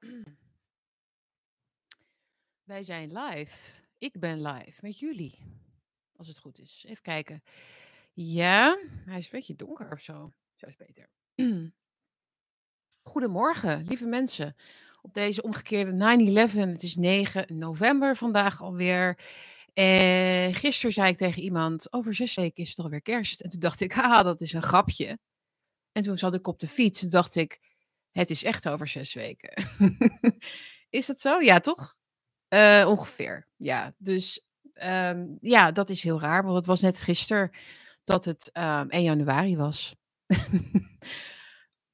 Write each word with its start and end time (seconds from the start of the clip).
Wij 2.70 2.82
zijn 2.82 3.12
live. 3.12 3.56
Ik 3.98 4.18
ben 4.18 4.42
live 4.42 4.78
met 4.82 4.98
jullie. 4.98 5.38
Als 6.16 6.28
het 6.28 6.38
goed 6.38 6.60
is. 6.60 6.84
Even 6.88 7.02
kijken. 7.02 7.42
Ja, 8.12 8.78
hij 9.04 9.18
is 9.18 9.24
een 9.24 9.30
beetje 9.30 9.56
donker 9.56 9.92
of 9.92 10.00
zo. 10.00 10.32
Zo 10.54 10.66
is 10.66 10.76
beter. 10.76 11.08
Goedemorgen, 13.02 13.84
lieve 13.84 14.06
mensen. 14.06 14.56
Op 15.02 15.14
deze 15.14 15.42
omgekeerde 15.42 15.92
9-11. 15.92 16.58
Het 16.58 16.82
is 16.82 16.96
9 16.96 17.58
november 17.58 18.16
vandaag 18.16 18.62
alweer. 18.62 19.18
En 19.72 20.54
gisteren 20.54 20.92
zei 20.92 21.10
ik 21.10 21.16
tegen 21.16 21.42
iemand: 21.42 21.92
Over 21.92 22.14
zes 22.14 22.34
weken 22.34 22.62
is 22.62 22.68
het 22.68 22.78
alweer 22.78 23.02
kerst. 23.02 23.40
En 23.40 23.50
toen 23.50 23.60
dacht 23.60 23.80
ik: 23.80 23.92
Haha, 23.98 24.22
dat 24.22 24.40
is 24.40 24.52
een 24.52 24.62
grapje. 24.62 25.18
En 25.92 26.02
toen 26.02 26.18
zat 26.18 26.34
ik 26.34 26.46
op 26.46 26.58
de 26.58 26.68
fiets 26.68 27.02
en 27.02 27.10
dacht 27.10 27.34
ik: 27.34 27.69
Het 28.12 28.30
is 28.30 28.44
echt 28.44 28.68
over 28.68 28.88
zes 28.88 29.14
weken. 29.14 29.52
is 30.90 31.06
dat 31.06 31.20
zo? 31.20 31.40
Ja, 31.40 31.60
toch? 31.60 31.96
Uh, 32.48 32.84
ongeveer. 32.88 33.46
Ja, 33.56 33.94
dus 33.98 34.44
um, 34.82 35.38
ja, 35.40 35.72
dat 35.72 35.90
is 35.90 36.02
heel 36.02 36.20
raar. 36.20 36.42
Want 36.42 36.56
het 36.56 36.66
was 36.66 36.80
net 36.80 37.02
gisteren 37.02 37.50
dat 38.04 38.24
het 38.24 38.50
um, 38.52 38.90
1 38.90 39.02
januari 39.02 39.56
was. 39.56 39.96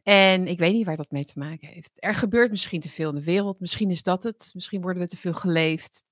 en 0.03 0.47
ik 0.47 0.59
weet 0.59 0.73
niet 0.73 0.87
waar 0.87 0.97
dat 0.97 1.11
mee 1.11 1.25
te 1.25 1.39
maken 1.39 1.69
heeft. 1.69 1.93
Er 1.95 2.15
gebeurt 2.15 2.51
misschien 2.51 2.81
te 2.81 2.89
veel 2.89 3.09
in 3.09 3.15
de 3.15 3.25
wereld. 3.25 3.61
Misschien 3.61 3.91
is 3.91 4.03
dat 4.03 4.23
het. 4.23 4.51
Misschien 4.55 4.81
worden 4.81 5.03
we 5.03 5.09
te 5.09 5.17
veel 5.17 5.35
geleefd. 5.35 6.05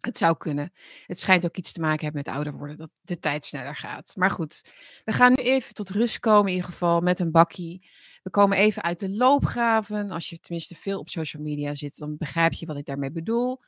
Het 0.00 0.16
zou 0.18 0.36
kunnen. 0.36 0.72
Het 1.06 1.18
schijnt 1.18 1.44
ook 1.44 1.56
iets 1.56 1.72
te 1.72 1.80
maken 1.80 2.04
hebben 2.04 2.22
met 2.24 2.34
ouder 2.34 2.52
worden, 2.52 2.76
dat 2.76 2.92
de 3.02 3.18
tijd 3.18 3.44
sneller 3.44 3.76
gaat. 3.76 4.12
Maar 4.16 4.30
goed, 4.30 4.70
we 5.04 5.12
gaan 5.12 5.32
nu 5.36 5.42
even 5.42 5.74
tot 5.74 5.90
rust 5.90 6.18
komen, 6.18 6.46
in 6.46 6.54
ieder 6.56 6.70
geval 6.70 7.00
met 7.00 7.18
een 7.18 7.30
bakkie. 7.30 7.88
We 8.22 8.30
komen 8.30 8.56
even 8.56 8.82
uit 8.82 9.00
de 9.00 9.10
loopgraven. 9.10 10.10
Als 10.10 10.28
je 10.28 10.38
tenminste 10.38 10.74
veel 10.74 10.98
op 10.98 11.08
social 11.08 11.42
media 11.42 11.74
zit, 11.74 11.98
dan 11.98 12.16
begrijp 12.16 12.52
je 12.52 12.66
wat 12.66 12.76
ik 12.76 12.84
daarmee 12.84 13.12
bedoel. 13.12 13.60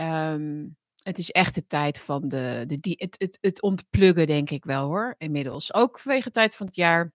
Um, 0.00 0.76
het 1.02 1.18
is 1.18 1.30
echt 1.30 1.54
de 1.54 1.66
tijd 1.66 2.00
van 2.00 2.28
de, 2.28 2.64
de, 2.66 2.80
die, 2.80 2.94
het, 2.98 3.14
het, 3.18 3.38
het 3.40 3.62
ontpluggen, 3.62 4.26
denk 4.26 4.50
ik 4.50 4.64
wel 4.64 4.86
hoor, 4.86 5.14
inmiddels. 5.18 5.74
Ook 5.74 5.98
vanwege 5.98 6.24
de 6.24 6.30
tijd 6.30 6.56
van 6.56 6.66
het 6.66 6.76
jaar. 6.76 7.12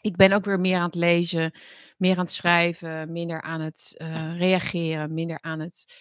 Ik 0.00 0.16
ben 0.16 0.32
ook 0.32 0.44
weer 0.44 0.60
meer 0.60 0.76
aan 0.76 0.86
het 0.86 0.94
lezen, 0.94 1.52
meer 1.96 2.12
aan 2.12 2.24
het 2.24 2.32
schrijven, 2.32 3.12
minder 3.12 3.42
aan 3.42 3.60
het 3.60 3.94
uh, 3.96 4.38
reageren, 4.38 5.14
minder 5.14 5.40
aan 5.40 5.60
het 5.60 5.94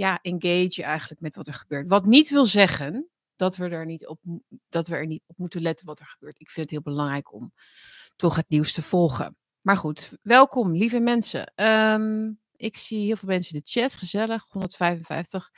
ja, 0.00 0.18
engage 0.22 0.82
eigenlijk 0.82 1.20
met 1.20 1.36
wat 1.36 1.46
er 1.46 1.54
gebeurt. 1.54 1.88
Wat 1.88 2.04
niet 2.04 2.30
wil 2.30 2.44
zeggen 2.44 3.08
dat 3.36 3.56
we, 3.56 3.68
er 3.68 3.86
niet 3.86 4.06
op, 4.06 4.20
dat 4.68 4.86
we 4.86 4.94
er 4.94 5.06
niet 5.06 5.22
op 5.26 5.38
moeten 5.38 5.62
letten 5.62 5.86
wat 5.86 6.00
er 6.00 6.06
gebeurt. 6.06 6.40
Ik 6.40 6.50
vind 6.50 6.70
het 6.70 6.70
heel 6.70 6.92
belangrijk 6.94 7.32
om 7.32 7.52
toch 8.16 8.36
het 8.36 8.48
nieuws 8.48 8.72
te 8.72 8.82
volgen. 8.82 9.36
Maar 9.60 9.76
goed, 9.76 10.12
welkom 10.22 10.72
lieve 10.72 10.98
mensen. 10.98 11.52
Um, 11.64 12.40
ik 12.56 12.76
zie 12.76 13.04
heel 13.04 13.16
veel 13.16 13.28
mensen 13.28 13.54
in 13.54 13.60
de 13.64 13.80
chat, 13.80 13.94
gezellig, 13.94 14.48
155 14.48 15.50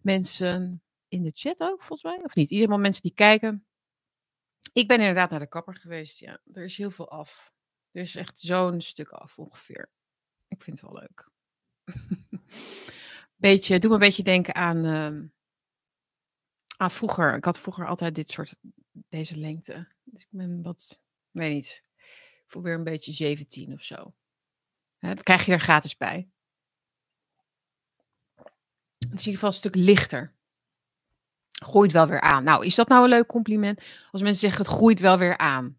mensen 0.00 0.82
in 1.08 1.22
de 1.22 1.32
chat 1.34 1.60
ook, 1.60 1.82
volgens 1.82 2.02
mij. 2.02 2.24
Of 2.24 2.34
niet? 2.34 2.50
Iedereen 2.50 2.80
mensen 2.80 3.02
die 3.02 3.14
kijken. 3.14 3.66
Ik 4.72 4.88
ben 4.88 4.98
inderdaad 4.98 5.30
naar 5.30 5.40
de 5.40 5.48
kapper 5.48 5.76
geweest. 5.76 6.18
Ja, 6.18 6.40
er 6.52 6.64
is 6.64 6.76
heel 6.76 6.90
veel 6.90 7.10
af. 7.10 7.52
Er 7.90 8.02
is 8.02 8.14
echt 8.14 8.40
zo'n 8.40 8.80
stuk 8.80 9.08
af 9.08 9.38
ongeveer. 9.38 9.90
Ik 10.48 10.62
vind 10.62 10.80
het 10.80 10.90
wel 10.90 11.00
leuk. 11.00 11.30
beetje, 13.38 13.78
doe 13.78 13.88
me 13.88 13.94
een 13.94 14.00
beetje 14.00 14.22
denken 14.22 14.54
aan, 14.54 14.84
uh, 16.78 16.88
vroeger. 16.88 17.34
Ik 17.34 17.44
had 17.44 17.58
vroeger 17.58 17.86
altijd 17.86 18.14
dit 18.14 18.30
soort, 18.30 18.56
deze 19.08 19.38
lengte. 19.38 19.92
Dus 20.04 20.22
ik 20.22 20.28
ben 20.30 20.62
wat, 20.62 21.00
weet 21.30 21.52
niet, 21.52 21.84
ik 21.96 22.44
voel 22.46 22.62
weer 22.62 22.74
een 22.74 22.84
beetje 22.84 23.12
17 23.12 23.72
of 23.72 23.82
zo. 23.82 24.14
Hè, 24.98 25.14
dat 25.14 25.22
krijg 25.22 25.46
je 25.46 25.52
er 25.52 25.60
gratis 25.60 25.96
bij. 25.96 26.28
Het 28.98 29.18
is 29.18 29.26
in 29.26 29.32
ieder 29.32 29.32
geval 29.32 29.48
een 29.48 29.54
stuk 29.54 29.74
lichter. 29.74 30.36
Groeit 31.48 31.92
wel 31.92 32.06
weer 32.06 32.20
aan. 32.20 32.44
Nou, 32.44 32.66
is 32.66 32.74
dat 32.74 32.88
nou 32.88 33.02
een 33.02 33.08
leuk 33.08 33.26
compliment? 33.26 33.82
Als 34.10 34.22
mensen 34.22 34.40
zeggen 34.40 34.64
het 34.64 34.74
groeit 34.74 35.00
wel 35.00 35.18
weer 35.18 35.36
aan. 35.36 35.76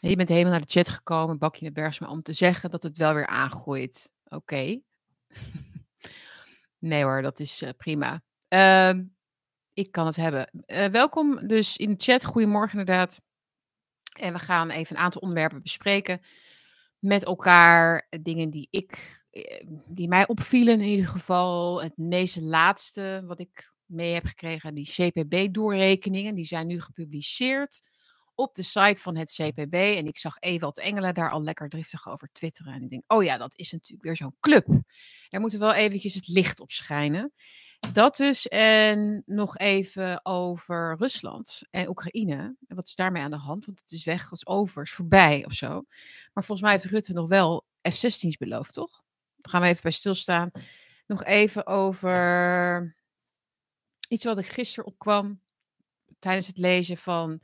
Je 0.00 0.16
bent 0.16 0.28
helemaal 0.28 0.50
naar 0.50 0.60
de 0.60 0.70
chat 0.70 0.88
gekomen, 0.88 1.38
bakje 1.38 1.64
met 1.64 1.74
Bergsma, 1.74 2.08
om 2.08 2.22
te 2.22 2.32
zeggen 2.32 2.70
dat 2.70 2.82
het 2.82 2.98
wel 2.98 3.14
weer 3.14 3.26
aangroeit. 3.26 4.12
Oké. 4.28 4.80
Nee 6.78 7.02
hoor, 7.02 7.22
dat 7.22 7.40
is 7.40 7.62
uh, 7.62 7.68
prima. 7.76 8.22
Uh, 8.48 9.02
ik 9.72 9.92
kan 9.92 10.06
het 10.06 10.16
hebben. 10.16 10.64
Uh, 10.66 10.86
welkom 10.86 11.46
dus 11.46 11.76
in 11.76 11.88
de 11.88 11.94
chat. 11.98 12.24
Goedemorgen 12.24 12.78
inderdaad. 12.78 13.20
En 14.12 14.32
we 14.32 14.38
gaan 14.38 14.70
even 14.70 14.96
een 14.96 15.02
aantal 15.02 15.20
onderwerpen 15.20 15.62
bespreken 15.62 16.20
met 16.98 17.24
elkaar. 17.24 18.06
Dingen 18.22 18.50
die 18.50 18.68
ik, 18.70 19.22
eh, 19.30 19.66
die 19.94 20.08
mij 20.08 20.26
opvielen 20.26 20.80
in 20.80 20.88
ieder 20.88 21.08
geval. 21.08 21.82
Het 21.82 21.96
meest 21.96 22.40
laatste 22.40 23.22
wat 23.26 23.40
ik 23.40 23.72
mee 23.84 24.14
heb 24.14 24.24
gekregen, 24.24 24.74
die 24.74 24.90
CPB-doorrekeningen, 24.90 26.34
die 26.34 26.44
zijn 26.44 26.66
nu 26.66 26.80
gepubliceerd 26.80 27.88
op 28.38 28.54
de 28.54 28.62
site 28.62 29.00
van 29.00 29.16
het 29.16 29.32
CPB. 29.32 29.74
En 29.74 30.06
ik 30.06 30.18
zag 30.18 30.36
Ewald 30.38 30.78
Engelen 30.78 31.14
daar 31.14 31.30
al 31.30 31.42
lekker 31.42 31.68
driftig 31.68 32.08
over 32.08 32.28
twitteren. 32.32 32.72
En 32.72 32.82
ik 32.82 32.90
denk, 32.90 33.02
oh 33.06 33.24
ja, 33.24 33.36
dat 33.36 33.58
is 33.58 33.72
natuurlijk 33.72 34.02
weer 34.02 34.16
zo'n 34.16 34.36
club. 34.40 34.66
Daar 35.28 35.40
moeten 35.40 35.58
we 35.58 35.64
wel 35.64 35.74
eventjes 35.74 36.14
het 36.14 36.28
licht 36.28 36.60
op 36.60 36.70
schijnen. 36.70 37.32
Dat 37.92 38.16
dus. 38.16 38.48
En 38.48 39.22
nog 39.26 39.56
even 39.56 40.20
over 40.24 40.96
Rusland 40.96 41.62
en 41.70 41.88
Oekraïne. 41.88 42.56
En 42.66 42.76
wat 42.76 42.86
is 42.86 42.94
daarmee 42.94 43.22
aan 43.22 43.30
de 43.30 43.36
hand? 43.36 43.66
Want 43.66 43.80
het 43.80 43.92
is 43.92 44.04
weg 44.04 44.30
als 44.30 44.46
over, 44.46 44.82
is 44.82 44.92
voorbij 44.92 45.44
of 45.44 45.52
zo. 45.52 45.84
Maar 46.32 46.44
volgens 46.44 46.60
mij 46.60 46.70
heeft 46.70 46.84
Rutte 46.84 47.12
nog 47.12 47.28
wel 47.28 47.64
F-16's 47.88 48.36
beloofd, 48.36 48.72
toch? 48.72 49.02
Daar 49.36 49.52
gaan 49.52 49.60
we 49.60 49.68
even 49.68 49.82
bij 49.82 49.92
stilstaan. 49.92 50.50
Nog 51.06 51.24
even 51.24 51.66
over 51.66 52.96
iets 54.08 54.24
wat 54.24 54.38
ik 54.38 54.46
gisteren 54.46 54.86
opkwam 54.86 55.40
tijdens 56.18 56.46
het 56.46 56.58
lezen 56.58 56.96
van 56.96 57.42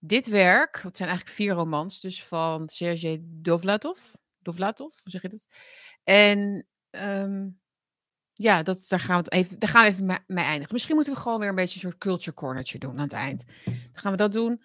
dit 0.00 0.26
werk, 0.26 0.82
het 0.82 0.96
zijn 0.96 1.08
eigenlijk 1.08 1.38
vier 1.38 1.54
romans, 1.54 2.00
dus 2.00 2.24
van 2.24 2.68
Sergej 2.68 3.20
Dovlatov. 3.22 3.98
Dovlatov, 4.38 4.98
hoe 5.02 5.10
zeg 5.10 5.22
je 5.22 5.28
dat? 5.28 5.48
En 6.02 6.66
um, 6.90 7.60
ja, 8.32 8.62
dat, 8.62 8.86
daar, 8.88 9.00
gaan 9.00 9.16
we 9.16 9.22
het 9.24 9.32
even, 9.32 9.58
daar 9.58 9.68
gaan 9.68 9.84
we 9.84 9.90
even 9.90 10.06
mee, 10.26 10.44
eindigen. 10.44 10.72
Misschien 10.72 10.94
moeten 10.94 11.14
we 11.14 11.20
gewoon 11.20 11.38
weer 11.38 11.48
een 11.48 11.54
beetje 11.54 11.74
een 11.74 11.90
soort 11.90 11.98
culture 11.98 12.36
cornertje 12.36 12.78
doen 12.78 12.96
aan 12.96 13.02
het 13.02 13.12
eind. 13.12 13.44
Dan 13.64 13.74
gaan 13.92 14.12
we 14.12 14.18
dat 14.18 14.32
doen. 14.32 14.62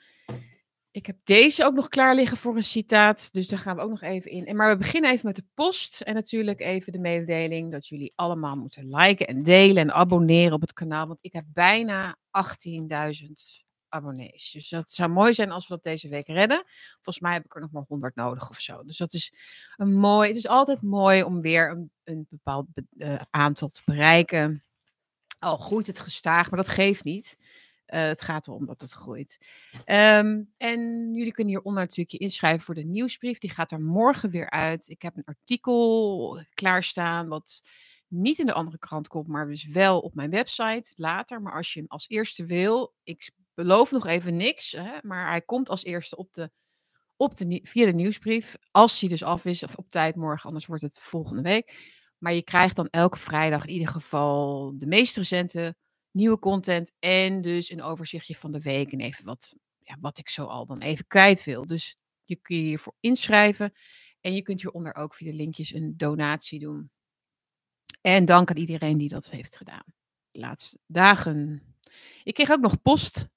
Ik 0.91 1.05
heb 1.05 1.17
deze 1.23 1.65
ook 1.65 1.73
nog 1.73 1.87
klaar 1.87 2.15
liggen 2.15 2.37
voor 2.37 2.55
een 2.55 2.63
citaat, 2.63 3.33
dus 3.33 3.47
daar 3.47 3.59
gaan 3.59 3.75
we 3.75 3.81
ook 3.81 3.89
nog 3.89 4.01
even 4.01 4.31
in. 4.31 4.45
En 4.45 4.55
maar 4.55 4.71
we 4.71 4.77
beginnen 4.77 5.11
even 5.11 5.25
met 5.25 5.35
de 5.35 5.45
post 5.53 6.01
en 6.01 6.13
natuurlijk 6.13 6.61
even 6.61 6.91
de 6.91 6.99
mededeling 6.99 7.71
dat 7.71 7.87
jullie 7.87 8.13
allemaal 8.15 8.55
moeten 8.55 8.89
liken 8.89 9.27
en 9.27 9.43
delen 9.43 9.83
en 9.83 9.91
abonneren 9.91 10.53
op 10.53 10.61
het 10.61 10.73
kanaal, 10.73 11.07
want 11.07 11.19
ik 11.21 11.33
heb 11.33 11.45
bijna 11.47 12.17
18.000 12.17 13.64
abonnees. 13.95 14.51
Dus 14.51 14.69
dat 14.69 14.91
zou 14.91 15.09
mooi 15.09 15.33
zijn 15.33 15.51
als 15.51 15.67
we 15.67 15.73
dat 15.73 15.83
deze 15.83 16.09
week 16.09 16.27
redden. 16.27 16.63
Volgens 16.93 17.19
mij 17.19 17.33
heb 17.33 17.45
ik 17.45 17.55
er 17.55 17.61
nog 17.61 17.71
maar 17.71 17.83
100 17.87 18.15
nodig 18.15 18.49
of 18.49 18.59
zo. 18.59 18.83
Dus 18.83 18.97
dat 18.97 19.13
is 19.13 19.33
een 19.75 19.93
mooi. 19.93 20.27
Het 20.27 20.37
is 20.37 20.47
altijd 20.47 20.81
mooi 20.81 21.23
om 21.23 21.41
weer 21.41 21.69
een, 21.69 21.91
een 22.03 22.27
bepaald 22.29 22.67
uh, 22.97 23.21
aantal 23.29 23.67
te 23.67 23.81
bereiken. 23.85 24.63
Al 25.39 25.57
groeit 25.57 25.87
het 25.87 25.99
gestaag, 25.99 26.49
maar 26.49 26.59
dat 26.59 26.69
geeft 26.69 27.03
niet. 27.03 27.37
Uh, 27.87 28.01
het 28.01 28.21
gaat 28.21 28.47
erom 28.47 28.65
dat 28.65 28.81
het 28.81 28.91
groeit. 28.91 29.37
Um, 29.73 30.53
en 30.57 31.11
jullie 31.13 31.31
kunnen 31.31 31.53
hieronder 31.53 31.81
natuurlijk 31.81 32.11
je 32.11 32.17
inschrijven 32.17 32.61
voor 32.61 32.75
de 32.75 32.85
nieuwsbrief. 32.85 33.37
Die 33.37 33.49
gaat 33.49 33.71
er 33.71 33.81
morgen 33.81 34.29
weer 34.29 34.49
uit. 34.49 34.89
Ik 34.89 35.01
heb 35.01 35.17
een 35.17 35.23
artikel 35.25 36.43
klaarstaan 36.53 37.27
wat 37.27 37.61
niet 38.07 38.39
in 38.39 38.45
de 38.45 38.53
andere 38.53 38.77
krant 38.77 39.07
komt, 39.07 39.27
maar 39.27 39.47
dus 39.47 39.65
wel 39.65 39.99
op 39.99 40.15
mijn 40.15 40.29
website 40.29 40.93
later. 40.95 41.41
Maar 41.41 41.53
als 41.53 41.73
je 41.73 41.79
hem 41.79 41.89
als 41.89 42.09
eerste 42.09 42.45
wil, 42.45 42.93
ik 43.03 43.31
beloof 43.55 43.91
nog 43.91 44.07
even 44.07 44.35
niks, 44.35 44.71
hè, 44.71 44.97
maar 45.01 45.29
hij 45.29 45.41
komt 45.41 45.69
als 45.69 45.83
eerste 45.83 46.17
op 46.17 46.33
de, 46.33 46.51
op 47.15 47.35
de, 47.35 47.59
via 47.63 47.85
de 47.85 47.93
nieuwsbrief. 47.93 48.55
Als 48.71 48.99
hij 48.99 49.09
dus 49.09 49.23
af 49.23 49.45
is, 49.45 49.63
of 49.63 49.75
op 49.75 49.89
tijd 49.89 50.15
morgen, 50.15 50.47
anders 50.47 50.65
wordt 50.65 50.81
het 50.81 50.99
volgende 50.99 51.41
week. 51.41 51.93
Maar 52.17 52.33
je 52.33 52.43
krijgt 52.43 52.75
dan 52.75 52.87
elke 52.89 53.17
vrijdag 53.17 53.65
in 53.65 53.73
ieder 53.73 53.87
geval 53.87 54.73
de 54.77 54.85
meest 54.85 55.17
recente 55.17 55.75
nieuwe 56.11 56.39
content. 56.39 56.91
En 56.99 57.41
dus 57.41 57.69
een 57.69 57.81
overzichtje 57.81 58.35
van 58.35 58.51
de 58.51 58.59
week. 58.59 58.91
En 58.91 58.99
even 58.99 59.25
wat, 59.25 59.55
ja, 59.79 59.97
wat 59.99 60.17
ik 60.17 60.29
zo 60.29 60.45
al 60.45 60.65
dan 60.65 60.81
even 60.81 61.07
kwijt 61.07 61.43
wil. 61.43 61.67
Dus 61.67 61.97
je 62.23 62.35
kun 62.35 62.55
je 62.55 62.61
hiervoor 62.61 62.95
inschrijven. 62.99 63.73
En 64.21 64.33
je 64.33 64.41
kunt 64.41 64.61
hieronder 64.61 64.95
ook 64.95 65.13
via 65.13 65.31
de 65.31 65.37
linkjes 65.37 65.73
een 65.73 65.93
donatie 65.97 66.59
doen. 66.59 66.91
En 68.01 68.25
dank 68.25 68.49
aan 68.49 68.57
iedereen 68.57 68.97
die 68.97 69.09
dat 69.09 69.29
heeft 69.29 69.57
gedaan. 69.57 69.85
De 70.31 70.39
laatste 70.39 70.77
dagen. 70.85 71.61
Ik 72.23 72.33
kreeg 72.33 72.49
ook 72.49 72.61
nog 72.61 72.81
post 72.81 73.27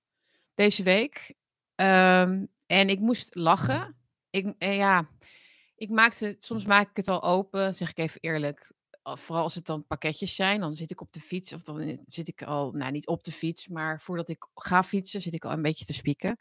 deze 0.58 0.82
week. 0.82 1.34
Um, 1.74 2.48
en 2.66 2.88
ik 2.88 2.98
moest 2.98 3.34
lachen. 3.34 3.96
Ik, 4.30 4.54
eh, 4.58 4.76
ja, 4.76 5.08
ik 5.74 5.90
maakte, 5.90 6.34
soms 6.38 6.64
maak 6.64 6.90
ik 6.90 6.96
het 6.96 7.08
al 7.08 7.22
open, 7.22 7.74
zeg 7.74 7.90
ik 7.90 7.98
even 7.98 8.20
eerlijk. 8.20 8.72
Vooral 9.02 9.42
als 9.42 9.54
het 9.54 9.66
dan 9.66 9.86
pakketjes 9.86 10.34
zijn, 10.34 10.60
dan 10.60 10.76
zit 10.76 10.90
ik 10.90 11.00
op 11.00 11.12
de 11.12 11.20
fiets. 11.20 11.52
Of 11.52 11.62
dan 11.62 12.04
zit 12.06 12.28
ik 12.28 12.42
al, 12.42 12.70
nou 12.72 12.92
niet 12.92 13.06
op 13.06 13.24
de 13.24 13.32
fiets, 13.32 13.68
maar 13.68 14.00
voordat 14.00 14.28
ik 14.28 14.48
ga 14.54 14.82
fietsen, 14.82 15.22
zit 15.22 15.34
ik 15.34 15.44
al 15.44 15.52
een 15.52 15.62
beetje 15.62 15.84
te 15.84 15.92
spieken. 15.92 16.36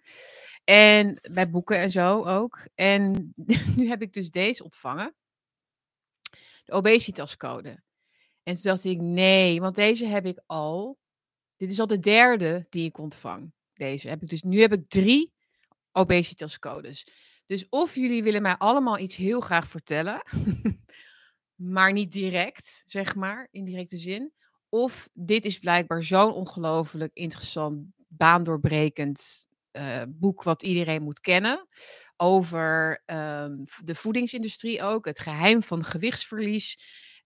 En 0.63 1.19
bij 1.31 1.49
boeken 1.49 1.77
en 1.77 1.91
zo 1.91 2.25
ook. 2.25 2.67
En 2.75 3.33
nu 3.75 3.87
heb 3.87 4.01
ik 4.01 4.13
dus 4.13 4.31
deze 4.31 4.63
ontvangen. 4.63 5.15
de 6.65 6.71
obesitascode. 6.71 7.83
En 8.43 8.53
toen 8.53 8.63
dacht 8.63 8.83
ik, 8.83 8.99
nee, 8.99 9.59
want 9.59 9.75
deze 9.75 10.05
heb 10.05 10.25
ik 10.25 10.41
al. 10.45 10.97
Dit 11.57 11.71
is 11.71 11.79
al 11.79 11.87
de 11.87 11.99
derde 11.99 12.65
die 12.69 12.87
ik 12.87 12.97
ontvang. 12.97 13.55
Deze 13.77 14.09
heb 14.09 14.21
ik 14.21 14.27
dus. 14.27 14.41
Nu 14.41 14.59
heb 14.59 14.73
ik 14.73 14.89
drie 14.89 15.31
obesitascodes. 15.91 17.07
Dus 17.45 17.69
of 17.69 17.95
jullie 17.95 18.23
willen 18.23 18.41
mij 18.41 18.55
allemaal 18.57 18.99
iets 18.99 19.15
heel 19.15 19.39
graag 19.39 19.67
vertellen, 19.67 20.21
maar 21.55 21.93
niet 21.93 22.11
direct, 22.11 22.83
zeg 22.85 23.15
maar, 23.15 23.47
in 23.51 23.65
directe 23.65 23.97
zin. 23.97 24.33
Of 24.69 25.09
dit 25.13 25.45
is 25.45 25.59
blijkbaar 25.59 26.03
zo'n 26.03 26.33
ongelooflijk 26.33 27.13
interessant, 27.13 27.85
baandoorbrekend 28.07 29.47
uh, 29.71 30.01
boek 30.07 30.43
wat 30.43 30.63
iedereen 30.63 31.03
moet 31.03 31.19
kennen. 31.19 31.67
Over 32.17 33.03
um, 33.05 33.63
de 33.83 33.95
voedingsindustrie 33.95 34.81
ook, 34.81 35.05
het 35.05 35.19
geheim 35.19 35.63
van 35.63 35.83
gewichtsverlies. 35.83 36.79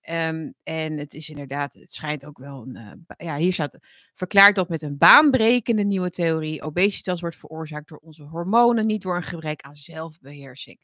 Um, 0.09 0.53
en 0.63 0.97
het 0.97 1.13
is 1.13 1.29
inderdaad, 1.29 1.73
het 1.73 1.93
schijnt 1.93 2.25
ook 2.25 2.37
wel 2.37 2.61
een. 2.61 2.75
Uh, 2.75 3.27
ja, 3.27 3.37
hier 3.37 3.53
staat. 3.53 3.77
Verklaart 4.13 4.55
dat 4.55 4.69
met 4.69 4.81
een 4.81 4.97
baanbrekende 4.97 5.83
nieuwe 5.83 6.09
theorie. 6.09 6.61
Obesitas 6.61 7.21
wordt 7.21 7.35
veroorzaakt 7.35 7.87
door 7.87 7.97
onze 7.97 8.23
hormonen, 8.23 8.85
niet 8.85 9.01
door 9.01 9.15
een 9.15 9.23
gebrek 9.23 9.61
aan 9.61 9.75
zelfbeheersing. 9.75 10.79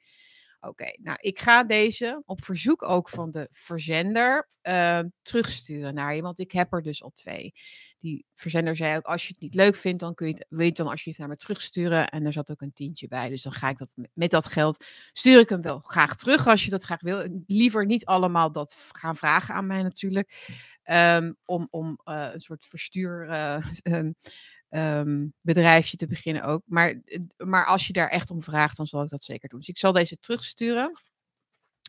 Oké, 0.60 0.94
nou 1.02 1.18
ik 1.22 1.40
ga 1.40 1.64
deze 1.64 2.22
op 2.26 2.44
verzoek 2.44 2.84
ook 2.84 3.10
van 3.10 3.32
de 3.32 3.48
verzender 3.52 4.50
uh, 4.64 5.00
terugsturen 5.22 5.94
naar 5.94 6.16
je, 6.16 6.22
want 6.22 6.40
ik 6.40 6.52
heb 6.52 6.74
er 6.74 6.82
dus 6.82 7.04
al 7.04 7.12
twee. 7.12 7.54
Die 8.00 8.26
verzender 8.36 8.76
zei 8.76 8.98
ook, 8.98 9.06
als 9.06 9.22
je 9.28 9.28
het 9.32 9.42
niet 9.42 9.56
leuk 9.56 9.76
vindt, 9.76 10.00
dan 10.00 10.14
kun 10.14 10.28
je 10.28 10.34
het, 10.34 10.46
wil 10.50 10.60
je 10.60 10.66
het 10.66 10.76
dan 10.76 10.88
alsjeblieft 10.88 11.20
naar 11.20 11.28
me 11.28 11.36
terugsturen. 11.36 12.10
En 12.10 12.26
er 12.26 12.34
zat 12.34 12.52
ook 12.52 12.62
een 12.62 12.74
tientje 12.74 13.08
bij, 13.08 13.30
dus 13.30 13.42
dan 13.42 13.54
ga 13.54 13.70
ik 13.70 13.78
dat 13.78 13.94
met 14.14 14.32
dat 14.32 14.46
geld, 14.46 14.86
stuur 15.14 15.40
ik 15.40 15.50
hem 15.50 15.62
wel 15.62 15.80
graag 15.80 16.16
terug 16.16 16.48
als 16.48 16.64
je 16.64 16.70
dat 16.70 16.84
graag 16.84 17.02
wil. 17.02 17.44
Liever 17.48 17.86
niet 17.86 18.06
allemaal 18.06 18.52
dat 18.52 18.90
gaan 18.92 19.16
vragen 19.16 19.56
aan 19.56 19.68
mij 19.68 19.84
natuurlijk, 19.84 20.54
um, 20.86 21.36
om, 21.46 21.68
om 21.70 22.00
uh, 22.06 22.30
een 22.34 22.42
soort 22.42 22.66
verstuur... 22.66 23.28
Uh, 23.30 23.66
um, 23.84 24.16
bedrijfje 25.42 25.98
te 25.98 26.08
beginnen 26.08 26.44
ook. 26.44 26.62
Maar, 26.66 27.02
maar 27.38 27.66
als 27.66 27.88
je 27.88 27.94
daar 27.94 28.10
echt 28.10 28.32
om 28.32 28.44
vraagt, 28.44 28.78
dan 28.78 28.88
zal 28.88 29.04
ik 29.04 29.10
dat 29.10 29.24
zeker 29.24 29.50
doen. 29.50 29.60
Dus 29.60 29.70
ik 29.70 29.78
zal 29.78 29.92
deze 29.92 30.18
terugsturen. 30.18 31.00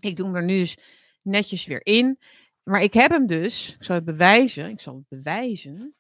Ik 0.01 0.17
doe 0.17 0.27
hem 0.27 0.37
er 0.37 0.45
nu 0.45 0.59
dus 0.59 0.79
netjes 1.23 1.67
weer 1.67 1.87
in. 1.87 2.19
Maar 2.63 2.83
ik 2.83 2.95
heb 2.95 3.11
hem 3.11 3.27
dus, 3.27 3.75
ik 3.75 3.85
zal 3.85 3.95
het 3.95 4.05
bewijzen. 4.05 4.71
Ik 4.71 4.81
zal 4.81 4.95
het 4.95 5.09
bewijzen. 5.09 5.95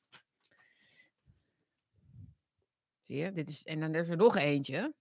Zie 3.02 3.16
je, 3.16 3.32
dit 3.32 3.48
is, 3.48 3.64
en 3.64 3.80
dan 3.80 3.94
is 3.94 4.08
er 4.08 4.16
nog 4.16 4.36
eentje. 4.36 4.94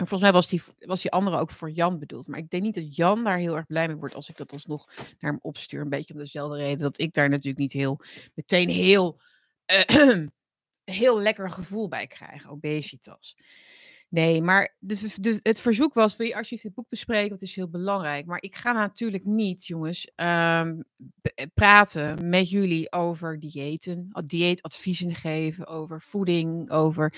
En 0.00 0.06
volgens 0.06 0.20
mij 0.20 0.32
was 0.32 0.48
die, 0.48 0.62
was 0.78 1.02
die 1.02 1.10
andere 1.10 1.38
ook 1.38 1.50
voor 1.50 1.70
Jan 1.70 1.98
bedoeld. 1.98 2.26
Maar 2.26 2.38
ik 2.38 2.50
denk 2.50 2.62
niet 2.62 2.74
dat 2.74 2.96
Jan 2.96 3.24
daar 3.24 3.38
heel 3.38 3.56
erg 3.56 3.66
blij 3.66 3.86
mee 3.86 3.96
wordt 3.96 4.14
als 4.14 4.28
ik 4.28 4.36
dat 4.36 4.52
alsnog 4.52 4.86
naar 4.96 5.30
hem 5.30 5.38
opstuur. 5.42 5.80
Een 5.80 5.88
beetje 5.88 6.14
om 6.14 6.20
dezelfde 6.20 6.56
reden 6.56 6.78
dat 6.78 7.00
ik 7.00 7.12
daar 7.12 7.28
natuurlijk 7.28 7.58
niet 7.58 7.72
heel 7.72 8.00
meteen 8.34 8.68
heel 8.68 9.20
heel 10.84 11.20
lekker 11.20 11.50
gevoel 11.50 11.88
bij 11.88 12.06
krijgen, 12.06 12.50
obesitas. 12.50 13.36
Nee, 14.10 14.42
maar 14.42 14.76
de, 14.78 15.38
het 15.42 15.60
verzoek 15.60 15.94
was, 15.94 16.16
wil 16.16 16.26
je 16.26 16.34
alsjeblieft 16.34 16.62
het 16.62 16.74
boek 16.74 16.88
bespreken, 16.88 17.30
dat 17.30 17.42
is 17.42 17.56
heel 17.56 17.68
belangrijk. 17.68 18.26
Maar 18.26 18.42
ik 18.42 18.56
ga 18.56 18.72
natuurlijk 18.72 19.24
niet, 19.24 19.66
jongens, 19.66 20.10
um, 20.16 20.84
praten 21.54 22.28
met 22.28 22.50
jullie 22.50 22.92
over 22.92 23.40
diëten, 23.40 24.10
dieetadviezen 24.24 25.14
geven, 25.14 25.66
over 25.66 26.00
voeding, 26.00 26.70
over 26.70 27.14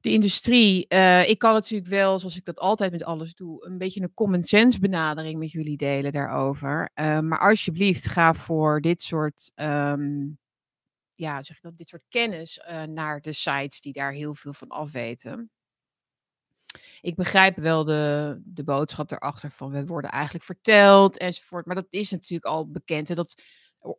de 0.00 0.10
industrie. 0.10 0.86
Uh, 0.88 1.28
ik 1.28 1.38
kan 1.38 1.52
natuurlijk 1.52 1.90
wel, 1.90 2.18
zoals 2.18 2.36
ik 2.36 2.44
dat 2.44 2.58
altijd 2.58 2.92
met 2.92 3.04
alles 3.04 3.34
doe, 3.34 3.66
een 3.66 3.78
beetje 3.78 4.00
een 4.00 4.14
common 4.14 4.42
sense 4.42 4.78
benadering 4.78 5.38
met 5.38 5.50
jullie 5.50 5.76
delen 5.76 6.12
daarover. 6.12 6.90
Uh, 6.94 7.20
maar 7.20 7.38
alsjeblieft, 7.38 8.08
ga 8.08 8.34
voor 8.34 8.80
dit 8.80 9.02
soort 9.02 9.52
um, 9.54 10.38
ja, 11.14 11.42
zeg 11.42 11.56
ik 11.56 11.62
dat, 11.62 11.76
dit 11.76 11.88
soort 11.88 12.04
kennis 12.08 12.58
uh, 12.58 12.82
naar 12.82 13.20
de 13.20 13.32
sites 13.32 13.80
die 13.80 13.92
daar 13.92 14.12
heel 14.12 14.34
veel 14.34 14.52
van 14.52 14.68
afweten. 14.68 15.50
Ik 17.00 17.14
begrijp 17.14 17.56
wel 17.56 17.84
de, 17.84 18.40
de 18.44 18.64
boodschap 18.64 19.10
erachter 19.10 19.50
van 19.50 19.70
we 19.70 19.86
worden 19.86 20.10
eigenlijk 20.10 20.44
verteld 20.44 21.18
enzovoort. 21.18 21.66
Maar 21.66 21.74
dat 21.74 21.86
is 21.90 22.10
natuurlijk 22.10 22.44
al 22.44 22.70
bekend. 22.70 23.10
En 23.10 23.16
dat 23.16 23.42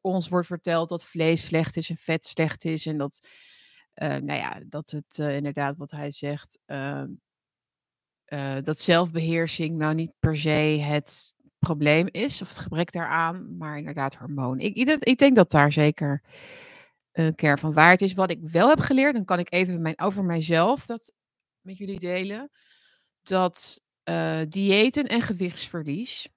ons 0.01 0.29
wordt 0.29 0.47
verteld 0.47 0.89
dat 0.89 1.05
vlees 1.05 1.45
slecht 1.45 1.77
is 1.77 1.89
en 1.89 1.97
vet 1.97 2.25
slecht 2.25 2.65
is. 2.65 2.85
En 2.85 2.97
dat, 2.97 3.27
uh, 3.95 4.09
nou 4.09 4.39
ja, 4.39 4.61
dat 4.65 4.89
het 4.89 5.17
uh, 5.17 5.35
inderdaad 5.35 5.77
wat 5.77 5.91
hij 5.91 6.11
zegt. 6.11 6.59
Dat 8.63 8.79
zelfbeheersing 8.79 9.77
nou 9.77 9.93
niet 9.93 10.11
per 10.19 10.37
se 10.37 10.49
het 10.81 11.33
probleem 11.59 12.07
is. 12.11 12.41
Of 12.41 12.49
het 12.49 12.57
gebrek 12.57 12.91
daaraan. 12.91 13.57
Maar 13.57 13.77
inderdaad 13.77 14.15
hormoon. 14.15 14.59
Ik, 14.59 14.99
ik 14.99 15.17
denk 15.17 15.35
dat 15.35 15.51
daar 15.51 15.71
zeker 15.71 16.23
een 17.15 17.35
kern 17.35 17.57
van 17.57 17.73
waarheid 17.73 18.01
is. 18.01 18.13
Wat 18.13 18.31
ik 18.31 18.39
wel 18.41 18.69
heb 18.69 18.79
geleerd, 18.79 19.13
dan 19.13 19.25
kan 19.25 19.39
ik 19.39 19.53
even 19.53 19.81
mijn, 19.81 19.99
over 19.99 20.23
mijzelf 20.23 20.85
dat 20.85 21.11
met 21.61 21.77
jullie 21.77 21.99
delen. 21.99 22.51
Dat 23.21 23.81
uh, 24.09 24.41
diëten 24.49 25.07
en 25.07 25.21
gewichtsverlies 25.21 26.27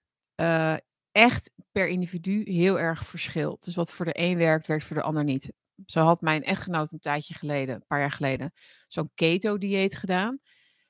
uh, 0.41 0.77
echt 1.13 1.51
per 1.73 1.89
individu 1.89 2.43
heel 2.45 2.79
erg 2.79 3.07
verschilt. 3.07 3.65
Dus 3.65 3.75
wat 3.75 3.91
voor 3.91 4.05
de 4.05 4.19
een 4.21 4.37
werkt, 4.37 4.67
werkt 4.67 4.85
voor 4.85 4.97
de 4.97 5.03
ander 5.03 5.25
niet. 5.25 5.53
Zo 5.87 6.01
had 6.01 6.21
mijn 6.21 6.43
echtgenoot 6.43 6.93
een 6.93 6.99
tijdje 6.99 7.35
geleden, 7.35 7.75
een 7.75 7.87
paar 7.87 8.01
jaar 8.01 8.13
geleden, 8.13 8.53
zo'n 8.87 9.11
keto-dieet 9.15 9.97
gedaan. 9.97 10.41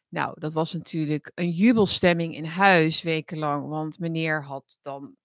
Nou, 0.09 0.41
dat 0.41 0.53
was 0.53 0.73
natuurlijk 0.73 1.33
een 1.35 1.51
jubelstemming 1.51 2.35
in 2.35 2.45
huis 2.45 3.03
wekenlang, 3.03 3.69
want 3.69 3.99
meneer 3.99 4.45
had 4.45 4.79
dan, 4.83 5.17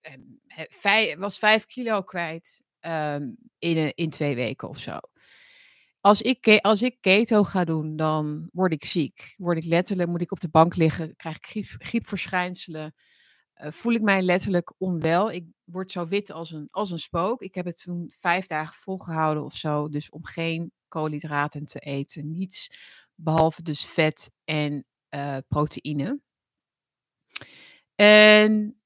eh, 0.00 1.16
was 1.16 1.38
vijf 1.38 1.66
kilo 1.66 2.02
kwijt 2.02 2.62
um, 2.80 3.36
in, 3.58 3.94
in 3.94 4.10
twee 4.10 4.34
weken 4.34 4.68
of 4.68 4.78
zo. 4.78 4.98
Als 6.00 6.22
ik, 6.22 6.58
als 6.60 6.82
ik 6.82 6.96
keto 7.00 7.44
ga 7.44 7.64
doen, 7.64 7.96
dan 7.96 8.48
word 8.52 8.72
ik 8.72 8.84
ziek. 8.84 9.34
Word 9.36 9.56
ik 9.56 9.64
letterlijk, 9.64 10.08
moet 10.08 10.20
ik 10.20 10.32
op 10.32 10.40
de 10.40 10.48
bank 10.48 10.76
liggen, 10.76 11.16
krijg 11.16 11.36
ik 11.36 11.46
griep, 11.46 11.66
griepverschijnselen. 11.78 12.94
Uh, 13.62 13.70
voel 13.70 13.92
ik 13.92 14.02
mij 14.02 14.22
letterlijk 14.22 14.72
onwel. 14.78 15.30
Ik 15.30 15.44
word 15.64 15.90
zo 15.90 16.06
wit 16.06 16.30
als 16.30 16.50
een, 16.50 16.68
als 16.70 16.90
een 16.90 16.98
spook. 16.98 17.42
Ik 17.42 17.54
heb 17.54 17.64
het 17.64 17.82
toen 17.82 18.12
vijf 18.20 18.46
dagen 18.46 18.74
volgehouden 18.74 19.44
of 19.44 19.54
zo. 19.54 19.88
Dus 19.88 20.10
om 20.10 20.24
geen 20.24 20.72
koolhydraten 20.88 21.64
te 21.64 21.78
eten. 21.78 22.32
Niets 22.32 22.70
behalve 23.14 23.62
dus 23.62 23.84
vet 23.84 24.30
en 24.44 24.84
uh, 25.10 25.36
proteïne. 25.48 26.20
En 27.94 28.79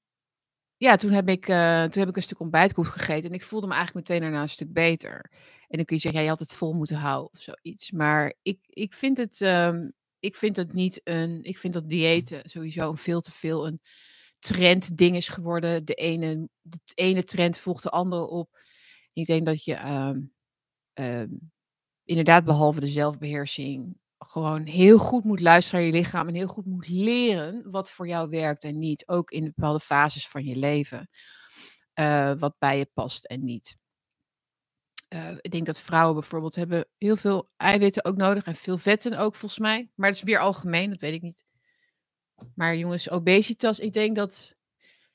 ja, 0.85 0.97
toen 0.97 1.11
heb, 1.11 1.29
ik, 1.29 1.49
uh, 1.49 1.83
toen 1.83 2.01
heb 2.01 2.09
ik 2.09 2.17
een 2.17 2.23
stuk 2.23 2.41
ontbijtkoek 2.41 2.87
gegeten. 2.87 3.31
En 3.31 3.37
ik 3.37 3.43
voelde 3.43 3.67
me 3.67 3.75
eigenlijk 3.75 4.09
meteen 4.09 4.23
daarna 4.23 4.43
een 4.43 4.49
stuk 4.49 4.73
beter. 4.73 5.31
En 5.69 5.77
dan 5.77 5.85
kun 5.85 5.97
je 5.97 6.03
zeggen, 6.03 6.21
ja, 6.21 6.27
je 6.27 6.33
had 6.33 6.41
het 6.41 6.53
vol 6.53 6.73
moeten 6.73 6.97
houden 6.97 7.33
of 7.33 7.41
zoiets. 7.41 7.91
Maar 7.91 8.35
ik, 8.43 8.59
ik, 8.69 8.93
vind 8.93 9.17
het, 9.17 9.41
um, 9.41 9.93
ik 10.19 10.37
vind 10.37 10.57
het 10.57 10.73
niet 10.73 11.01
een... 11.05 11.43
Ik 11.43 11.59
vind 11.59 11.73
dat 11.73 11.89
diëten 11.89 12.51
sowieso 12.51 12.95
veel 12.95 13.21
te 13.21 13.33
veel 13.33 13.67
een 13.67 13.81
trend 14.39 14.97
ding 14.97 15.17
is 15.17 15.29
geworden. 15.29 15.85
De 15.85 15.95
ene, 15.95 16.49
de 16.63 16.79
ene 16.95 17.25
trend 17.25 17.59
volgt 17.59 17.83
de 17.83 17.91
andere 17.91 18.27
op. 18.27 18.59
Ik 19.13 19.27
denk 19.27 19.47
dat 19.47 19.65
je 19.65 19.89
um, 19.89 20.33
um, 20.95 21.53
inderdaad 22.05 22.45
behalve 22.45 22.81
de 22.81 22.89
zelfbeheersing 22.89 23.99
gewoon 24.25 24.65
heel 24.65 24.99
goed 24.99 25.25
moet 25.25 25.41
luisteren 25.41 25.81
naar 25.81 25.89
je 25.89 25.99
lichaam 25.99 26.29
en 26.29 26.35
heel 26.35 26.47
goed 26.47 26.67
moet 26.67 26.89
leren 26.89 27.71
wat 27.71 27.91
voor 27.91 28.09
jou 28.09 28.29
werkt 28.29 28.65
en 28.65 28.79
niet. 28.79 29.09
Ook 29.09 29.31
in 29.31 29.45
bepaalde 29.45 29.81
fases 29.81 30.29
van 30.29 30.45
je 30.45 30.57
leven. 30.57 31.09
Uh, 31.95 32.33
wat 32.39 32.55
bij 32.59 32.79
je 32.79 32.91
past 32.95 33.25
en 33.25 33.45
niet. 33.45 33.77
Uh, 35.09 35.31
ik 35.41 35.51
denk 35.51 35.67
dat 35.67 35.81
vrouwen 35.81 36.15
bijvoorbeeld 36.15 36.55
hebben 36.55 36.89
heel 36.99 37.17
veel 37.17 37.51
eiwitten 37.57 38.05
ook 38.05 38.17
nodig 38.17 38.45
en 38.45 38.55
veel 38.55 38.79
vetten 38.79 39.19
ook 39.19 39.35
volgens 39.35 39.61
mij. 39.61 39.91
Maar 39.95 40.09
dat 40.09 40.19
is 40.19 40.25
weer 40.25 40.39
algemeen, 40.39 40.91
dat 40.91 41.01
weet 41.01 41.13
ik 41.13 41.23
niet. 41.23 41.45
Maar 42.55 42.77
jongens, 42.77 43.11
obesitas, 43.11 43.79
ik 43.79 43.93
denk 43.93 44.17
dat 44.17 44.57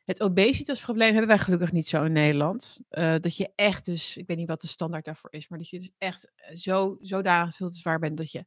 het 0.06 0.22
obesitasprobleem 0.22 1.10
hebben 1.10 1.28
wij 1.28 1.40
gelukkig 1.40 1.72
niet 1.72 1.88
zo 1.88 2.04
in 2.04 2.12
Nederland. 2.12 2.82
Uh, 2.90 3.16
dat 3.20 3.38
je 3.38 3.52
echt 3.56 3.86
dus, 3.86 4.18
ik 4.18 4.28
weet 4.28 4.38
niet 4.38 4.48
wat 4.48 4.62
de 4.62 4.68
standaard 4.68 5.06
daarvoor 5.06 5.34
is, 5.34 5.48
maar 5.48 5.58
dat 5.58 5.70
je 5.70 5.80
dus 5.80 5.92
echt 5.98 6.32
zo, 6.54 6.98
zodanig 7.02 7.56
veel 7.56 7.70
te 7.70 7.78
zwaar 7.78 8.00
bent 8.00 8.18
dat 8.18 8.32
je 8.32 8.46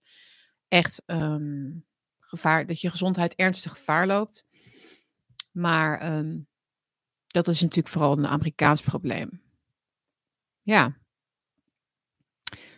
echt 0.73 1.03
um, 1.07 1.85
gevaar, 2.19 2.67
dat 2.67 2.81
je 2.81 2.91
gezondheid 2.91 3.35
ernstig 3.35 3.73
gevaar 3.73 4.07
loopt. 4.07 4.45
Maar 5.51 6.17
um, 6.17 6.47
dat 7.27 7.49
is 7.49 7.61
natuurlijk 7.61 7.95
vooral 7.95 8.19
een 8.19 8.27
Amerikaans 8.27 8.83
probleem. 8.83 9.43
Ja. 10.63 10.97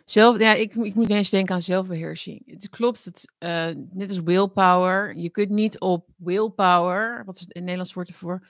Zelf, 0.05 0.39
ja, 0.39 0.53
ik, 0.53 0.75
ik 0.75 0.95
moet 0.95 1.09
eens 1.09 1.29
denken 1.29 1.55
aan 1.55 1.61
zelfbeheersing. 1.61 2.41
Het 2.45 2.69
klopt, 2.69 3.05
het, 3.05 3.33
uh, 3.39 3.69
net 3.91 4.07
als 4.07 4.21
willpower. 4.21 5.15
Je 5.15 5.29
kunt 5.29 5.49
niet 5.49 5.79
op 5.79 6.09
willpower, 6.15 7.25
wat 7.25 7.35
is 7.35 7.41
het 7.41 7.53
in 7.53 7.61
Nederlands 7.61 7.93
woord 7.93 8.09
ervoor, 8.09 8.47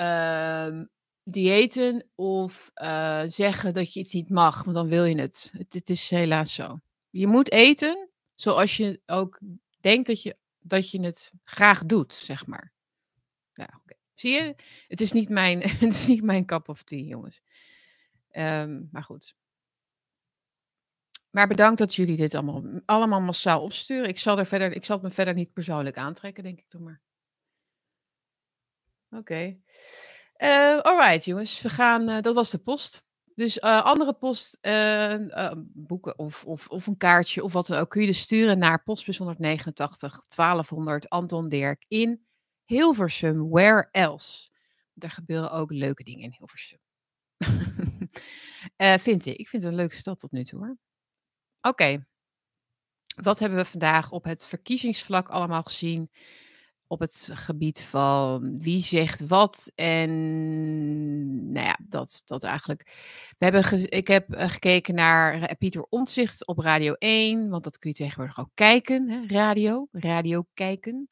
uh, 0.00 0.82
diëten 1.22 2.06
of 2.14 2.70
uh, 2.82 3.22
zeggen 3.26 3.74
dat 3.74 3.92
je 3.92 4.00
iets 4.00 4.12
niet 4.12 4.30
mag, 4.30 4.64
want 4.64 4.76
dan 4.76 4.88
wil 4.88 5.04
je 5.04 5.20
het. 5.20 5.52
het. 5.56 5.72
Het 5.72 5.90
is 5.90 6.10
helaas 6.10 6.54
zo. 6.54 6.80
Je 7.10 7.26
moet 7.26 7.50
eten 7.52 8.08
Zoals 8.34 8.76
je 8.76 9.00
ook 9.06 9.40
denkt 9.80 10.06
dat 10.06 10.22
je, 10.22 10.36
dat 10.58 10.90
je 10.90 11.00
het 11.00 11.32
graag 11.42 11.84
doet, 11.84 12.14
zeg 12.14 12.46
maar. 12.46 12.72
Ja, 13.52 13.68
oké. 13.82 13.94
Zie 14.14 14.32
je? 14.32 14.54
Het 14.88 15.00
is 15.00 15.12
niet 15.12 15.28
mijn, 15.28 15.60
het 15.84 15.94
is 15.94 16.06
niet 16.06 16.22
mijn 16.22 16.46
cup 16.46 16.68
of 16.68 16.82
tea, 16.82 17.04
jongens. 17.04 17.42
Ehm, 18.30 18.82
maar 18.90 19.04
goed. 19.04 19.34
Maar 21.30 21.48
bedankt 21.48 21.78
dat 21.78 21.94
jullie 21.94 22.16
dit 22.16 22.34
allemaal, 22.34 22.80
allemaal 22.84 23.20
massaal 23.20 23.62
opsturen. 23.62 24.08
Ik 24.08 24.18
zal, 24.18 24.38
er 24.38 24.46
verder, 24.46 24.72
ik 24.72 24.84
zal 24.84 24.96
het 24.96 25.04
me 25.04 25.10
verder 25.10 25.34
niet 25.34 25.52
persoonlijk 25.52 25.96
aantrekken, 25.96 26.42
denk 26.42 26.58
ik 26.58 26.68
toch 26.68 26.80
maar. 26.80 27.02
Oké. 29.10 29.20
Okay. 29.20 29.60
Uh, 30.36 30.78
alright, 30.78 31.24
jongens. 31.24 31.62
We 31.62 31.68
gaan, 31.68 32.10
uh, 32.10 32.20
dat 32.20 32.34
was 32.34 32.50
de 32.50 32.58
post. 32.58 33.03
Dus 33.34 33.58
uh, 33.58 33.84
andere 33.84 34.12
post, 34.12 34.58
boeken 35.58 36.18
of, 36.18 36.44
of, 36.44 36.68
of 36.68 36.86
een 36.86 36.96
kaartje 36.96 37.42
of 37.42 37.52
wat 37.52 37.66
dan 37.66 37.78
ook, 37.78 37.90
kun 37.90 38.00
je 38.00 38.06
dus 38.06 38.20
sturen 38.20 38.58
naar 38.58 38.82
postbus 38.82 39.18
189 39.18 40.24
1200 40.28 41.08
Anton 41.08 41.48
Dirk 41.48 41.84
in 41.88 42.26
Hilversum. 42.64 43.50
Where 43.50 43.88
else? 43.90 44.50
Er 44.98 45.10
gebeuren 45.10 45.50
ook 45.50 45.72
leuke 45.72 46.04
dingen 46.04 46.22
in 46.22 46.34
Hilversum. 46.38 46.78
vind 49.06 49.26
ik. 49.26 49.36
Ik 49.36 49.48
vind 49.48 49.62
het 49.62 49.72
een 49.72 49.78
leuke 49.78 49.94
stad 49.94 50.18
tot 50.18 50.32
nu 50.32 50.44
toe 50.44 50.58
hoor. 50.58 50.76
Oké. 51.60 52.06
Wat 53.22 53.38
hebben 53.38 53.58
we 53.58 53.64
vandaag 53.64 54.10
op 54.10 54.24
het 54.24 54.44
verkiezingsvlak 54.44 55.28
allemaal 55.28 55.62
gezien? 55.62 56.10
Op 56.94 57.00
het 57.00 57.30
gebied 57.32 57.80
van 57.80 58.58
wie 58.60 58.82
zegt 58.82 59.26
wat 59.26 59.72
en 59.74 60.12
nou 61.52 61.66
ja, 61.66 61.78
dat, 61.88 62.22
dat 62.24 62.44
eigenlijk. 62.44 62.82
We 63.38 63.44
hebben 63.44 63.90
ik 63.90 64.08
heb 64.08 64.32
eh, 64.32 64.48
gekeken 64.48 64.94
naar 64.94 65.42
eh, 65.42 65.56
Pieter 65.58 65.82
Omtzigt 65.88 66.46
op 66.46 66.58
Radio 66.58 66.92
1, 66.92 67.48
want 67.48 67.64
dat 67.64 67.78
kun 67.78 67.90
je 67.90 67.96
tegenwoordig 67.96 68.38
ook 68.38 68.50
kijken, 68.54 69.10
hè? 69.10 69.26
radio, 69.26 69.88
radio 69.92 70.44
kijken, 70.54 71.10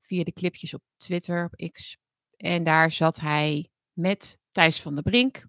via 0.00 0.24
de 0.24 0.32
clipjes 0.32 0.74
op 0.74 0.82
Twitter, 0.96 1.44
op 1.44 1.70
X. 1.72 1.96
En 2.36 2.64
daar 2.64 2.90
zat 2.90 3.20
hij 3.20 3.70
met 3.92 4.38
Thijs 4.50 4.82
van 4.82 4.94
der 4.94 5.04
Brink. 5.04 5.46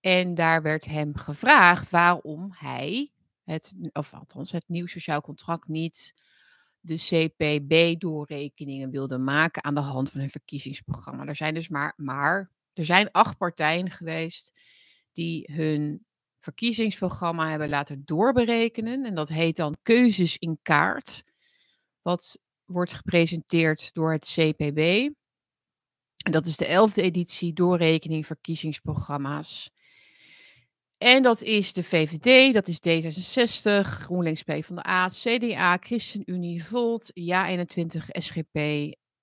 En 0.00 0.34
daar 0.34 0.62
werd 0.62 0.84
hem 0.84 1.16
gevraagd 1.16 1.90
waarom 1.90 2.52
hij 2.56 3.10
het, 3.44 3.74
of 3.92 4.14
althans 4.14 4.52
het 4.52 4.64
nieuw 4.66 4.86
sociaal 4.86 5.20
contract 5.20 5.68
niet 5.68 6.14
de 6.82 6.96
CPB-doorrekeningen 6.96 8.90
wilde 8.90 9.18
maken 9.18 9.64
aan 9.64 9.74
de 9.74 9.80
hand 9.80 10.10
van 10.10 10.20
hun 10.20 10.30
verkiezingsprogramma. 10.30 11.26
Er 11.26 11.36
zijn 11.36 11.54
dus 11.54 11.68
maar, 11.68 11.94
maar 11.96 12.50
er 12.72 12.84
zijn 12.84 13.10
acht 13.10 13.36
partijen 13.36 13.90
geweest 13.90 14.52
die 15.12 15.50
hun 15.52 16.04
verkiezingsprogramma 16.40 17.50
hebben 17.50 17.68
laten 17.68 18.02
doorberekenen. 18.04 19.04
En 19.04 19.14
dat 19.14 19.28
heet 19.28 19.56
dan 19.56 19.76
Keuzes 19.82 20.38
in 20.38 20.58
Kaart. 20.62 21.24
Wat 22.02 22.38
wordt 22.64 22.92
gepresenteerd 22.92 23.94
door 23.94 24.12
het 24.12 24.32
CPB. 24.34 25.10
En 26.24 26.32
dat 26.32 26.46
is 26.46 26.56
de 26.56 26.66
elfde 26.66 27.02
editie 27.02 27.52
doorrekening 27.52 28.26
verkiezingsprogramma's. 28.26 29.70
En 31.02 31.22
dat 31.22 31.42
is 31.42 31.72
de 31.72 31.82
VVD, 31.82 32.54
dat 32.54 32.68
is 32.68 32.76
D66, 32.76 33.80
GroenLinks 33.80 34.42
PvdA, 34.42 35.08
CDA, 35.08 35.76
ChristenUnie, 35.80 36.64
Volt, 36.64 37.10
Ja21, 37.20 38.04
SGP. 38.08 38.58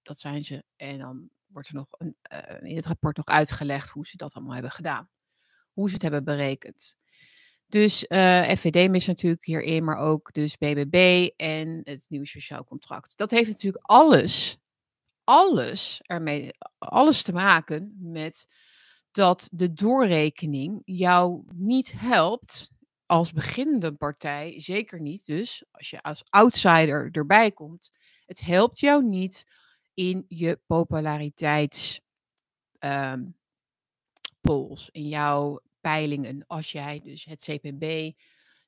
Dat 0.01 0.19
zijn 0.19 0.43
ze. 0.43 0.63
En 0.75 0.97
dan 0.97 1.29
wordt 1.47 1.67
er 1.67 1.73
nog 1.73 1.87
een, 1.89 2.15
uh, 2.33 2.69
in 2.69 2.75
het 2.75 2.85
rapport 2.85 3.17
nog 3.17 3.25
uitgelegd 3.25 3.89
hoe 3.89 4.07
ze 4.07 4.17
dat 4.17 4.33
allemaal 4.33 4.53
hebben 4.53 4.71
gedaan. 4.71 5.09
Hoe 5.73 5.87
ze 5.87 5.93
het 5.93 6.01
hebben 6.01 6.23
berekend. 6.23 6.95
Dus 7.67 8.07
eh, 8.07 8.55
FVD 8.55 8.89
mist 8.89 9.07
natuurlijk 9.07 9.45
hierin, 9.45 9.83
maar 9.83 9.97
ook 9.97 10.33
dus 10.33 10.57
BBB 10.57 11.29
en 11.35 11.81
het 11.83 12.05
nieuwe 12.09 12.27
sociaal 12.27 12.63
contract. 12.63 13.17
Dat 13.17 13.31
heeft 13.31 13.49
natuurlijk 13.49 13.85
alles, 13.85 14.57
alles 15.23 15.99
ermee, 16.03 16.51
alles 16.77 17.21
te 17.21 17.33
maken 17.33 17.95
met 17.99 18.47
dat 19.11 19.49
de 19.51 19.73
doorrekening 19.73 20.81
jou 20.85 21.43
niet 21.53 21.93
helpt 21.99 22.69
als 23.05 23.31
beginnende 23.31 23.91
partij, 23.91 24.59
zeker 24.59 25.01
niet 25.01 25.25
dus 25.25 25.63
als 25.71 25.89
je 25.89 26.01
als 26.01 26.23
outsider 26.29 27.09
erbij 27.11 27.51
komt. 27.51 27.91
Het 28.25 28.39
helpt 28.39 28.79
jou 28.79 29.05
niet 29.05 29.45
in 29.93 30.25
je 30.27 30.59
populariteits 30.65 32.01
um, 32.79 33.35
polls, 34.41 34.89
in 34.91 35.07
jouw 35.07 35.59
peilingen, 35.81 36.43
als 36.47 36.71
jij 36.71 36.99
dus 37.03 37.25
het 37.25 37.43
CPB 37.43 38.11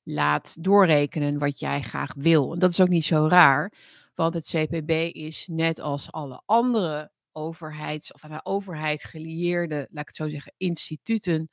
laat 0.04 0.64
doorrekenen 0.64 1.40
wat 1.40 1.60
jij 1.60 1.82
graag 1.82 2.14
wil. 2.14 2.54
En 2.54 2.60
dat 2.60 2.72
is 2.72 2.82
ook 2.82 2.90
niet 2.90 3.06
zo 3.06 3.28
raar, 3.28 3.74
want 4.16 4.34
het 4.34 4.48
CPB 4.48 4.90
is 5.16 5.48
net 5.48 5.80
als 5.80 6.12
alle 6.12 6.42
andere 6.46 7.12
overheids- 7.32 8.14
of 8.14 8.24
aan 8.24 8.32
de 8.32 8.46
overheid 8.46 9.04
gelieerde, 9.04 9.76
laat 9.76 10.02
ik 10.02 10.08
het 10.08 10.16
zo 10.16 10.30
zeggen, 10.30 10.54
instituten 10.58 11.50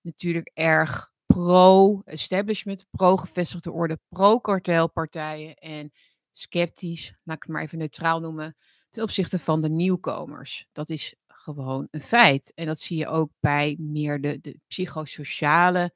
natuurlijk 0.00 0.50
erg 0.54 1.12
pro-establishment, 1.26 2.86
pro-gevestigde 2.90 3.72
orde, 3.72 3.98
pro-kartelpartijen 4.08 5.54
en 5.54 5.92
sceptisch, 6.30 7.14
laat 7.24 7.36
ik 7.36 7.42
het 7.42 7.52
maar 7.52 7.62
even 7.62 7.78
neutraal 7.78 8.20
noemen, 8.20 8.56
ten 8.90 9.02
opzichte 9.02 9.38
van 9.38 9.60
de 9.60 9.68
nieuwkomers. 9.68 10.66
Dat 10.72 10.88
is 10.88 11.14
gewoon 11.26 11.88
een 11.90 12.00
feit. 12.00 12.52
En 12.54 12.66
dat 12.66 12.80
zie 12.80 12.98
je 12.98 13.06
ook 13.06 13.30
bij 13.40 13.76
meer 13.80 14.20
de, 14.20 14.40
de 14.40 14.60
psychosociale 14.66 15.94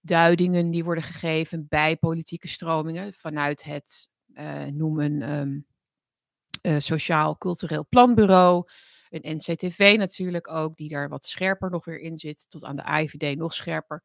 duidingen 0.00 0.70
die 0.70 0.84
worden 0.84 1.04
gegeven 1.04 1.66
bij 1.68 1.96
politieke 1.96 2.48
stromingen 2.48 3.12
vanuit 3.12 3.62
het 3.62 4.08
uh, 4.34 4.64
noemen 4.64 5.30
um, 5.32 5.66
uh, 6.66 6.76
Sociaal 6.78 7.38
Cultureel 7.38 7.86
Planbureau. 7.88 8.64
Een 9.10 9.36
NCTV 9.36 9.94
natuurlijk 9.98 10.50
ook, 10.50 10.76
die 10.76 10.88
daar 10.88 11.08
wat 11.08 11.24
scherper 11.24 11.70
nog 11.70 11.84
weer 11.84 12.00
in 12.00 12.18
zit, 12.18 12.50
tot 12.50 12.64
aan 12.64 12.76
de 12.76 12.84
AIVD 12.84 13.36
nog 13.36 13.54
scherper. 13.54 14.02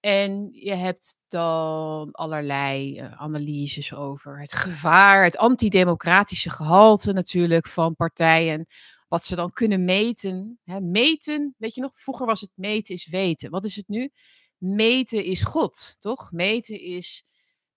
En 0.00 0.48
je 0.52 0.74
hebt 0.74 1.16
dan 1.28 2.10
allerlei 2.10 3.00
uh, 3.00 3.12
analyses 3.12 3.94
over 3.94 4.40
het 4.40 4.52
gevaar, 4.52 5.24
het 5.24 5.36
antidemocratische 5.36 6.50
gehalte 6.50 7.12
natuurlijk 7.12 7.66
van 7.66 7.96
partijen. 7.96 8.66
Wat 9.08 9.24
ze 9.24 9.36
dan 9.36 9.52
kunnen 9.52 9.84
meten. 9.84 10.58
Hè, 10.64 10.80
meten, 10.80 11.54
weet 11.58 11.74
je 11.74 11.80
nog, 11.80 11.92
vroeger 11.94 12.26
was 12.26 12.40
het 12.40 12.50
meten 12.54 12.94
is 12.94 13.08
weten. 13.08 13.50
Wat 13.50 13.64
is 13.64 13.76
het 13.76 13.88
nu? 13.88 14.10
Meten 14.58 15.24
is 15.24 15.42
God, 15.42 15.96
toch? 15.98 16.32
Meten 16.32 16.80
is 16.80 17.24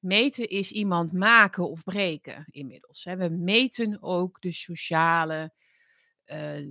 Meten 0.02 0.48
is 0.48 0.72
iemand 0.72 1.14
maken 1.14 1.70
of 1.70 1.84
breken 1.84 2.46
inmiddels. 2.50 3.04
We 3.04 3.30
meten 3.30 4.02
ook 4.02 4.42
de 4.42 4.52
sociale, 4.52 5.54
uh, 6.26 6.68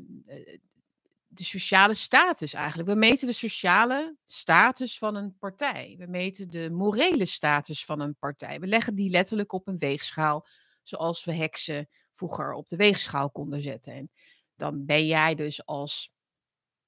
de 1.26 1.44
sociale 1.44 1.94
status 1.94 2.52
eigenlijk. 2.54 2.88
We 2.88 2.94
meten 2.94 3.26
de 3.26 3.32
sociale 3.32 4.16
status 4.25 4.99
van 4.99 5.16
een 5.16 5.37
partij. 5.38 5.94
We 5.99 6.06
meten 6.06 6.50
de 6.50 6.70
morele 6.70 7.26
status 7.26 7.84
van 7.84 8.00
een 8.00 8.16
partij. 8.16 8.60
We 8.60 8.66
leggen 8.66 8.94
die 8.94 9.10
letterlijk 9.10 9.52
op 9.52 9.68
een 9.68 9.78
weegschaal, 9.78 10.46
zoals 10.82 11.25
we 11.25 11.34
heksen 11.34 11.88
vroeger 12.12 12.52
op 12.52 12.68
de 12.68 12.76
weegschaal 12.76 13.30
konden 13.30 13.62
zetten. 13.62 13.92
En 13.92 14.10
dan 14.56 14.87
ben 14.87 15.06
jij 15.06 15.34
dus 15.34 15.66
als 15.66 16.12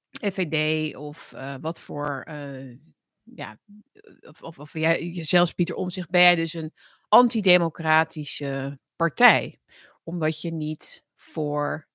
FVD 0.09 0.95
of 0.95 1.33
uh, 1.35 1.55
wat 1.61 1.79
voor 1.79 2.23
ja, 3.23 3.59
of, 4.21 4.41
of, 4.41 4.59
of 4.59 4.73
jij, 4.73 5.09
jezelf, 5.09 5.55
Pieter 5.55 5.75
Omzicht, 5.75 6.09
ben 6.09 6.21
jij 6.21 6.35
dus 6.35 6.53
een 6.53 6.73
antidemocratische 7.07 8.79
partij. 8.95 9.59
Omdat 10.03 10.41
je 10.41 10.51
niet 10.51 11.03
voor 11.15 11.87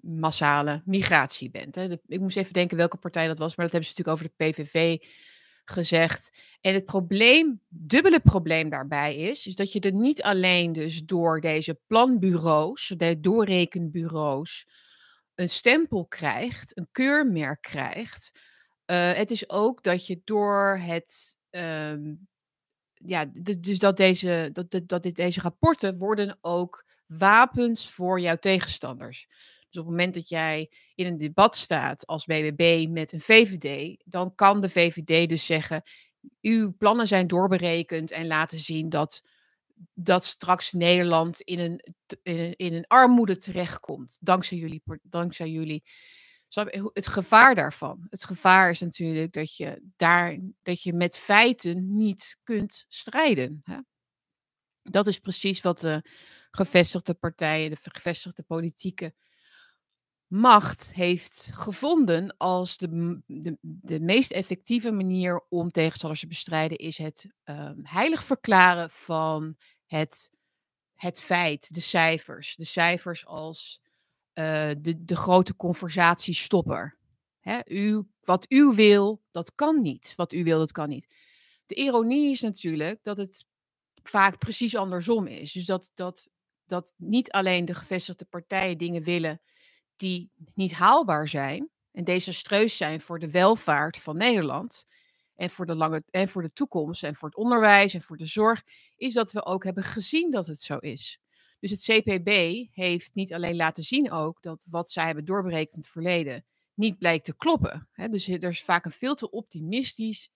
massale 0.00 0.82
migratie 0.84 1.50
bent. 1.50 1.74
Hè. 1.74 1.98
ik 2.06 2.20
moest 2.20 2.36
even 2.36 2.52
denken 2.52 2.76
welke 2.76 2.96
partij 2.96 3.26
dat 3.26 3.38
was, 3.38 3.56
maar 3.56 3.64
dat 3.64 3.74
hebben 3.74 3.90
ze 3.90 3.96
natuurlijk 3.98 4.18
over 4.18 4.34
de 4.36 4.62
PVV 4.62 4.98
gezegd. 5.64 6.38
En 6.60 6.74
het 6.74 6.84
probleem, 6.84 7.60
dubbele 7.68 8.20
probleem 8.20 8.68
daarbij 8.70 9.16
is, 9.16 9.46
is 9.46 9.56
dat 9.56 9.72
je 9.72 9.80
er 9.80 9.92
niet 9.92 10.22
alleen 10.22 10.72
dus 10.72 11.02
door 11.04 11.40
deze 11.40 11.80
planbureaus, 11.86 12.92
de 12.96 13.20
doorrekenbureaus, 13.20 14.66
een 15.34 15.48
stempel 15.48 16.06
krijgt, 16.06 16.76
een 16.76 16.88
keurmerk 16.92 17.62
krijgt, 17.62 18.40
uh, 18.90 19.12
het 19.12 19.30
is 19.30 19.50
ook 19.50 19.82
dat 19.82 20.06
je 20.06 20.20
door 20.24 20.78
het. 20.82 21.38
Um, 21.50 22.28
ja, 22.94 23.24
dus 23.58 23.78
dat 23.78 23.96
deze, 23.96 24.50
dat, 24.52 24.70
dat, 24.70 24.88
dat 24.88 25.02
dit, 25.02 25.16
deze 25.16 25.40
rapporten 25.40 25.98
worden 25.98 26.38
ook 26.40 26.84
wapens 27.06 27.90
voor 27.90 28.20
jouw 28.20 28.36
tegenstanders. 28.36 29.26
Dus 29.68 29.80
op 29.80 29.86
het 29.86 29.96
moment 29.96 30.14
dat 30.14 30.28
jij 30.28 30.70
in 30.94 31.06
een 31.06 31.18
debat 31.18 31.56
staat 31.56 32.06
als 32.06 32.24
BBB 32.24 32.86
met 32.90 33.12
een 33.12 33.20
VVD, 33.20 33.96
dan 34.04 34.34
kan 34.34 34.60
de 34.60 34.68
VVD 34.68 35.28
dus 35.28 35.46
zeggen: 35.46 35.82
uw 36.40 36.76
plannen 36.76 37.06
zijn 37.06 37.26
doorberekend 37.26 38.10
en 38.10 38.26
laten 38.26 38.58
zien 38.58 38.88
dat, 38.88 39.22
dat 39.94 40.24
straks 40.24 40.72
Nederland 40.72 41.40
in 41.40 41.58
een, 41.58 41.80
in 42.22 42.38
een, 42.38 42.56
in 42.56 42.74
een 42.74 42.86
armoede 42.86 43.36
terechtkomt. 43.36 44.16
Dankzij 44.20 44.58
jullie, 44.58 44.82
dankzij 45.02 45.50
jullie 45.50 45.84
het 46.92 47.06
gevaar 47.06 47.54
daarvan. 47.54 48.06
Het 48.10 48.24
gevaar 48.24 48.70
is 48.70 48.80
natuurlijk 48.80 49.32
dat 49.32 49.56
je 49.56 49.82
daar 49.96 50.38
dat 50.62 50.82
je 50.82 50.92
met 50.92 51.16
feiten 51.16 51.96
niet 51.96 52.38
kunt 52.42 52.84
strijden. 52.88 53.60
Hè? 53.62 53.78
Dat 54.82 55.06
is 55.06 55.18
precies 55.18 55.60
wat 55.60 55.80
de 55.80 56.02
gevestigde 56.50 57.14
partijen, 57.14 57.70
de 57.70 57.76
gevestigde 57.82 58.42
politieke 58.42 59.14
macht 60.26 60.92
heeft 60.92 61.50
gevonden 61.54 62.36
als 62.36 62.76
de, 62.76 63.20
de, 63.26 63.58
de 63.60 64.00
meest 64.00 64.30
effectieve 64.30 64.90
manier 64.90 65.44
om 65.48 65.68
tegenstanders 65.68 66.20
te 66.20 66.26
bestrijden, 66.26 66.78
is 66.78 66.98
het 66.98 67.26
um, 67.44 67.80
heilig 67.82 68.24
verklaren 68.24 68.90
van 68.90 69.56
het, 69.86 70.30
het 70.94 71.20
feit, 71.20 71.74
de 71.74 71.80
cijfers. 71.80 72.56
De 72.56 72.64
cijfers 72.64 73.26
als 73.26 73.80
uh, 74.38 74.70
de, 74.78 75.04
de 75.04 75.16
grote 75.16 75.56
conversatiestopper. 75.56 76.96
Hè, 77.40 77.58
u, 77.64 78.02
wat 78.20 78.46
u 78.48 78.72
wil, 78.74 79.22
dat 79.30 79.54
kan 79.54 79.82
niet. 79.82 80.12
Wat 80.16 80.32
u 80.32 80.44
wil, 80.44 80.58
dat 80.58 80.72
kan 80.72 80.88
niet. 80.88 81.14
De 81.66 81.74
ironie 81.74 82.30
is 82.30 82.40
natuurlijk 82.40 83.02
dat 83.02 83.16
het 83.16 83.44
vaak 84.02 84.38
precies 84.38 84.76
andersom 84.76 85.26
is. 85.26 85.52
Dus 85.52 85.66
dat, 85.66 85.90
dat, 85.94 86.28
dat 86.66 86.94
niet 86.96 87.30
alleen 87.30 87.64
de 87.64 87.74
gevestigde 87.74 88.24
partijen 88.24 88.78
dingen 88.78 89.02
willen 89.02 89.40
die 89.96 90.30
niet 90.54 90.72
haalbaar 90.72 91.28
zijn 91.28 91.70
en 91.92 92.04
desastreus 92.04 92.76
zijn 92.76 93.00
voor 93.00 93.18
de 93.18 93.30
welvaart 93.30 93.98
van 93.98 94.16
Nederland 94.16 94.84
en 95.34 95.50
voor 95.50 95.66
de, 95.66 95.74
lange, 95.74 96.02
en 96.10 96.28
voor 96.28 96.42
de 96.42 96.52
toekomst 96.52 97.04
en 97.04 97.14
voor 97.14 97.28
het 97.28 97.38
onderwijs 97.38 97.94
en 97.94 98.02
voor 98.02 98.16
de 98.16 98.26
zorg, 98.26 98.62
is 98.96 99.14
dat 99.14 99.32
we 99.32 99.44
ook 99.44 99.64
hebben 99.64 99.84
gezien 99.84 100.30
dat 100.30 100.46
het 100.46 100.60
zo 100.60 100.76
is. 100.76 101.20
Dus 101.60 101.70
het 101.70 101.82
CPB 101.82 102.28
heeft 102.70 103.14
niet 103.14 103.34
alleen 103.34 103.56
laten 103.56 103.82
zien 103.82 104.10
ook 104.10 104.42
dat 104.42 104.64
wat 104.70 104.90
zij 104.90 105.06
hebben 105.06 105.24
doorberekend 105.24 105.72
in 105.72 105.80
het 105.80 105.90
verleden 105.90 106.44
niet 106.74 106.98
blijkt 106.98 107.24
te 107.24 107.36
kloppen. 107.36 107.88
Hè? 107.92 108.08
Dus 108.08 108.28
er 108.28 108.44
is 108.44 108.62
vaak 108.62 108.84
een 108.84 108.90
veel 108.90 109.14
te 109.14 109.30
optimistisch 109.30 110.30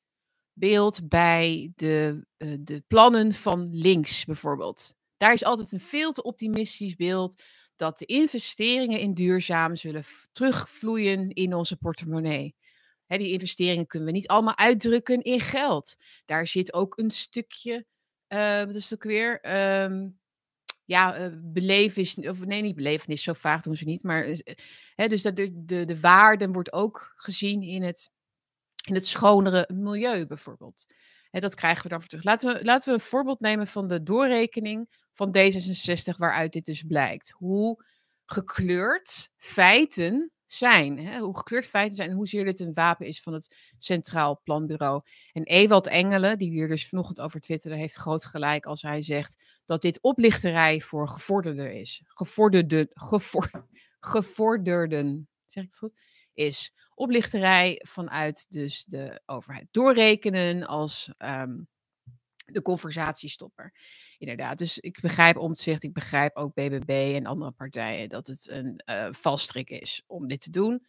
beeld 0.53 1.09
bij 1.09 1.73
de, 1.77 2.27
uh, 2.39 2.57
de 2.61 2.85
plannen 2.89 3.33
van 3.33 3.69
links 3.73 4.25
bijvoorbeeld. 4.25 4.95
Daar 5.17 5.33
is 5.33 5.45
altijd 5.45 5.73
een 5.73 5.81
veel 5.81 6.13
te 6.13 6.23
optimistisch 6.23 6.97
beeld 6.97 7.43
dat 7.77 7.99
de 7.99 8.07
investeringen 8.07 9.01
in 9.01 9.15
duurzaam 9.15 9.77
zullen 9.77 10.05
terugvloeien 10.33 11.31
in 11.31 11.55
onze 11.55 11.77
portemonnee. 11.77 12.55
Hè, 13.07 13.19
die 13.19 13.33
investeringen 13.33 13.87
kunnen 13.87 14.09
we 14.09 14.15
niet 14.15 14.29
allemaal 14.29 14.59
uitdrukken 14.59 15.23
in 15.23 15.41
geld. 15.41 15.97
Daar 16.25 16.47
zit 16.47 16.73
ook 16.73 16.99
een 16.99 17.11
stukje, 17.11 17.87
uh, 18.29 18.63
wat 18.65 18.75
is 18.75 18.91
het 18.91 18.95
ook 18.95 19.11
weer? 19.11 19.55
Um, 19.83 20.21
ja, 20.93 21.21
uh, 21.21 21.27
belevenis, 21.43 22.17
of 22.17 22.45
nee, 22.45 22.63
niet 22.63 22.75
belevenis, 22.75 23.23
zo 23.23 23.33
vaag 23.33 23.63
doen 23.63 23.77
ze 23.77 23.85
niet. 23.85 24.03
Maar, 24.03 24.29
uh, 24.29 24.37
hè, 24.95 25.09
dus 25.09 25.23
dat 25.23 25.37
de, 25.37 25.65
de, 25.65 25.85
de 25.85 26.01
waarde 26.01 26.49
wordt 26.49 26.73
ook 26.73 27.13
gezien 27.17 27.63
in 27.63 27.83
het, 27.83 28.11
in 28.87 28.95
het 28.95 29.07
schonere 29.07 29.69
milieu 29.75 30.27
bijvoorbeeld. 30.27 30.85
Hè, 31.31 31.41
dat 31.41 31.55
krijgen 31.55 31.83
we 31.83 31.89
dan 31.89 32.01
voor 32.01 32.09
terug. 32.09 32.25
Laten 32.25 32.55
we, 32.55 32.65
laten 32.65 32.89
we 32.89 32.95
een 32.95 33.05
voorbeeld 33.05 33.41
nemen 33.41 33.67
van 33.67 33.89
de 33.89 34.03
doorrekening 34.03 34.89
van 35.13 35.37
D66, 35.37 36.17
waaruit 36.17 36.53
dit 36.53 36.65
dus 36.65 36.83
blijkt. 36.83 37.31
Hoe 37.31 37.85
gekleurd 38.27 39.31
feiten 39.37 40.33
zijn. 40.53 40.99
Hè? 40.99 41.19
Hoe 41.19 41.37
gekleurd 41.37 41.67
feiten 41.67 41.97
zijn 41.97 42.11
en 42.11 42.17
hoezeer 42.17 42.45
dit 42.45 42.61
een 42.61 42.73
wapen 42.73 43.07
is 43.07 43.21
van 43.21 43.33
het 43.33 43.73
Centraal 43.79 44.41
Planbureau. 44.45 45.03
En 45.33 45.45
Ewald 45.45 45.87
Engelen, 45.87 46.39
die 46.39 46.51
hier 46.51 46.69
dus 46.69 46.89
vanochtend 46.89 47.21
over 47.21 47.41
twitterde, 47.41 47.77
heeft 47.77 47.95
groot 47.95 48.25
gelijk 48.25 48.67
als 48.67 48.83
hij 48.83 49.03
zegt 49.03 49.61
dat 49.65 49.83
dit 49.83 50.01
oplichterij 50.01 50.81
voor 50.81 51.09
gevorderden 51.09 51.75
is. 51.75 52.03
Gevorderde, 52.07 52.91
gevo 52.95 53.41
gevorderden, 54.01 55.29
zeg 55.47 55.63
ik 55.65 55.69
het 55.71 55.79
goed? 55.79 55.95
Is 56.35 56.75
oplichterij 56.95 57.81
vanuit 57.89 58.47
dus 58.51 58.85
de 58.85 59.21
overheid. 59.27 59.67
Doorrekenen 59.71 60.67
als 60.67 61.13
um, 61.19 61.69
de 62.53 62.63
conversatiestopper. 62.63 63.75
Inderdaad, 64.19 64.59
dus 64.59 64.79
ik 64.79 64.99
begrijp 65.01 65.37
Omtzigt, 65.37 65.83
ik 65.83 65.93
begrijp 65.93 66.37
ook 66.37 66.55
BBB 66.55 67.13
en 67.17 67.27
andere 67.27 67.51
partijen 67.51 68.09
dat 68.09 68.27
het 68.27 68.49
een 68.51 68.83
uh, 68.91 69.07
valstrik 69.11 69.71
is 69.71 70.03
om 70.07 70.29
dit 70.29 70.41
te 70.41 70.51
doen. 70.51 70.87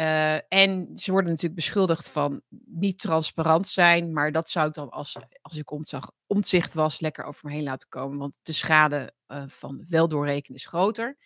Uh, 0.00 0.34
en 0.34 0.90
ze 0.94 1.10
worden 1.10 1.30
natuurlijk 1.30 1.54
beschuldigd 1.54 2.08
van 2.08 2.42
niet 2.64 2.98
transparant 2.98 3.68
zijn, 3.68 4.12
maar 4.12 4.32
dat 4.32 4.50
zou 4.50 4.68
ik 4.68 4.74
dan 4.74 4.90
als, 4.90 5.16
als 5.42 5.56
ik 5.56 5.70
omzag, 5.70 6.10
omzicht 6.26 6.74
was 6.74 7.00
lekker 7.00 7.24
over 7.24 7.46
me 7.46 7.54
heen 7.54 7.62
laten 7.62 7.88
komen, 7.88 8.18
want 8.18 8.38
de 8.42 8.52
schade 8.52 9.14
uh, 9.28 9.44
van 9.46 9.84
wel 9.88 10.08
doorrekenen 10.08 10.58
is 10.58 10.66
groter. 10.66 11.16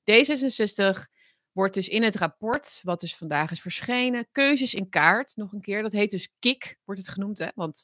D66 0.00 1.13
wordt 1.54 1.74
dus 1.74 1.88
in 1.88 2.02
het 2.02 2.16
rapport, 2.16 2.80
wat 2.82 3.00
dus 3.00 3.16
vandaag 3.16 3.50
is 3.50 3.60
verschenen, 3.60 4.28
keuzes 4.32 4.74
in 4.74 4.88
kaart, 4.88 5.36
nog 5.36 5.52
een 5.52 5.60
keer, 5.60 5.82
dat 5.82 5.92
heet 5.92 6.10
dus 6.10 6.28
KIK, 6.38 6.76
wordt 6.84 7.00
het 7.00 7.10
genoemd, 7.10 7.38
hè? 7.38 7.48
want 7.54 7.82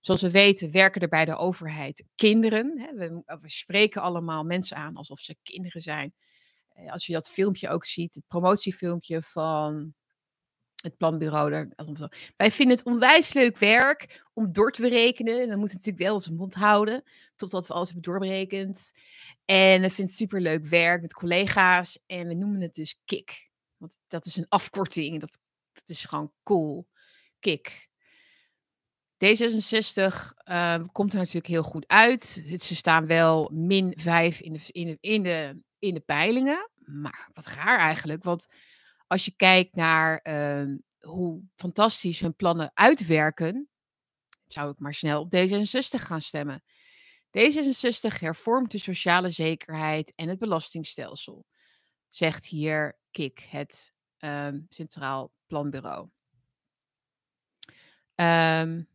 zoals 0.00 0.20
we 0.20 0.30
weten 0.30 0.72
werken 0.72 1.00
er 1.00 1.08
bij 1.08 1.24
de 1.24 1.36
overheid 1.36 2.04
kinderen. 2.14 2.78
Hè? 2.78 2.94
We, 2.94 3.22
we, 3.40 3.48
spreken 3.48 4.02
allemaal 4.02 4.44
mensen 4.44 4.76
aan 4.76 4.96
alsof 4.96 5.20
ze 5.20 5.36
kinderen 5.42 5.82
zijn. 5.82 6.14
Eh, 6.68 6.92
als 6.92 7.06
je 7.06 7.12
dat 7.12 7.28
filmpje 7.28 7.68
ook 7.68 7.84
ziet, 7.84 8.14
het 8.14 8.26
promotiefilmpje 8.26 9.22
van 9.22 9.94
het 10.82 10.96
planbureau. 10.96 11.50
Daar, 11.50 11.68
wij 12.36 12.50
vinden 12.50 12.76
het 12.76 12.86
onwijs 12.86 13.32
leuk 13.32 13.58
werk 13.58 14.24
om 14.32 14.52
door 14.52 14.72
te 14.72 14.82
berekenen. 14.82 15.40
En 15.40 15.48
dan 15.48 15.58
moeten 15.58 15.76
natuurlijk 15.76 16.04
wel 16.04 16.14
onze 16.14 16.32
mond 16.32 16.54
houden, 16.54 17.02
totdat 17.36 17.66
we 17.66 17.74
alles 17.74 17.90
hebben 17.90 18.12
doorberekend. 18.12 18.92
En 19.44 19.80
we 19.80 19.88
vinden 19.88 20.04
het 20.06 20.14
superleuk 20.14 20.64
werk 20.64 21.02
met 21.02 21.12
collega's. 21.12 21.98
En 22.06 22.28
we 22.28 22.34
noemen 22.34 22.60
het 22.60 22.74
dus 22.74 23.00
KIK. 23.04 23.50
Want 23.76 23.98
dat 24.06 24.26
is 24.26 24.36
een 24.36 24.48
afkorting. 24.48 25.20
Dat, 25.20 25.38
dat 25.72 25.88
is 25.88 26.04
gewoon 26.04 26.32
cool. 26.42 26.88
KIK. 27.38 27.90
D66 29.24 30.04
uh, 30.44 30.82
komt 30.92 31.12
er 31.12 31.18
natuurlijk 31.18 31.46
heel 31.46 31.62
goed 31.62 31.86
uit. 31.86 32.42
Ze 32.58 32.76
staan 32.76 33.06
wel 33.06 33.50
min 33.52 33.94
5 33.96 34.40
in 34.40 34.52
de, 34.52 34.60
in, 34.66 34.86
de, 34.86 34.98
in, 35.00 35.22
de, 35.22 35.62
in 35.78 35.94
de 35.94 36.00
peilingen. 36.00 36.70
Maar 36.84 37.30
wat 37.32 37.46
raar 37.46 37.78
eigenlijk, 37.78 38.22
want 38.22 38.46
als 39.12 39.24
je 39.24 39.36
kijkt 39.36 39.74
naar 39.74 40.20
uh, 40.22 40.76
hoe 41.00 41.42
fantastisch 41.54 42.20
hun 42.20 42.36
plannen 42.36 42.70
uitwerken, 42.74 43.68
zou 44.46 44.70
ik 44.70 44.78
maar 44.78 44.94
snel 44.94 45.20
op 45.20 45.36
D66 45.36 46.00
gaan 46.00 46.20
stemmen. 46.20 46.62
D66 47.38 48.18
hervormt 48.18 48.70
de 48.70 48.78
sociale 48.78 49.30
zekerheid 49.30 50.12
en 50.14 50.28
het 50.28 50.38
belastingstelsel, 50.38 51.46
zegt 52.08 52.46
hier 52.46 52.98
KIK, 53.10 53.40
het 53.40 53.94
uh, 54.18 54.48
Centraal 54.68 55.32
Planbureau. 55.46 56.08
Um, 58.14 58.88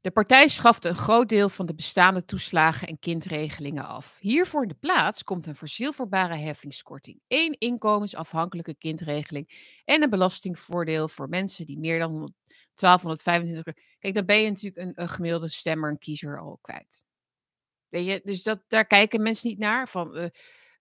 de 0.00 0.10
partij 0.10 0.48
schaft 0.48 0.84
een 0.84 0.94
groot 0.94 1.28
deel 1.28 1.48
van 1.48 1.66
de 1.66 1.74
bestaande 1.74 2.24
toeslagen 2.24 2.88
en 2.88 2.98
kindregelingen 2.98 3.86
af. 3.86 4.16
Hiervoor 4.20 4.62
in 4.62 4.68
de 4.68 4.74
plaats 4.74 5.24
komt 5.24 5.46
een 5.46 5.56
verzielverbare 5.56 6.36
heffingskorting, 6.36 7.20
één 7.26 7.58
inkomensafhankelijke 7.58 8.74
kindregeling 8.74 9.80
en 9.84 10.02
een 10.02 10.10
belastingvoordeel 10.10 11.08
voor 11.08 11.28
mensen 11.28 11.66
die 11.66 11.78
meer 11.78 11.98
dan 11.98 12.32
1225 12.74 13.74
Kijk, 13.98 14.14
dan 14.14 14.26
ben 14.26 14.40
je 14.40 14.48
natuurlijk 14.48 14.98
een, 14.98 15.08
gemiddelde 15.08 15.48
stemmer, 15.48 15.90
een 15.90 15.98
kiezer 15.98 16.40
al 16.40 16.58
kwijt. 16.60 17.04
Weet 17.88 18.06
je, 18.06 18.20
dus 18.24 18.42
dat, 18.42 18.64
daar 18.68 18.86
kijken 18.86 19.22
mensen 19.22 19.48
niet 19.48 19.58
naar. 19.58 19.88
Van, 19.88 20.16
uh, 20.16 20.26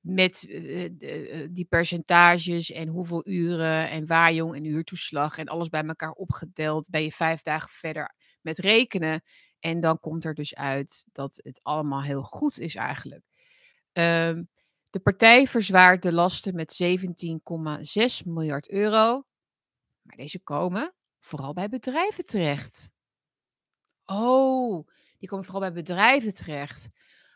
met 0.02 0.46
uh, 0.50 0.84
uh, 0.84 1.48
die 1.52 1.66
percentages 1.66 2.72
en 2.72 2.88
hoeveel 2.88 3.28
uren 3.28 3.90
en 3.90 4.06
waaijong 4.06 4.56
en 4.56 4.66
uurtoeslag 4.66 5.38
en 5.38 5.48
alles 5.48 5.70
bij 5.70 5.84
elkaar 5.84 6.12
opgeteld, 6.12 6.90
ben 6.90 7.04
je 7.04 7.12
vijf 7.12 7.42
dagen 7.42 7.70
verder 7.70 8.16
met 8.48 8.60
rekenen. 8.60 9.24
En 9.60 9.82
dan 9.82 10.00
komt 10.00 10.26
er 10.26 10.34
dus 10.34 10.56
uit 10.56 11.06
dat 11.12 11.40
het 11.44 11.60
allemaal 11.64 12.04
heel 12.04 12.24
goed 12.24 12.60
is 12.60 12.76
eigenlijk. 12.76 13.24
Um, 13.94 14.50
de 14.90 15.00
partij 15.00 15.48
verzwaart 15.48 16.02
de 16.02 16.14
lasten 16.14 16.56
met 16.56 16.82
17,6 16.84 18.26
miljard 18.26 18.70
euro. 18.70 19.24
Maar 20.02 20.16
deze 20.16 20.40
komen 20.40 20.94
vooral 21.20 21.54
bij 21.54 21.70
bedrijven 21.70 22.26
terecht. 22.26 22.92
Oh, 24.06 24.88
die 25.18 25.30
komen 25.30 25.46
vooral 25.46 25.62
bij 25.62 25.82
bedrijven 25.84 26.34
terecht. 26.34 26.88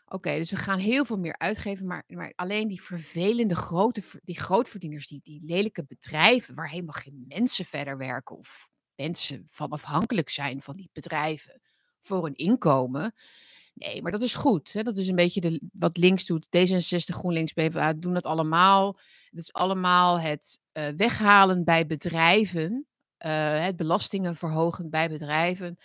Oké, 0.04 0.36
dus 0.36 0.50
we 0.50 0.56
gaan 0.56 0.78
heel 0.78 1.04
veel 1.04 1.18
meer 1.18 1.38
uitgeven, 1.38 1.86
maar, 1.86 2.04
maar 2.06 2.32
alleen 2.34 2.68
die 2.68 2.82
vervelende 2.82 3.56
grote, 3.56 4.02
die 4.24 4.40
grootverdieners, 4.40 5.08
die, 5.08 5.20
die 5.22 5.44
lelijke 5.44 5.84
bedrijven 5.84 6.54
waar 6.54 6.68
helemaal 6.68 6.92
geen 6.92 7.24
mensen 7.28 7.64
verder 7.64 7.98
werken 7.98 8.36
of 8.36 8.70
van 9.48 9.70
afhankelijk 9.70 10.30
zijn 10.30 10.62
van 10.62 10.76
die 10.76 10.90
bedrijven 10.92 11.60
voor 12.00 12.26
een 12.26 12.34
inkomen. 12.34 13.14
Nee, 13.74 14.02
maar 14.02 14.12
dat 14.12 14.22
is 14.22 14.34
goed. 14.34 14.72
Hè? 14.72 14.82
Dat 14.82 14.96
is 14.96 15.08
een 15.08 15.16
beetje 15.16 15.40
de, 15.40 15.60
wat 15.72 15.96
links 15.96 16.26
doet. 16.26 16.46
D66, 16.46 17.14
GroenLinks, 17.14 17.52
PvdA 17.52 17.92
doen 17.92 18.14
dat 18.14 18.26
allemaal. 18.26 18.98
Het 19.30 19.38
is 19.38 19.52
allemaal 19.52 20.20
het 20.20 20.60
uh, 20.72 20.88
weghalen 20.96 21.64
bij 21.64 21.86
bedrijven. 21.86 22.86
Uh, 23.26 23.60
het 23.60 23.76
belastingen 23.76 24.36
verhogen 24.36 24.90
bij 24.90 25.08
bedrijven 25.08 25.78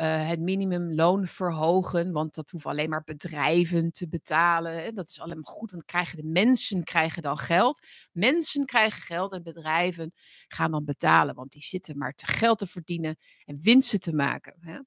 uh, 0.00 0.28
het 0.28 0.40
minimumloon 0.40 1.26
verhogen, 1.26 2.12
want 2.12 2.34
dat 2.34 2.50
hoeven 2.50 2.70
alleen 2.70 2.90
maar 2.90 3.04
bedrijven 3.04 3.92
te 3.92 4.08
betalen. 4.08 4.82
Hè. 4.82 4.92
Dat 4.92 5.08
is 5.08 5.20
alleen 5.20 5.40
maar 5.40 5.52
goed, 5.52 5.70
want 5.70 5.84
krijgen 5.84 6.16
de 6.16 6.24
mensen 6.24 6.84
krijgen 6.84 7.22
dan 7.22 7.38
geld. 7.38 7.86
Mensen 8.12 8.66
krijgen 8.66 9.02
geld 9.02 9.32
en 9.32 9.42
bedrijven 9.42 10.12
gaan 10.48 10.70
dan 10.70 10.84
betalen, 10.84 11.34
want 11.34 11.52
die 11.52 11.62
zitten 11.62 11.98
maar 11.98 12.14
te 12.14 12.26
geld 12.26 12.58
te 12.58 12.66
verdienen 12.66 13.16
en 13.44 13.58
winsten 13.62 14.00
te 14.00 14.12
maken. 14.12 14.56
Hè. 14.60 14.78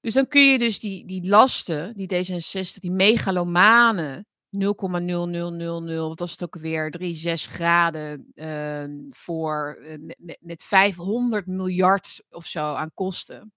Dus 0.00 0.14
dan 0.14 0.28
kun 0.28 0.50
je 0.50 0.58
dus 0.58 0.80
die, 0.80 1.06
die 1.06 1.28
lasten, 1.28 1.96
die 1.96 2.14
D66, 2.14 2.78
die 2.80 2.90
megalomane 2.90 4.26
0,0000, 4.54 4.60
wat 6.08 6.18
was 6.18 6.30
het 6.30 6.42
ook 6.42 6.58
weer, 6.58 6.94
36 6.98 7.52
graden 7.52 8.30
ehm, 8.34 8.92
voor 9.08 9.78
eh, 9.82 9.96
met, 10.18 10.38
met 10.40 10.62
500 10.62 11.46
miljard 11.46 12.22
of 12.30 12.46
zo 12.46 12.74
aan 12.74 12.90
kosten. 12.94 13.52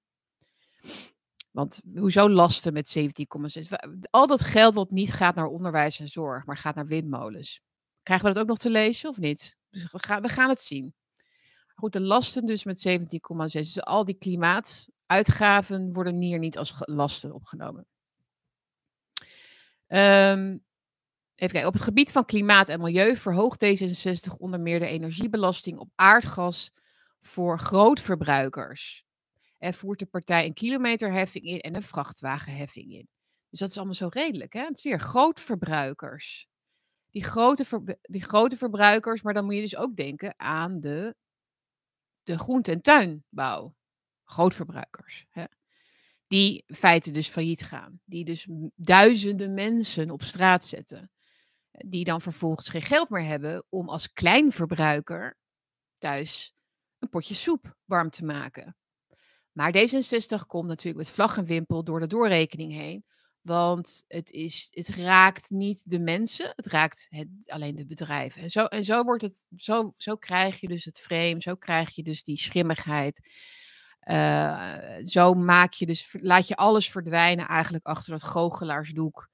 Want 1.52 1.82
hoezo 1.96 2.30
lasten 2.30 2.74
met 2.74 2.98
17,6? 2.98 3.72
Al 4.10 4.28
dat 4.28 4.42
geld 4.42 4.74
wat 4.74 4.92
niet 4.92 5.14
gaat 5.14 5.36
naar 5.36 5.46
onderwijs 5.46 6.00
en 6.00 6.08
zorg, 6.08 6.46
maar 6.46 6.58
gaat 6.58 6.76
naar 6.76 6.88
windmolens. 6.88 7.62
Krijgen 8.04 8.28
we 8.28 8.34
dat 8.34 8.44
ook 8.44 8.50
nog 8.50 8.58
te 8.58 8.70
lezen 8.70 9.10
of 9.10 9.18
niet? 9.18 9.58
Dus 9.70 9.92
we 9.92 10.00
gaan, 10.00 10.22
we 10.22 10.30
gaan 10.30 10.50
het 10.50 10.62
zien. 10.62 10.94
Goed, 11.76 11.94
de 11.94 12.02
lasten 12.02 12.46
dus 12.46 12.64
met 12.64 12.88
17,6. 12.88 13.52
Dus 13.52 13.82
al 13.82 14.06
die 14.06 14.18
klimaatuitgaven 14.18 15.94
worden 15.94 16.22
hier 16.22 16.40
niet 16.40 16.58
als 16.58 16.74
lasten 16.78 17.34
opgenomen. 17.34 17.88
Um, 19.88 20.66
even 21.36 21.54
kijken. 21.54 21.68
Op 21.68 21.74
het 21.74 21.82
gebied 21.82 22.12
van 22.12 22.26
klimaat 22.26 22.70
en 22.70 22.82
milieu 22.82 23.16
verhoogt 23.16 23.66
D66 23.66 24.38
onder 24.38 24.60
meer 24.60 24.80
de 24.80 24.88
energiebelasting 24.88 25.80
op 25.80 25.90
aardgas 25.96 26.72
voor 27.22 27.60
grootverbruikers. 27.60 29.07
En 29.58 29.74
voert 29.74 30.00
de 30.00 30.06
partij 30.06 30.46
een 30.46 30.54
kilometerheffing 30.54 31.46
in 31.46 31.60
en 31.60 31.76
een 31.76 31.84
vrachtwagenheffing 31.84 32.92
in. 32.92 33.08
Dus 33.50 33.60
dat 33.60 33.70
is 33.70 33.78
allemaal 33.78 33.96
zo 33.96 34.08
redelijk, 34.10 34.54
hè? 34.54 34.68
Zeer 34.72 35.00
grootverbruikers. 35.00 36.48
Die 37.12 37.24
grote, 37.24 37.98
die 38.02 38.24
grote 38.24 38.58
verbruikers, 38.58 39.22
maar 39.22 39.34
dan 39.34 39.46
moet 39.46 39.56
je 39.56 39.62
dus 39.62 39.76
ook 39.76 39.96
denken 39.96 40.34
aan 40.40 40.80
de, 40.80 41.16
de 42.24 42.40
groente- 42.40 42.72
en 42.72 42.82
tuinbouw. 42.82 43.76
Grootverbruikers. 44.24 45.26
Hè? 45.30 45.44
Die 46.28 46.64
in 46.66 46.76
feite 46.76 47.12
dus 47.12 47.28
failliet 47.28 47.64
gaan. 47.64 48.02
Die 48.06 48.26
dus 48.26 48.48
duizenden 48.76 49.54
mensen 49.54 50.12
op 50.12 50.24
straat 50.24 50.66
zetten. 50.66 51.12
Die 51.72 52.04
dan 52.04 52.22
vervolgens 52.22 52.70
geen 52.70 52.82
geld 52.82 53.10
meer 53.10 53.26
hebben 53.26 53.66
om 53.70 53.90
als 53.90 54.14
kleinverbruiker 54.14 55.38
thuis 55.98 56.54
een 57.00 57.10
potje 57.10 57.34
soep 57.34 57.78
warm 57.86 58.10
te 58.10 58.26
maken. 58.26 58.76
Maar 59.58 59.74
D66 59.78 60.46
komt 60.48 60.68
natuurlijk 60.68 60.98
met 60.98 61.10
vlag 61.10 61.38
en 61.38 61.46
wimpel 61.46 61.84
door 61.84 62.00
de 62.00 62.08
doorrekening 62.08 62.74
heen. 62.74 63.06
Want 63.42 64.04
het, 64.08 64.32
is, 64.32 64.68
het 64.72 64.88
raakt 64.88 65.50
niet 65.50 65.90
de 65.90 66.00
mensen, 66.00 66.54
het 66.56 66.66
raakt 66.66 67.08
het, 67.10 67.28
alleen 67.46 67.76
de 67.76 67.86
bedrijven. 67.86 68.42
En 68.42 68.50
zo, 68.50 68.66
en 68.66 68.84
zo, 68.84 69.04
wordt 69.04 69.22
het, 69.22 69.48
zo, 69.56 69.94
zo 69.98 70.16
krijg 70.16 70.60
je 70.60 70.68
dus 70.68 70.86
het 70.86 71.00
frame, 71.00 71.42
zo 71.42 71.56
krijg 71.56 71.96
je 71.96 72.04
dus 72.04 72.24
die 72.24 72.38
schimmigheid. 72.38 73.30
Uh, 74.04 74.76
zo 75.06 75.34
maak 75.34 75.74
je 75.74 75.86
dus, 75.86 76.16
laat 76.22 76.48
je 76.48 76.56
alles 76.56 76.90
verdwijnen 76.90 77.48
eigenlijk 77.48 77.86
achter 77.86 78.12
dat 78.12 78.24
goochelaarsdoek 78.24 79.30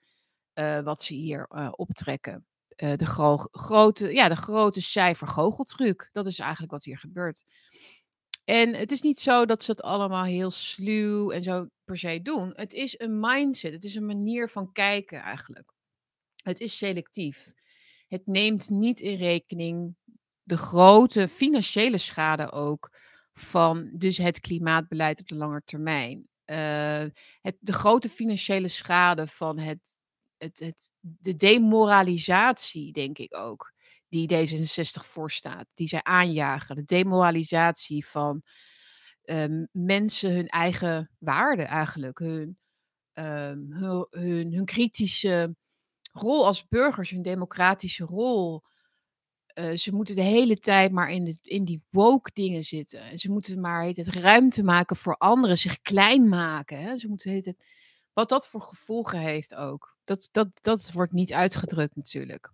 uh, 0.54 0.80
wat 0.80 1.04
ze 1.04 1.14
hier 1.14 1.50
uh, 1.50 1.72
optrekken. 1.72 2.46
de, 2.76 3.06
gro 3.06 3.38
grote, 3.38 4.14
ja, 4.14 4.30
de 4.30 4.36
grote 4.36 4.82
cijfer 4.82 5.28
goocheltruc, 5.28 6.10
dat 6.12 6.26
is 6.26 6.40
eigenlijk 6.40 6.72
wat 6.72 6.84
hier 6.84 6.98
gebeurt. 6.98 7.44
En 8.44 8.76
het 8.76 8.92
is 8.92 9.02
niet 9.02 9.20
zo 9.20 9.46
dat 9.46 9.64
ze 9.64 9.72
het 9.72 9.82
allemaal 9.82 10.24
heel 10.24 10.52
sluw 10.52 11.32
en 11.32 11.44
zo 11.44 11.68
per 11.84 11.98
se 11.98 12.22
doen. 12.22 12.54
Het 12.56 12.74
is 12.74 13.00
een 13.00 13.20
mindset, 13.20 13.72
het 13.72 13.84
is 13.84 13.96
een 13.96 14.06
manier 14.06 14.50
van 14.50 14.72
kijken 14.72 15.22
eigenlijk. 15.22 15.74
Het 16.44 16.60
is 16.60 16.78
selectief. 16.78 17.52
Het 18.08 18.28
neemt 18.28 18.70
niet 18.70 19.00
in 19.00 19.18
rekening 19.18 19.96
de 20.44 20.58
grote 20.58 21.28
financiële 21.28 21.98
schade 21.98 22.52
ook 22.52 22.98
van 23.34 23.90
dus 23.94 24.18
het 24.18 24.40
klimaatbeleid 24.40 25.20
op 25.20 25.28
de 25.28 25.36
lange 25.36 25.62
termijn. 25.66 26.28
Uh, 26.46 27.06
het, 27.42 27.56
de 27.60 27.74
grote 27.74 28.10
financiële 28.10 28.68
schade 28.68 29.28
van 29.28 29.58
het, 29.58 30.00
het, 30.38 30.60
het, 30.60 30.92
de 31.00 31.36
demoralisatie, 31.36 32.92
denk 32.92 33.18
ik 33.18 33.36
ook 33.36 33.73
die 34.14 34.48
D66 34.48 35.06
voorstaat, 35.06 35.66
die 35.74 35.88
zij 35.88 36.04
aanjagen. 36.04 36.76
De 36.76 36.84
demoralisatie 36.84 38.06
van 38.06 38.44
um, 39.24 39.68
mensen 39.72 40.34
hun 40.34 40.48
eigen 40.48 41.10
waarde 41.20 41.64
eigenlijk, 41.64 42.20
hun, 42.20 42.58
um, 43.14 43.74
hun, 44.10 44.54
hun, 44.54 44.66
kritische 44.66 45.56
rol 46.12 46.46
als 46.46 46.68
burgers, 46.68 47.10
hun 47.10 47.22
democratische 47.22 48.06
rol. 48.06 48.64
Uh, 49.54 49.76
ze 49.76 49.94
moeten 49.94 50.16
de 50.16 50.22
hele 50.22 50.58
tijd 50.58 50.92
maar 50.92 51.10
in, 51.10 51.24
de, 51.24 51.38
in 51.42 51.66
die 51.66 51.84
woke 51.90 52.30
dingen 52.34 52.64
zitten. 52.64 53.02
En 53.02 53.18
ze 53.18 53.32
moeten 53.32 53.62
maar 53.62 53.86
het 53.86 54.08
ruimte 54.08 54.64
maken 54.64 54.96
voor 54.96 55.18
anderen, 55.18 55.58
zich 55.58 55.82
klein 55.82 56.30
maken. 56.30 56.82
Hè? 56.82 56.98
Ze 56.98 57.08
moeten 57.08 57.34
het, 57.34 57.56
wat 58.14 58.30
dat 58.30 58.48
voor 58.48 58.62
gevolgen 58.62 59.20
heeft 59.20 59.56
ook. 59.56 59.98
Dat, 60.04 60.30
dat, 60.32 60.48
dat 60.62 60.92
wordt 60.92 61.12
niet 61.12 61.34
uitgedrukt 61.34 61.96
natuurlijk 61.96 62.54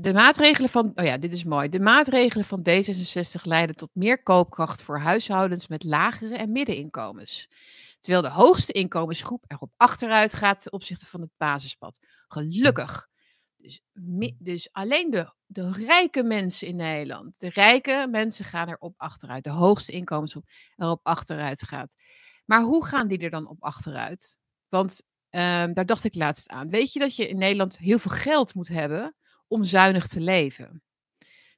de 0.00 0.12
maatregelen 0.12 0.70
van, 0.70 0.92
oh 0.94 1.04
ja, 1.04 1.18
dit 1.18 1.32
is 1.32 1.44
mooi. 1.44 1.68
De 1.68 1.80
maatregelen 1.80 2.44
van 2.44 2.66
D66 2.68 3.42
leiden 3.42 3.76
tot 3.76 3.90
meer 3.92 4.22
koopkracht 4.22 4.82
voor 4.82 4.98
huishoudens 4.98 5.66
met 5.66 5.84
lagere 5.84 6.36
en 6.36 6.52
middeninkomens. 6.52 7.48
Terwijl 8.00 8.22
de 8.22 8.30
hoogste 8.30 8.72
inkomensgroep 8.72 9.44
erop 9.46 9.72
achteruit 9.76 10.34
gaat 10.34 10.62
ten 10.62 10.72
opzichte 10.72 11.06
van 11.06 11.20
het 11.20 11.30
basispad. 11.36 12.00
Gelukkig. 12.28 13.08
Dus, 13.56 13.80
dus 14.38 14.68
alleen 14.72 15.10
de, 15.10 15.32
de 15.46 15.72
rijke 15.72 16.22
mensen 16.22 16.66
in 16.66 16.76
Nederland, 16.76 17.40
de 17.40 17.48
rijke 17.48 18.06
mensen 18.10 18.44
gaan 18.44 18.68
erop 18.68 18.94
achteruit. 18.96 19.44
De 19.44 19.50
hoogste 19.50 19.92
inkomensgroep 19.92 20.48
erop 20.76 21.00
achteruit 21.02 21.62
gaat. 21.62 21.96
Maar 22.44 22.62
hoe 22.62 22.86
gaan 22.86 23.08
die 23.08 23.18
er 23.18 23.30
dan 23.30 23.48
op 23.48 23.62
achteruit? 23.62 24.38
Want 24.68 25.02
um, 25.30 25.74
daar 25.74 25.86
dacht 25.86 26.04
ik 26.04 26.14
laatst 26.14 26.48
aan. 26.48 26.68
Weet 26.68 26.92
je 26.92 26.98
dat 26.98 27.16
je 27.16 27.28
in 27.28 27.38
Nederland 27.38 27.78
heel 27.78 27.98
veel 27.98 28.16
geld 28.16 28.54
moet 28.54 28.68
hebben 28.68 29.14
om 29.48 29.64
zuinig 29.64 30.06
te 30.06 30.20
leven. 30.20 30.82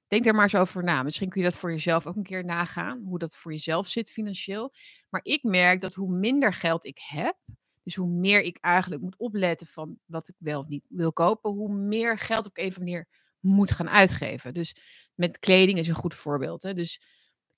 Denk 0.09 0.24
daar 0.24 0.35
maar 0.35 0.42
eens 0.42 0.55
over 0.55 0.85
na. 0.85 1.03
Misschien 1.03 1.29
kun 1.29 1.40
je 1.40 1.48
dat 1.48 1.57
voor 1.57 1.70
jezelf 1.70 2.07
ook 2.07 2.16
een 2.16 2.22
keer 2.22 2.44
nagaan, 2.44 3.03
hoe 3.05 3.18
dat 3.18 3.37
voor 3.37 3.53
jezelf 3.53 3.88
zit 3.88 4.11
financieel. 4.11 4.74
Maar 5.09 5.20
ik 5.22 5.42
merk 5.42 5.81
dat 5.81 5.94
hoe 5.94 6.12
minder 6.12 6.53
geld 6.53 6.85
ik 6.85 6.98
heb, 7.03 7.37
dus 7.83 7.94
hoe 7.94 8.09
meer 8.09 8.42
ik 8.42 8.59
eigenlijk 8.61 9.03
moet 9.03 9.16
opletten 9.16 9.66
van 9.66 9.98
wat 10.05 10.29
ik 10.29 10.35
wel 10.38 10.61
of 10.61 10.68
niet 10.68 10.85
wil 10.88 11.12
kopen, 11.12 11.50
hoe 11.50 11.72
meer 11.72 12.18
geld 12.18 12.46
op 12.46 12.59
een 12.59 12.68
of 12.68 12.79
manier 12.79 13.09
moet 13.40 13.70
gaan 13.70 13.90
uitgeven. 13.90 14.55
Dus 14.55 14.76
met 15.14 15.38
kleding 15.38 15.79
is 15.79 15.88
een 15.88 15.94
goed 15.94 16.14
voorbeeld. 16.14 16.62
Hè? 16.62 16.74
Dus 16.74 17.03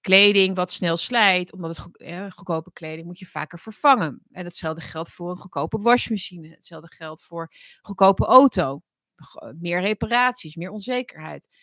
kleding 0.00 0.56
wat 0.56 0.72
snel 0.72 0.96
slijt, 0.96 1.52
omdat 1.52 1.76
het 1.92 2.32
goedkope 2.32 2.72
kleding 2.72 3.06
moet 3.06 3.18
je 3.18 3.26
vaker 3.26 3.58
vervangen. 3.58 4.22
En 4.30 4.44
hetzelfde 4.44 4.80
geldt 4.80 5.10
voor 5.10 5.30
een 5.30 5.36
goedkope 5.36 5.78
wasmachine. 5.78 6.48
Hetzelfde 6.48 6.94
geldt 6.94 7.22
voor 7.22 7.42
een 7.42 7.78
goedkope 7.82 8.26
auto 8.26 8.82
meer 9.58 9.80
reparaties, 9.80 10.56
meer 10.56 10.70
onzekerheid. 10.70 11.54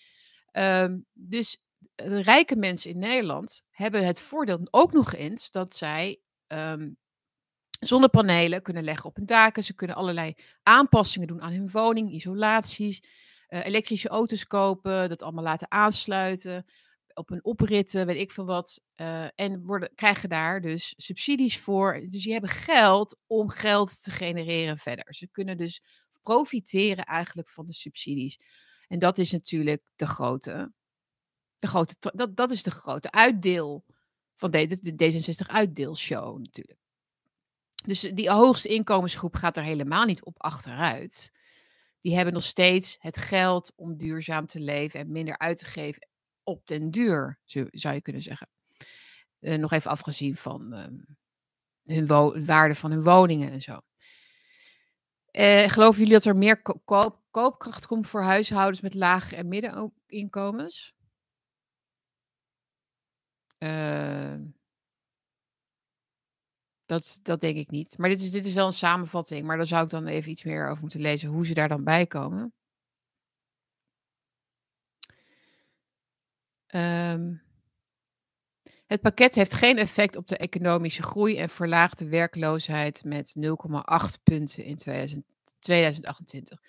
Um, 0.51 1.05
dus 1.13 1.61
de 1.95 2.21
rijke 2.21 2.55
mensen 2.55 2.91
in 2.91 2.99
Nederland 2.99 3.63
hebben 3.69 4.05
het 4.05 4.19
voordeel 4.19 4.67
ook 4.71 4.91
nog 4.91 5.13
eens 5.13 5.51
dat 5.51 5.75
zij 5.75 6.19
um, 6.47 6.97
zonnepanelen 7.79 8.61
kunnen 8.61 8.83
leggen 8.83 9.09
op 9.09 9.15
hun 9.15 9.25
daken. 9.25 9.63
Ze 9.63 9.73
kunnen 9.73 9.95
allerlei 9.95 10.33
aanpassingen 10.63 11.27
doen 11.27 11.41
aan 11.41 11.53
hun 11.53 11.69
woning, 11.69 12.11
isolaties, 12.11 13.03
uh, 13.49 13.65
elektrische 13.65 14.09
auto's 14.09 14.47
kopen, 14.47 15.09
dat 15.09 15.21
allemaal 15.21 15.43
laten 15.43 15.71
aansluiten 15.71 16.65
op 17.13 17.29
hun 17.29 17.43
opritten, 17.43 18.05
weet 18.05 18.19
ik 18.19 18.31
veel 18.31 18.45
wat. 18.45 18.81
Uh, 18.95 19.25
en 19.35 19.65
worden, 19.65 19.91
krijgen 19.95 20.29
daar 20.29 20.61
dus 20.61 20.93
subsidies 20.97 21.59
voor. 21.59 21.99
Dus 22.09 22.23
die 22.23 22.31
hebben 22.31 22.49
geld 22.49 23.17
om 23.27 23.49
geld 23.49 24.03
te 24.03 24.11
genereren 24.11 24.77
verder. 24.77 25.13
Ze 25.13 25.27
kunnen 25.31 25.57
dus 25.57 25.81
profiteren 26.29 27.05
eigenlijk 27.05 27.49
van 27.49 27.65
de 27.65 27.73
subsidies. 27.73 28.39
En 28.87 28.99
dat 28.99 29.17
is 29.17 29.31
natuurlijk 29.31 29.91
de 29.95 30.07
grote, 30.07 30.73
de 31.59 31.67
grote 31.67 31.95
dat, 31.99 32.35
dat 32.35 32.51
is 32.51 32.63
de 32.63 32.71
grote 32.71 33.11
uitdeel 33.11 33.85
van 34.35 34.51
de, 34.51 34.79
de 34.79 34.93
D66 34.93 35.47
uitdeelshow 35.47 36.37
natuurlijk. 36.37 36.79
Dus 37.85 38.01
die 38.01 38.31
hoogste 38.31 38.67
inkomensgroep 38.67 39.35
gaat 39.35 39.57
er 39.57 39.63
helemaal 39.63 40.05
niet 40.05 40.23
op 40.23 40.41
achteruit. 40.41 41.31
Die 42.01 42.15
hebben 42.15 42.33
nog 42.33 42.43
steeds 42.43 42.95
het 42.99 43.17
geld 43.17 43.71
om 43.75 43.97
duurzaam 43.97 44.45
te 44.45 44.59
leven 44.59 44.99
en 44.99 45.11
minder 45.11 45.37
uit 45.37 45.57
te 45.57 45.65
geven 45.65 46.07
op 46.43 46.67
den 46.67 46.91
duur, 46.91 47.39
zou 47.71 47.93
je 47.93 48.01
kunnen 48.01 48.21
zeggen. 48.21 48.49
Uh, 49.39 49.55
nog 49.55 49.71
even 49.71 49.91
afgezien 49.91 50.35
van 50.35 50.73
um, 50.73 51.17
hun 51.83 52.45
waarde 52.45 52.75
van 52.75 52.91
hun 52.91 53.03
woningen 53.03 53.51
en 53.51 53.61
zo. 53.61 53.79
Uh, 55.31 55.69
geloven 55.69 55.97
jullie 55.97 56.13
dat 56.13 56.25
er 56.25 56.35
meer 56.35 56.61
ko 56.61 57.19
koopkracht 57.31 57.87
komt 57.87 58.07
voor 58.07 58.21
huishoudens 58.21 58.81
met 58.81 58.93
lage 58.93 59.35
en 59.35 59.47
middeninkomens? 59.47 60.93
Uh, 63.59 64.35
dat, 66.85 67.19
dat 67.23 67.41
denk 67.41 67.57
ik 67.57 67.69
niet. 67.69 67.97
Maar 67.97 68.09
dit 68.09 68.21
is, 68.21 68.31
dit 68.31 68.45
is 68.45 68.53
wel 68.53 68.65
een 68.67 68.73
samenvatting. 68.73 69.45
Maar 69.45 69.57
daar 69.57 69.67
zou 69.67 69.83
ik 69.83 69.89
dan 69.89 70.07
even 70.07 70.31
iets 70.31 70.43
meer 70.43 70.69
over 70.69 70.81
moeten 70.81 71.01
lezen. 71.01 71.29
Hoe 71.29 71.45
ze 71.45 71.53
daar 71.53 71.67
dan 71.67 71.83
bij 71.83 72.07
komen. 72.07 72.53
Um, 76.75 77.41
Het 78.89 79.01
pakket 79.01 79.35
heeft 79.35 79.53
geen 79.53 79.77
effect 79.77 80.15
op 80.15 80.27
de 80.27 80.37
economische 80.37 81.03
groei 81.03 81.37
en 81.37 81.49
verlaagt 81.49 81.97
de 81.97 82.09
werkloosheid 82.09 83.03
met 83.03 83.35
0,8 83.39 84.23
punten 84.23 84.63
in 84.63 84.75
2000, 84.75 85.25
2028. 85.59 86.59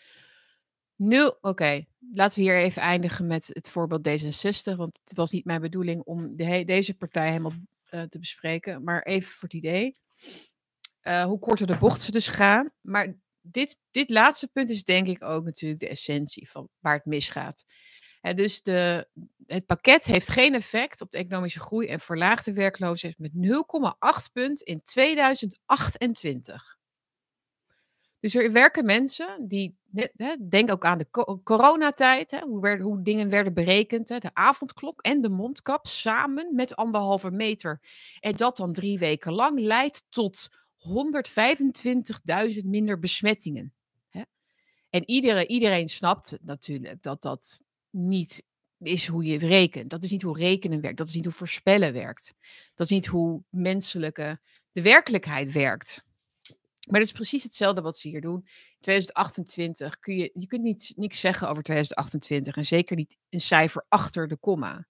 Nul, 0.97 1.39
oké, 1.41 1.85
laten 2.13 2.39
we 2.39 2.43
hier 2.43 2.57
even 2.57 2.83
eindigen 2.83 3.27
met 3.27 3.51
het 3.53 3.69
voorbeeld 3.69 4.09
D66, 4.09 4.77
want 4.77 5.01
het 5.05 5.17
was 5.17 5.31
niet 5.31 5.45
mijn 5.45 5.61
bedoeling 5.61 6.03
om 6.03 6.37
de, 6.37 6.65
deze 6.65 6.95
partij 6.95 7.29
helemaal 7.29 7.53
uh, 7.91 8.03
te 8.03 8.19
bespreken, 8.19 8.85
maar 8.85 9.03
even 9.03 9.33
voor 9.33 9.49
het 9.49 9.59
idee. 9.59 9.97
Uh, 11.03 11.25
hoe 11.25 11.39
korter 11.39 11.67
de 11.67 11.79
bocht 11.79 12.01
ze 12.01 12.11
dus 12.11 12.29
gaan. 12.29 12.71
Maar 12.81 13.17
dit, 13.41 13.77
dit 13.91 14.11
laatste 14.11 14.49
punt 14.49 14.71
is 14.71 14.85
denk 14.85 15.07
ik 15.07 15.25
ook 15.25 15.45
natuurlijk 15.45 15.81
de 15.81 15.89
essentie 15.89 16.51
van 16.51 16.69
waar 16.79 16.95
het 16.95 17.05
misgaat. 17.05 17.65
En 18.21 18.37
dus 18.37 18.63
de, 18.63 19.09
het 19.53 19.67
pakket 19.67 20.05
heeft 20.05 20.29
geen 20.29 20.55
effect 20.55 21.01
op 21.01 21.11
de 21.11 21.19
economische 21.19 21.61
groei 21.61 21.87
en 21.87 22.01
verlaagt 22.01 22.45
de 22.45 22.53
werkloosheid 22.53 23.19
met 23.19 23.33
0,8 23.33 24.33
punt 24.33 24.61
in 24.61 24.83
2028. 24.83 26.79
Dus 28.21 28.35
er 28.35 28.53
werken 28.53 28.85
mensen 28.85 29.49
die, 29.49 29.79
denk 30.49 30.73
ook 30.73 30.85
aan 30.85 30.99
de 30.99 31.39
coronatijd, 31.45 32.41
hoe, 32.41 32.79
hoe 32.81 33.03
dingen 33.03 33.31
werden 33.31 33.55
berekend, 33.55 34.09
de 34.09 34.31
avondklok 34.33 35.01
en 35.01 35.21
de 35.21 35.29
mondkap 35.29 35.87
samen 35.87 36.55
met 36.55 36.77
anderhalve 36.77 37.31
meter. 37.31 37.81
En 38.21 38.37
dat 38.37 38.57
dan 38.57 38.73
drie 38.73 38.99
weken 38.99 39.33
lang 39.33 39.61
leidt 39.61 40.05
tot 40.09 40.49
125.000 42.59 42.65
minder 42.65 42.99
besmettingen. 42.99 43.75
En 44.91 45.11
iedereen, 45.11 45.51
iedereen 45.51 45.89
snapt 45.89 46.39
natuurlijk 46.43 47.03
dat 47.03 47.23
dat 47.23 47.63
niet 47.91 48.43
is 48.83 49.07
hoe 49.07 49.25
je 49.25 49.39
rekent. 49.39 49.91
Dat 49.91 50.03
is 50.03 50.11
niet 50.11 50.23
hoe 50.23 50.39
rekenen 50.39 50.81
werkt. 50.81 50.99
Dat 50.99 51.09
is 51.09 51.15
niet 51.15 51.25
hoe 51.25 51.33
voorspellen 51.33 51.93
werkt. 51.93 52.35
Dat 52.75 52.87
is 52.87 52.93
niet 52.93 53.07
hoe 53.07 53.43
menselijke 53.49 54.41
de 54.73 54.83
werkelijkheid 54.83 55.53
werkt. 55.53 56.05
Maar 56.89 57.01
dat 57.01 57.09
is 57.09 57.15
precies 57.15 57.43
hetzelfde 57.43 57.83
wat 57.83 57.99
ze 57.99 58.09
hier 58.09 58.21
doen. 58.21 58.47
2028 58.81 59.99
kun 59.99 60.17
je, 60.17 60.31
je 60.33 60.47
kunt 60.47 60.63
niet, 60.63 60.93
niks 60.97 61.21
zeggen 61.21 61.49
over 61.49 61.63
2028 61.63 62.57
en 62.57 62.67
zeker 62.67 62.97
niet 62.97 63.17
een 63.29 63.41
cijfer 63.41 63.85
achter 63.89 64.29
de 64.29 64.37
komma. 64.37 64.87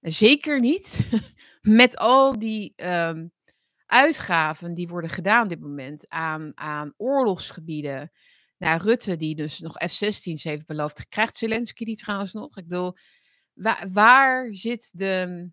Zeker 0.00 0.60
niet 0.60 1.00
met 1.60 1.96
al 1.96 2.38
die 2.38 2.72
ehm, 2.76 3.26
uitgaven 3.86 4.74
die 4.74 4.88
worden 4.88 5.10
gedaan 5.10 5.42
op 5.42 5.48
dit 5.48 5.60
moment 5.60 6.08
aan, 6.08 6.52
aan 6.54 6.94
oorlogsgebieden. 6.96 8.12
Nou, 8.60 8.80
Rutte, 8.82 9.16
die 9.16 9.34
dus 9.34 9.58
nog 9.58 9.72
F-16's 9.72 10.44
heeft 10.44 10.66
beloofd, 10.66 11.08
krijgt 11.08 11.36
Zelensky 11.36 11.84
die 11.84 11.96
trouwens 11.96 12.32
nog. 12.32 12.56
Ik 12.56 12.68
bedoel, 12.68 12.96
waar, 13.92 14.54
zit 14.54 14.90
de, 14.98 15.50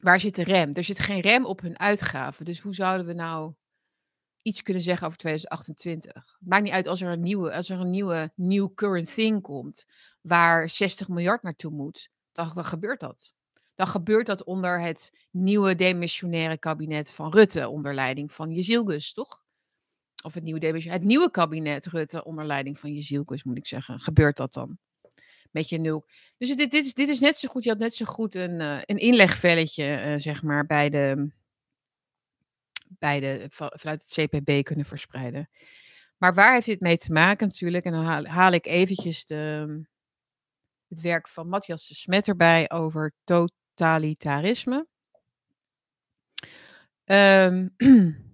waar 0.00 0.20
zit 0.20 0.34
de 0.34 0.44
rem? 0.44 0.72
Er 0.72 0.84
zit 0.84 0.98
geen 0.98 1.20
rem 1.20 1.46
op 1.46 1.60
hun 1.60 1.78
uitgaven. 1.78 2.44
Dus 2.44 2.60
hoe 2.60 2.74
zouden 2.74 3.06
we 3.06 3.12
nou 3.12 3.54
iets 4.42 4.62
kunnen 4.62 4.82
zeggen 4.82 5.06
over 5.06 5.18
2028? 5.18 6.12
Het 6.38 6.48
maakt 6.48 6.62
niet 6.62 6.72
uit 6.72 6.86
als 6.86 7.00
er 7.00 7.12
een 7.12 7.20
nieuwe, 7.20 7.52
als 7.52 7.70
er 7.70 7.80
een 7.80 7.90
nieuwe 7.90 8.32
new 8.34 8.74
current 8.74 9.14
thing 9.14 9.42
komt, 9.42 9.84
waar 10.20 10.70
60 10.70 11.08
miljard 11.08 11.42
naartoe 11.42 11.72
moet, 11.72 12.08
dan, 12.32 12.50
dan 12.54 12.64
gebeurt 12.64 13.00
dat 13.00 13.32
dan 13.74 13.88
gebeurt 13.88 14.26
dat 14.26 14.44
onder 14.44 14.80
het 14.80 15.26
nieuwe 15.30 15.74
demissionaire 15.74 16.58
kabinet 16.58 17.12
van 17.12 17.32
Rutte, 17.32 17.68
onder 17.68 17.94
leiding 17.94 18.32
van 18.32 18.50
Jezilgus, 18.50 19.12
toch? 19.12 19.42
Of 20.22 20.34
het 20.34 20.42
nieuwe, 20.42 20.90
het 20.90 21.04
nieuwe 21.04 21.30
kabinet 21.30 21.86
Rutte, 21.86 22.24
onder 22.24 22.46
leiding 22.46 22.78
van 22.78 22.92
Jezilgus, 22.92 23.44
moet 23.44 23.56
ik 23.56 23.66
zeggen. 23.66 24.00
Gebeurt 24.00 24.36
dat 24.36 24.52
dan? 24.52 24.78
Met 25.50 25.68
je 25.68 25.78
nul. 25.78 26.06
Dus 26.36 26.56
dit, 26.56 26.70
dit, 26.70 26.84
is, 26.84 26.94
dit 26.94 27.08
is 27.08 27.20
net 27.20 27.36
zo 27.36 27.48
goed, 27.48 27.64
je 27.64 27.70
had 27.70 27.78
net 27.78 27.94
zo 27.94 28.04
goed 28.04 28.34
een, 28.34 28.60
uh, 28.60 28.80
een 28.84 28.96
inlegvelletje, 28.96 30.02
uh, 30.06 30.20
zeg 30.20 30.42
maar, 30.42 30.66
bij 30.66 30.90
de, 30.90 31.32
bij 32.88 33.20
de, 33.20 33.46
vanuit 33.50 34.02
het 34.02 34.12
CPB 34.12 34.64
kunnen 34.64 34.84
verspreiden. 34.84 35.50
Maar 36.16 36.34
waar 36.34 36.52
heeft 36.52 36.66
dit 36.66 36.80
mee 36.80 36.96
te 36.96 37.12
maken 37.12 37.46
natuurlijk? 37.46 37.84
En 37.84 37.92
dan 37.92 38.26
haal, 38.26 38.52
ik 38.52 38.66
eventjes 38.66 39.24
de, 39.24 39.66
het 40.88 41.00
werk 41.00 41.28
van 41.28 41.48
Matthias 41.48 41.88
de 41.88 41.94
Smet 41.94 42.28
erbij 42.28 42.70
over 42.70 43.12
tot, 43.24 43.52
totalitarisme. 43.80 44.86
Um, 47.04 47.74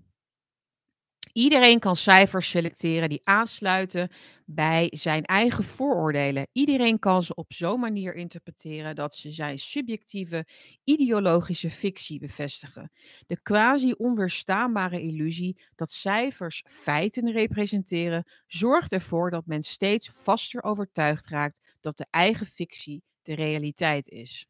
Iedereen 1.36 1.78
kan 1.78 1.96
cijfers 1.96 2.50
selecteren 2.50 3.08
die 3.08 3.20
aansluiten 3.26 4.10
bij 4.44 4.86
zijn 4.90 5.24
eigen 5.24 5.64
vooroordelen. 5.64 6.46
Iedereen 6.52 6.98
kan 6.98 7.22
ze 7.22 7.34
op 7.34 7.52
zo'n 7.52 7.80
manier 7.80 8.14
interpreteren 8.14 8.94
dat 8.94 9.14
ze 9.14 9.30
zijn 9.30 9.58
subjectieve 9.58 10.46
ideologische 10.84 11.70
fictie 11.70 12.18
bevestigen. 12.18 12.90
De 13.26 13.42
quasi-onweerstaanbare 13.42 15.00
illusie 15.00 15.58
dat 15.74 15.90
cijfers 15.90 16.62
feiten 16.68 17.32
representeren, 17.32 18.24
zorgt 18.46 18.92
ervoor 18.92 19.30
dat 19.30 19.46
men 19.46 19.62
steeds 19.62 20.10
vaster 20.12 20.62
overtuigd 20.62 21.26
raakt 21.28 21.58
dat 21.80 21.96
de 21.96 22.06
eigen 22.10 22.46
fictie 22.46 23.02
de 23.22 23.34
realiteit 23.34 24.08
is. 24.08 24.46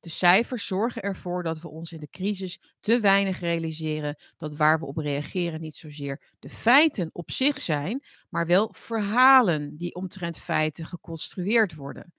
De 0.00 0.08
cijfers 0.08 0.66
zorgen 0.66 1.02
ervoor 1.02 1.42
dat 1.42 1.60
we 1.60 1.68
ons 1.68 1.92
in 1.92 2.00
de 2.00 2.10
crisis 2.10 2.60
te 2.80 3.00
weinig 3.00 3.40
realiseren 3.40 4.16
dat 4.36 4.56
waar 4.56 4.78
we 4.78 4.86
op 4.86 4.96
reageren 4.96 5.60
niet 5.60 5.76
zozeer 5.76 6.32
de 6.38 6.48
feiten 6.48 7.10
op 7.12 7.30
zich 7.30 7.60
zijn, 7.60 8.04
maar 8.28 8.46
wel 8.46 8.68
verhalen 8.72 9.76
die 9.76 9.94
omtrent 9.94 10.38
feiten 10.38 10.86
geconstrueerd 10.86 11.74
worden. 11.74 12.12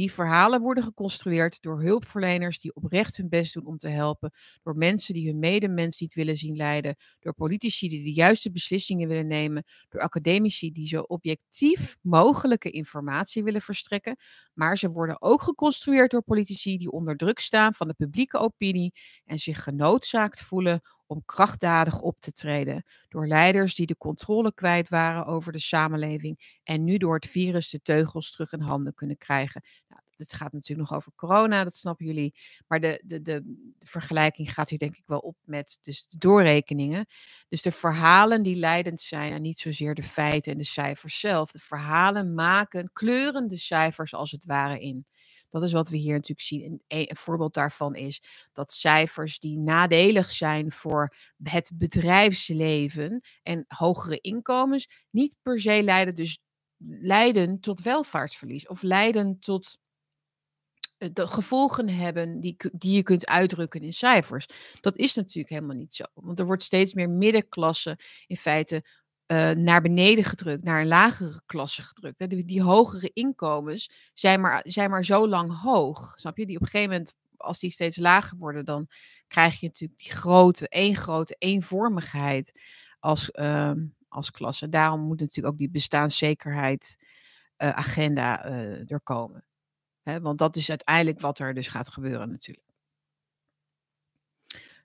Die 0.00 0.12
verhalen 0.12 0.60
worden 0.60 0.84
geconstrueerd 0.84 1.62
door 1.62 1.82
hulpverleners 1.82 2.58
die 2.58 2.74
oprecht 2.74 3.16
hun 3.16 3.28
best 3.28 3.54
doen 3.54 3.66
om 3.66 3.76
te 3.76 3.88
helpen, 3.88 4.32
door 4.62 4.74
mensen 4.74 5.14
die 5.14 5.28
hun 5.28 5.38
medemens 5.38 6.00
niet 6.00 6.14
willen 6.14 6.36
zien 6.36 6.56
lijden, 6.56 6.96
door 7.18 7.34
politici 7.34 7.88
die 7.88 8.02
de 8.02 8.12
juiste 8.12 8.50
beslissingen 8.50 9.08
willen 9.08 9.26
nemen, 9.26 9.64
door 9.88 10.00
academici 10.00 10.72
die 10.72 10.86
zo 10.86 11.00
objectief 11.00 11.96
mogelijke 12.00 12.70
informatie 12.70 13.44
willen 13.44 13.60
verstrekken. 13.60 14.16
Maar 14.54 14.78
ze 14.78 14.90
worden 14.90 15.22
ook 15.22 15.42
geconstrueerd 15.42 16.10
door 16.10 16.22
politici 16.22 16.76
die 16.76 16.90
onder 16.90 17.16
druk 17.16 17.40
staan 17.40 17.74
van 17.74 17.88
de 17.88 17.94
publieke 17.94 18.38
opinie 18.38 18.92
en 19.24 19.38
zich 19.38 19.62
genoodzaakt 19.62 20.40
voelen 20.40 20.80
om 21.10 21.22
krachtdadig 21.24 22.00
op 22.00 22.20
te 22.20 22.32
treden. 22.32 22.84
Door 23.08 23.26
leiders 23.26 23.74
die 23.74 23.86
de 23.86 23.96
controle 23.96 24.54
kwijt 24.54 24.88
waren 24.88 25.26
over 25.26 25.52
de 25.52 25.58
samenleving 25.58 26.58
en 26.62 26.84
nu 26.84 26.98
door 26.98 27.14
het 27.14 27.26
virus 27.26 27.70
de 27.70 27.82
teugels 27.82 28.30
terug 28.30 28.52
in 28.52 28.60
handen 28.60 28.94
kunnen 28.94 29.16
krijgen. 29.16 29.62
Nou, 29.88 30.00
het 30.14 30.32
gaat 30.32 30.52
natuurlijk 30.52 30.88
nog 30.88 30.98
over 30.98 31.12
corona, 31.14 31.64
dat 31.64 31.76
snappen 31.76 32.06
jullie. 32.06 32.34
Maar 32.66 32.80
de, 32.80 33.02
de, 33.04 33.22
de, 33.22 33.64
vergelijking 33.78 34.52
gaat 34.52 34.68
hier 34.68 34.78
denk 34.78 34.96
ik 34.96 35.06
wel 35.06 35.18
op 35.18 35.36
met 35.44 35.78
dus 35.80 36.06
de 36.08 36.18
doorrekeningen. 36.18 37.06
Dus 37.48 37.62
de 37.62 37.72
verhalen 37.72 38.42
die 38.42 38.56
leidend 38.56 39.00
zijn 39.00 39.32
en 39.32 39.42
niet 39.42 39.58
zozeer 39.58 39.94
de 39.94 40.02
feiten 40.02 40.52
en 40.52 40.58
de 40.58 40.64
cijfers 40.64 41.20
zelf. 41.20 41.52
De 41.52 41.58
verhalen 41.58 42.34
maken, 42.34 42.90
kleuren 42.92 43.48
de 43.48 43.58
cijfers 43.58 44.14
als 44.14 44.30
het 44.30 44.44
ware 44.44 44.80
in. 44.80 45.06
Dat 45.50 45.62
is 45.62 45.72
wat 45.72 45.88
we 45.88 45.96
hier 45.96 46.14
natuurlijk 46.14 46.40
zien. 46.40 46.82
Een, 46.88 47.16
voorbeeld 47.16 47.54
daarvan 47.54 47.94
is 47.94 48.22
dat 48.52 48.72
cijfers 48.72 49.38
die 49.38 49.58
nadelig 49.58 50.30
zijn 50.30 50.72
voor 50.72 51.16
het 51.42 51.70
bedrijfsleven 51.74 53.20
en 53.42 53.64
hogere 53.68 54.20
inkomens 54.20 54.88
niet 55.10 55.36
per 55.42 55.60
se 55.60 55.82
leiden, 55.82 56.14
dus 56.14 56.38
leiden 57.00 57.60
tot 57.60 57.82
welvaartsverlies 57.82 58.66
of 58.66 58.82
leiden 58.82 59.38
tot 59.38 59.78
eh, 60.98 61.08
de 61.12 61.26
gevolgen 61.26 61.88
hebben 61.88 62.40
die, 62.40 62.56
die 62.72 62.96
je 62.96 63.02
kunt 63.02 63.26
uitdrukken 63.26 63.80
in 63.80 63.92
cijfers. 63.92 64.46
Dat 64.80 64.96
is 64.96 65.14
natuurlijk 65.14 65.54
helemaal 65.54 65.76
niet 65.76 65.94
zo. 65.94 66.04
Want 66.14 66.38
er 66.38 66.46
wordt 66.46 66.62
steeds 66.62 66.94
meer 66.94 67.10
middenklasse 67.10 67.98
in 68.26 68.36
feite 68.36 68.84
uh, 69.32 69.50
naar 69.50 69.82
beneden 69.82 70.24
gedrukt, 70.24 70.64
naar 70.64 70.80
een 70.80 70.86
lagere 70.86 71.42
klasse 71.46 71.82
gedrukt. 71.82 72.18
Hè. 72.18 72.26
Die, 72.26 72.44
die, 72.44 72.62
hogere 72.62 73.10
inkomens 73.12 73.90
zijn 74.14 74.40
maar, 74.40 74.60
zijn 74.64 74.90
maar 74.90 75.04
zo 75.04 75.28
lang 75.28 75.60
hoog. 75.62 76.12
Snap 76.16 76.36
je? 76.36 76.46
Die 76.46 76.56
op 76.56 76.62
een 76.62 76.68
gegeven 76.68 76.90
moment, 76.90 77.14
als 77.36 77.58
die 77.58 77.70
steeds 77.70 77.96
lager 77.96 78.38
worden, 78.38 78.64
dan 78.64 78.88
krijg 79.28 79.60
je 79.60 79.66
natuurlijk 79.66 80.00
die 80.00 80.12
grote, 80.12 80.68
één 80.68 80.96
grote 80.96 81.34
eenvormigheid 81.38 82.60
als, 82.98 83.30
uh, 83.32 83.72
als 84.08 84.30
klasse. 84.30 84.68
Daarom 84.68 85.00
moet 85.00 85.20
natuurlijk 85.20 85.54
ook 85.54 85.58
die 85.58 85.70
bestaanszekerheid 85.70 86.96
uh, 87.58 87.70
agenda 87.70 88.44
er 88.86 89.00
komen. 89.02 89.44
Hè, 90.02 90.20
want 90.20 90.38
dat 90.38 90.56
is 90.56 90.68
uiteindelijk 90.68 91.20
wat 91.20 91.38
er 91.38 91.54
dus 91.54 91.68
gaat 91.68 91.90
gebeuren 91.90 92.30
natuurlijk. 92.30 92.69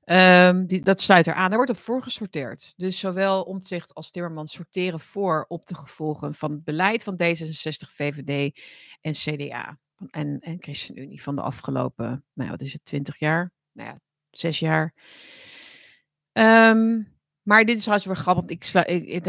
Um, 0.05 0.65
die, 0.65 0.81
dat 0.81 1.01
sluit 1.01 1.27
eraan. 1.27 1.47
Daar 1.47 1.57
wordt 1.57 1.71
op 1.71 1.77
voorgesorteerd. 1.77 2.73
Dus 2.77 2.99
zowel 2.99 3.43
Omtzigt 3.43 3.93
als 3.93 4.11
Timmermans 4.11 4.53
sorteren 4.53 4.99
voor 4.99 5.45
op 5.47 5.65
de 5.65 5.75
gevolgen 5.75 6.33
van 6.33 6.51
het 6.51 6.63
beleid 6.63 7.03
van 7.03 7.13
D66, 7.23 7.89
VVD 7.89 8.59
en 9.01 9.11
CDA. 9.11 9.77
En, 10.09 10.39
en 10.39 10.57
ChristenUnie 10.59 11.21
van 11.21 11.35
de 11.35 11.41
afgelopen, 11.41 12.25
nou 12.33 12.49
wat 12.49 12.61
is 12.61 12.73
het, 12.73 12.85
20 12.85 13.19
jaar? 13.19 13.51
Nou 13.71 13.89
ja, 13.89 13.99
zes 14.29 14.59
jaar. 14.59 14.93
Um, 16.31 17.14
Maar 17.45 17.65
dit 17.65 17.75
is 17.75 17.81
trouwens 17.81 18.07
weer 18.07 18.17
grappig. 18.17 18.45
Ik 18.45 18.63
sla, 18.63 18.81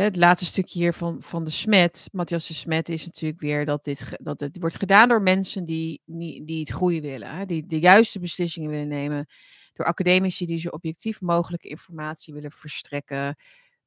het 0.03 0.17
laatste 0.17 0.47
stukje 0.47 0.79
hier 0.79 0.93
van, 0.93 1.23
van 1.23 1.45
de 1.45 1.51
Smet, 1.51 2.09
Matthias 2.13 2.47
de 2.47 2.55
Smet, 2.55 2.89
is 2.89 3.05
natuurlijk 3.05 3.41
weer 3.41 3.65
dat 3.65 3.85
dit 3.85 4.17
dat 4.23 4.41
het 4.41 4.59
wordt 4.59 4.79
gedaan 4.79 5.09
door 5.09 5.23
mensen 5.23 5.65
die, 5.65 6.03
die, 6.05 6.61
het 6.61 6.73
goede 6.73 7.01
willen. 7.01 7.37
Hè? 7.37 7.47
Die 7.47 7.67
de 7.67 7.79
juiste 7.79 8.19
beslissingen 8.19 8.71
willen 8.71 8.89
nemen. 8.89 9.27
Door 9.73 9.87
academici 9.87 10.47
die 10.47 10.59
zo 10.59 10.69
objectief 10.69 11.21
mogelijke 11.21 11.69
informatie 11.69 12.35
willen 12.35 12.53
verstrekken. 12.53 13.37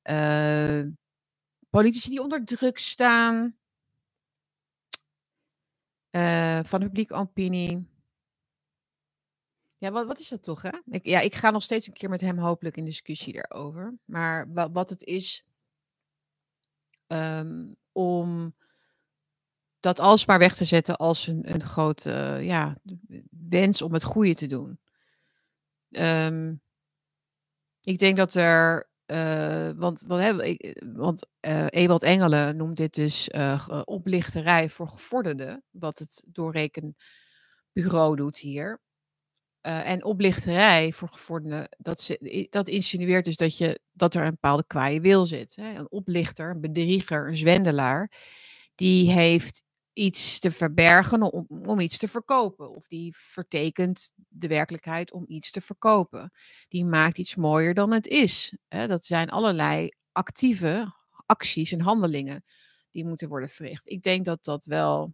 Uh, 0.04 0.82
politici 1.70 2.10
die 2.10 2.22
onder 2.22 2.46
druk 2.46 2.78
staan. 2.78 3.58
Uh, 6.12 6.60
van 6.64 6.80
de 6.80 6.86
publieke 6.86 7.14
opinie. 7.14 7.88
Ja, 9.80 9.92
wat, 9.92 10.08
wat 10.08 10.20
is 10.20 10.28
dat 10.28 10.44
toch, 10.44 10.62
hè? 10.62 10.70
Ik, 10.86 11.06
ja, 11.06 11.20
ik 11.20 11.36
ga 11.36 11.50
nog 11.50 11.64
steeds 11.64 11.88
een 11.88 11.94
keer 11.94 12.10
met 12.10 12.22
hem 12.22 12.38
hopelijk 12.38 12.78
in 12.78 12.86
discussie 12.86 13.34
daarover. 13.34 13.98
Maar 14.06 14.54
wat, 14.54 14.70
wat 14.74 14.90
het 14.90 15.04
is 15.04 15.44
um, 17.08 17.76
om 17.92 18.56
dat 19.80 20.00
alsmaar 20.00 20.40
weg 20.40 20.56
te 20.56 20.66
zetten 20.66 20.96
als 20.96 21.28
een, 21.28 21.54
een 21.54 21.64
grote 21.64 22.10
uh, 22.10 22.46
ja, 22.46 22.78
wens 23.50 23.82
om 23.82 23.94
het 23.94 24.04
goede 24.04 24.36
te 24.36 24.48
doen. 24.48 24.80
Um, 25.90 26.62
ik 27.82 27.98
denk 27.98 28.18
dat 28.18 28.34
er, 28.34 28.90
uh, 29.06 29.70
want, 29.70 30.04
wat 30.08 30.20
hebben, 30.20 30.58
want 30.96 31.28
uh, 31.42 31.66
Ewald 31.70 32.04
Engelen 32.04 32.58
noemt 32.58 32.78
dit 32.78 32.94
dus 32.94 33.30
oplichterij 33.84 34.70
voor 34.70 34.88
gevorderden, 34.88 35.64
wat 35.70 36.00
het 36.00 36.24
doorrekenbureau 36.28 38.16
doet 38.16 38.38
hier. 38.38 38.82
Uh, 39.62 39.90
en 39.90 40.04
oplichterij 40.04 40.92
voor 40.92 41.10
gevorderden, 41.10 41.70
dat, 41.78 42.18
dat 42.50 42.68
insinueert 42.68 43.26
dus 43.26 43.38
dat, 43.38 43.58
je, 43.58 43.80
dat 43.92 44.16
er 44.16 44.24
een 44.24 44.30
bepaalde 44.30 44.64
kwaaie 44.68 45.02
wil 45.02 45.26
zit. 45.26 45.56
Hè? 45.56 45.74
Een 45.74 45.92
oplichter, 45.92 46.50
een 46.50 46.62
bedrieger, 46.62 47.28
een 47.28 47.38
zwendelaar, 47.38 48.12
die 48.76 49.12
heeft 49.12 49.64
iets 49.94 50.40
te 50.40 50.52
verbergen 50.52 51.22
om, 51.22 51.46
om 51.48 51.80
iets 51.80 51.98
te 51.98 52.08
verkopen. 52.08 52.76
Of 52.76 52.88
die 52.88 53.16
vertekent 53.18 54.12
de 54.28 54.48
werkelijkheid 54.48 55.12
om 55.12 55.26
iets 55.28 55.52
te 55.52 55.62
verkopen. 55.62 56.32
Die 56.68 56.86
maakt 56.86 57.18
iets 57.18 57.36
mooier 57.36 57.74
dan 57.74 57.92
het 57.92 58.08
is. 58.08 58.56
Hè? 58.68 58.88
Dat 58.88 59.06
zijn 59.06 59.30
allerlei 59.30 59.90
actieve 60.12 60.94
acties 61.26 61.72
en 61.72 61.82
handelingen 61.82 62.44
die 62.92 63.06
moeten 63.06 63.30
worden 63.30 63.50
verricht. 63.50 63.90
Ik 63.90 64.02
denk 64.02 64.26
dat 64.26 64.44
dat 64.44 64.66
wel 64.66 65.14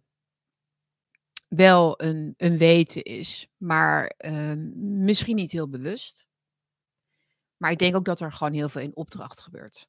wel 1.48 2.02
een, 2.02 2.34
een 2.36 2.58
weten 2.58 3.02
is, 3.02 3.48
maar 3.56 4.12
uh, 4.26 4.52
misschien 4.74 5.36
niet 5.36 5.52
heel 5.52 5.68
bewust. 5.68 6.26
Maar 7.56 7.70
ik 7.70 7.78
denk 7.78 7.94
ook 7.96 8.04
dat 8.04 8.20
er 8.20 8.32
gewoon 8.32 8.52
heel 8.52 8.68
veel 8.68 8.80
in 8.82 8.96
opdracht 8.96 9.40
gebeurt. 9.40 9.88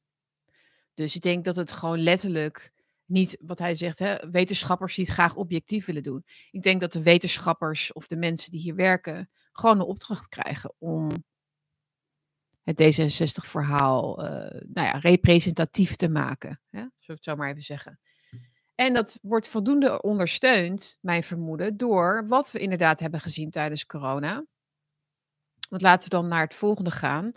Dus 0.93 1.15
ik 1.15 1.21
denk 1.21 1.45
dat 1.45 1.55
het 1.55 1.71
gewoon 1.71 1.99
letterlijk 1.99 2.71
niet, 3.05 3.37
wat 3.41 3.59
hij 3.59 3.75
zegt, 3.75 3.99
hè, 3.99 4.29
wetenschappers 4.29 4.95
die 4.95 5.05
het 5.05 5.13
graag 5.13 5.35
objectief 5.35 5.85
willen 5.85 6.03
doen. 6.03 6.25
Ik 6.51 6.61
denk 6.61 6.81
dat 6.81 6.91
de 6.91 7.03
wetenschappers 7.03 7.93
of 7.93 8.07
de 8.07 8.15
mensen 8.15 8.51
die 8.51 8.61
hier 8.61 8.75
werken 8.75 9.29
gewoon 9.51 9.79
een 9.79 9.85
opdracht 9.85 10.27
krijgen 10.27 10.73
om 10.77 11.09
het 12.63 12.81
D66-verhaal 12.81 14.23
uh, 14.23 14.29
nou 14.73 14.87
ja, 14.87 14.91
representatief 14.91 15.95
te 15.95 16.09
maken. 16.09 16.61
Hè? 16.69 16.79
Zullen 16.79 17.15
het 17.15 17.23
zo 17.23 17.35
maar 17.35 17.49
even 17.49 17.61
zeggen. 17.61 17.99
En 18.77 18.93
dat 18.93 19.19
wordt 19.21 19.47
voldoende 19.47 20.01
ondersteund, 20.01 20.97
mijn 21.01 21.23
vermoeden, 21.23 21.77
door 21.77 22.27
wat 22.27 22.51
we 22.51 22.59
inderdaad 22.59 22.99
hebben 22.99 23.19
gezien 23.19 23.49
tijdens 23.51 23.85
corona. 23.85 24.45
Want 25.69 25.81
laten 25.81 26.09
we 26.09 26.15
dan 26.15 26.27
naar 26.27 26.43
het 26.43 26.53
volgende 26.53 26.91
gaan. 26.91 27.31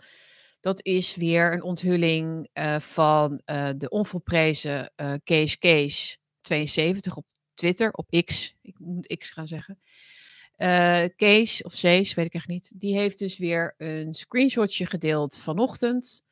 Dat 0.59 0.85
is 0.85 1.15
weer 1.15 1.53
een 1.53 1.63
onthulling 1.63 2.49
uh, 2.53 2.79
van 2.79 3.41
uh, 3.45 3.69
de 3.77 3.89
onvolprezen 3.89 4.91
uh, 4.95 5.13
Kees 5.23 5.57
Kees 5.57 6.17
72 6.41 7.15
op 7.15 7.25
Twitter, 7.53 7.91
op 7.91 8.23
X. 8.25 8.55
Ik 8.61 8.79
moet 8.79 9.17
X 9.17 9.29
gaan 9.29 9.47
zeggen. 9.47 9.79
Kees, 11.15 11.63
of 11.63 11.73
Cees, 11.73 12.13
weet 12.13 12.25
ik 12.25 12.33
echt 12.33 12.47
niet. 12.47 12.71
Die 12.75 12.97
heeft 12.97 13.17
dus 13.17 13.37
weer 13.37 13.75
een 13.77 14.13
screenshotje 14.13 14.85
gedeeld 14.85 15.37
vanochtend. 15.37 16.23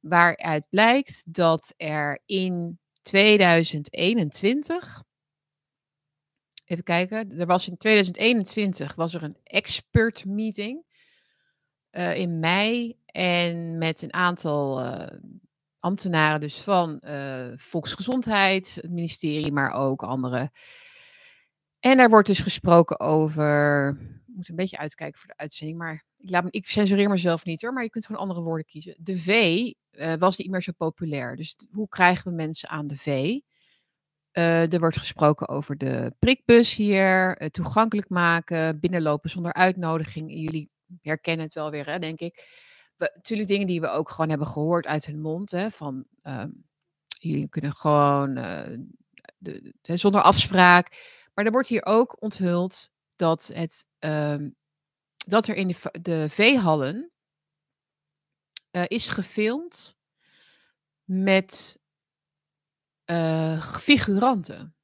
Waaruit 0.00 0.66
blijkt 0.70 1.24
dat 1.34 1.74
er 1.76 2.22
in 2.26 2.78
2021. 3.06 5.02
Even 6.64 6.84
kijken. 6.84 7.38
Er 7.38 7.46
was 7.46 7.68
in 7.68 7.76
2021 7.76 8.94
was 8.94 9.14
er 9.14 9.22
een 9.22 9.36
expert 9.42 10.24
meeting 10.24 10.84
uh, 11.90 12.16
in 12.16 12.40
mei. 12.40 12.98
En 13.06 13.78
met 13.78 14.02
een 14.02 14.12
aantal 14.12 14.84
uh, 14.84 15.06
ambtenaren 15.78 16.40
dus 16.40 16.60
van 16.60 17.00
uh, 17.04 17.52
Volksgezondheid, 17.56 18.74
het 18.74 18.90
ministerie, 18.90 19.52
maar 19.52 19.70
ook 19.70 20.02
andere. 20.02 20.50
En 21.78 21.96
daar 21.96 22.08
wordt 22.08 22.28
dus 22.28 22.40
gesproken 22.40 23.00
over. 23.00 23.88
Ik 24.26 24.34
moet 24.34 24.48
een 24.48 24.56
beetje 24.56 24.78
uitkijken 24.78 25.18
voor 25.18 25.28
de 25.28 25.36
uitzending, 25.36 25.78
maar 25.78 26.04
ik, 26.30 26.46
ik 26.50 26.68
censureer 26.68 27.08
mezelf 27.08 27.44
niet 27.44 27.62
hoor, 27.62 27.72
maar 27.72 27.82
je 27.82 27.90
kunt 27.90 28.06
gewoon 28.06 28.20
andere 28.20 28.40
woorden 28.40 28.66
kiezen. 28.66 28.96
De 28.98 29.18
V 29.18 29.28
uh, 29.90 30.14
was 30.14 30.36
niet 30.36 30.50
meer 30.50 30.62
zo 30.62 30.72
populair. 30.76 31.36
Dus 31.36 31.56
hoe 31.70 31.88
krijgen 31.88 32.30
we 32.30 32.36
mensen 32.36 32.68
aan 32.68 32.86
de 32.86 32.96
V? 32.96 33.06
Uh, 34.32 34.72
er 34.72 34.78
wordt 34.78 34.98
gesproken 34.98 35.48
over 35.48 35.78
de 35.78 36.14
prikbus 36.18 36.74
hier, 36.74 37.42
uh, 37.42 37.48
toegankelijk 37.48 38.08
maken, 38.08 38.80
binnenlopen 38.80 39.30
zonder 39.30 39.52
uitnodiging. 39.52 40.32
Jullie 40.32 40.70
herkennen 41.00 41.44
het 41.44 41.54
wel 41.54 41.70
weer, 41.70 41.86
hè, 41.86 41.98
denk 41.98 42.20
ik. 42.20 42.64
Natuurlijk 42.96 43.48
dingen 43.48 43.66
die 43.66 43.80
we 43.80 43.88
ook 43.88 44.10
gewoon 44.10 44.28
hebben 44.28 44.46
gehoord 44.46 44.86
uit 44.86 45.06
hun 45.06 45.20
mond. 45.20 45.50
Hè, 45.50 45.70
van 45.70 46.04
uh, 46.22 46.44
jullie 47.06 47.48
kunnen 47.48 47.72
gewoon 47.72 48.34
de, 49.38 49.74
de, 49.80 49.96
zonder 49.96 50.20
afspraak. 50.20 51.14
Maar 51.34 51.44
er 51.44 51.50
wordt 51.50 51.68
hier 51.68 51.84
ook 51.84 52.22
onthuld 52.22 52.90
dat, 53.16 53.50
het, 53.54 53.86
ehm, 53.98 54.48
dat 55.26 55.46
er 55.46 55.54
in 55.54 55.68
de, 55.68 56.00
de 56.02 56.28
veehallen 56.28 57.12
uh, 58.70 58.82
is 58.86 59.08
gefilmd 59.08 59.96
met 61.04 61.78
uh, 63.10 63.76
figuranten. 63.80 64.76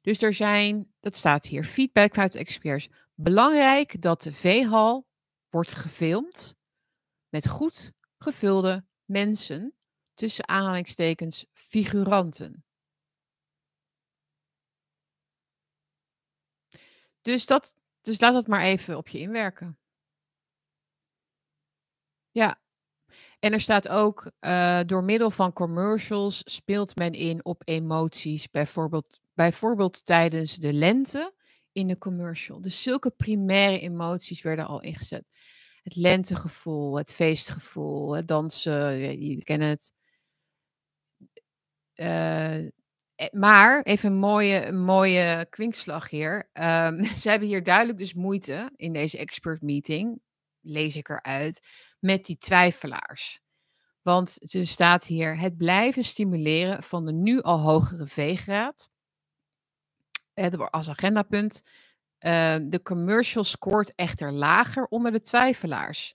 Dus 0.00 0.22
er 0.22 0.34
zijn, 0.34 0.94
dat 1.00 1.16
staat 1.16 1.44
hier, 1.44 1.64
feedback 1.64 2.14
de 2.14 2.34
experts. 2.34 2.88
Belangrijk 3.14 4.02
dat 4.02 4.22
de 4.22 4.32
veehal 4.32 5.06
wordt 5.48 5.74
gefilmd 5.74 6.56
met 7.28 7.48
goed 7.48 7.92
gevulde 8.18 8.84
mensen, 9.04 9.74
tussen 10.14 10.48
aanhalingstekens 10.48 11.46
figuranten. 11.52 12.64
Dus, 17.20 17.46
dat, 17.46 17.74
dus 18.00 18.20
laat 18.20 18.32
dat 18.32 18.46
maar 18.46 18.62
even 18.62 18.96
op 18.96 19.08
je 19.08 19.18
inwerken. 19.18 19.78
Ja, 22.30 22.60
en 23.40 23.52
er 23.52 23.60
staat 23.60 23.88
ook, 23.88 24.30
uh, 24.40 24.80
door 24.86 25.04
middel 25.04 25.30
van 25.30 25.52
commercials 25.52 26.42
speelt 26.44 26.96
men 26.96 27.12
in 27.12 27.44
op 27.44 27.62
emoties, 27.64 28.50
bijvoorbeeld, 28.50 29.20
bijvoorbeeld 29.34 30.06
tijdens 30.06 30.56
de 30.56 30.72
lente 30.72 31.34
in 31.72 31.88
de 31.88 31.98
commercial. 31.98 32.60
Dus 32.60 32.82
zulke 32.82 33.10
primaire 33.10 33.78
emoties 33.78 34.42
werden 34.42 34.66
al 34.66 34.80
ingezet. 34.80 35.30
Het 35.82 35.96
lentegevoel, 35.96 36.96
het 36.98 37.12
feestgevoel, 37.12 38.16
het 38.16 38.28
dansen, 38.28 38.98
jullie 38.98 39.44
kennen 39.44 39.68
het. 39.68 39.92
Uh, 41.94 42.68
maar, 43.30 43.82
even 43.82 44.10
een 44.10 44.18
mooie, 44.18 44.72
mooie 44.72 45.46
kwinkslag 45.50 46.10
hier. 46.10 46.50
Um, 46.52 47.04
ze 47.20 47.28
hebben 47.28 47.48
hier 47.48 47.62
duidelijk 47.62 47.98
dus 47.98 48.14
moeite 48.14 48.70
in 48.76 48.92
deze 48.92 49.18
expert 49.18 49.62
meeting, 49.62 50.20
lees 50.60 50.96
ik 50.96 51.08
eruit, 51.08 51.66
met 51.98 52.24
die 52.24 52.38
twijfelaars. 52.38 53.40
Want 54.02 54.54
er 54.54 54.66
staat 54.66 55.06
hier 55.06 55.38
het 55.38 55.56
blijven 55.56 56.02
stimuleren 56.02 56.82
van 56.82 57.06
de 57.06 57.12
nu 57.12 57.40
al 57.40 57.60
hogere 57.60 58.06
veegraad. 58.06 58.90
Als 60.70 60.88
agendapunt. 60.88 61.62
Uh, 62.20 62.56
de 62.62 62.82
commercial 62.82 63.44
scoort 63.44 63.94
echter 63.94 64.32
lager 64.32 64.86
onder 64.86 65.12
de 65.12 65.20
twijfelaars. 65.20 66.14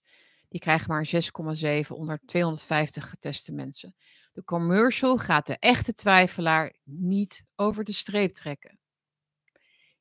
Die 0.49 0.59
krijgen 0.59 0.89
maar 0.89 1.09
6,7 1.13 1.87
onder 1.87 2.19
250 2.25 3.09
geteste 3.09 3.51
mensen. 3.51 3.95
De 4.35 4.43
commercial 4.43 5.17
gaat 5.17 5.47
de 5.47 5.57
echte 5.59 5.93
twijfelaar 5.93 6.73
niet 6.83 7.43
over 7.55 7.83
de 7.83 7.91
streep 7.91 8.31
trekken. 8.31 8.79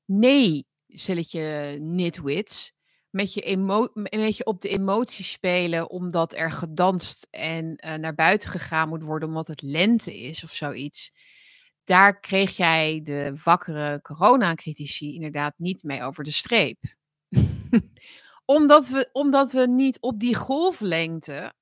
Nee, 0.05 0.66
je 0.87 1.76
nitwits 1.80 2.72
met 3.11 3.35
je, 3.35 3.41
emo 3.41 3.89
met 3.93 4.37
je 4.37 4.45
op 4.45 4.61
de 4.61 4.68
emoties 4.68 5.30
spelen 5.30 5.91
omdat 5.91 6.32
er 6.32 6.53
gedanst 6.53 7.26
en 7.30 7.64
uh, 7.64 7.95
naar 7.95 8.14
buiten 8.14 8.51
gegaan 8.51 8.89
moet 8.89 9.03
worden 9.03 9.28
omdat 9.28 9.49
het 9.49 9.62
lente 9.62 10.20
is 10.20 10.45
of 10.45 10.53
zoiets. 10.53 11.12
Daar 11.85 12.20
kreeg 12.20 12.57
jij 12.57 13.01
de 13.03 13.41
wakkere 13.45 14.01
coronacritici 14.03 15.14
inderdaad 15.14 15.55
niet 15.57 15.82
mee 15.82 16.03
over 16.03 16.24
de 16.24 16.30
streep. 16.30 16.78
omdat, 18.45 18.89
we, 18.89 19.09
omdat 19.12 19.53
we 19.53 19.66
niet 19.66 20.01
op 20.01 20.20
die 20.20 20.35
golflengte 20.35 21.53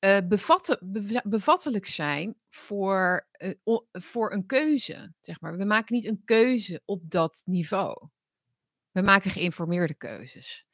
be 0.00 1.20
bevattelijk 1.24 1.86
zijn 1.86 2.36
voor, 2.48 3.28
uh, 3.38 3.78
voor 3.92 4.32
een 4.32 4.46
keuze. 4.46 5.12
Zeg 5.20 5.40
maar. 5.40 5.56
We 5.56 5.64
maken 5.64 5.94
niet 5.94 6.06
een 6.06 6.22
keuze 6.24 6.82
op 6.84 7.10
dat 7.10 7.42
niveau. 7.44 8.08
We 8.90 9.02
maken 9.02 9.30
geïnformeerde 9.30 9.94
keuzes. 9.94 10.66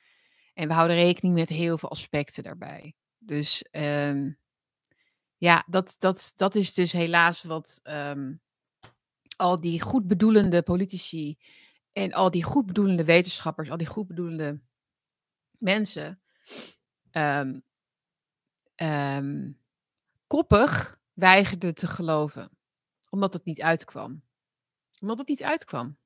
En 0.54 0.68
we 0.68 0.74
houden 0.74 0.96
rekening 0.96 1.34
met 1.34 1.48
heel 1.48 1.78
veel 1.78 1.90
aspecten 1.90 2.42
daarbij. 2.42 2.94
Dus 3.18 3.64
um, 3.70 4.38
ja, 5.36 5.64
dat, 5.66 5.96
dat, 5.98 6.32
dat 6.36 6.54
is 6.54 6.74
dus 6.74 6.92
helaas 6.92 7.42
wat 7.42 7.80
um, 7.82 8.40
al 9.36 9.60
die 9.60 9.80
goedbedoelende 9.80 10.62
politici 10.62 11.38
en 11.92 12.12
al 12.12 12.30
die 12.30 12.42
goedbedoelende 12.42 13.04
wetenschappers, 13.04 13.70
al 13.70 13.76
die 13.76 13.86
goedbedoelende 13.86 14.60
mensen, 15.58 16.20
um, 17.12 17.62
um, 18.76 19.58
koppig 20.26 21.00
weigerden 21.12 21.74
te 21.74 21.86
geloven. 21.86 22.50
Omdat 23.10 23.32
het 23.32 23.44
niet 23.44 23.62
uitkwam. 23.62 24.22
Omdat 25.00 25.18
het 25.18 25.28
niet 25.28 25.42
uitkwam. 25.42 25.96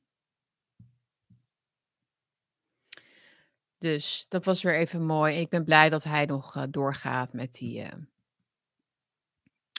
Dus 3.78 4.26
dat 4.28 4.44
was 4.44 4.62
weer 4.62 4.76
even 4.76 5.06
mooi. 5.06 5.36
Ik 5.36 5.48
ben 5.48 5.64
blij 5.64 5.88
dat 5.88 6.04
hij 6.04 6.26
nog 6.26 6.56
uh, 6.56 6.62
doorgaat 6.70 7.32
met 7.32 7.54
die, 7.54 7.82
uh, 7.82 7.92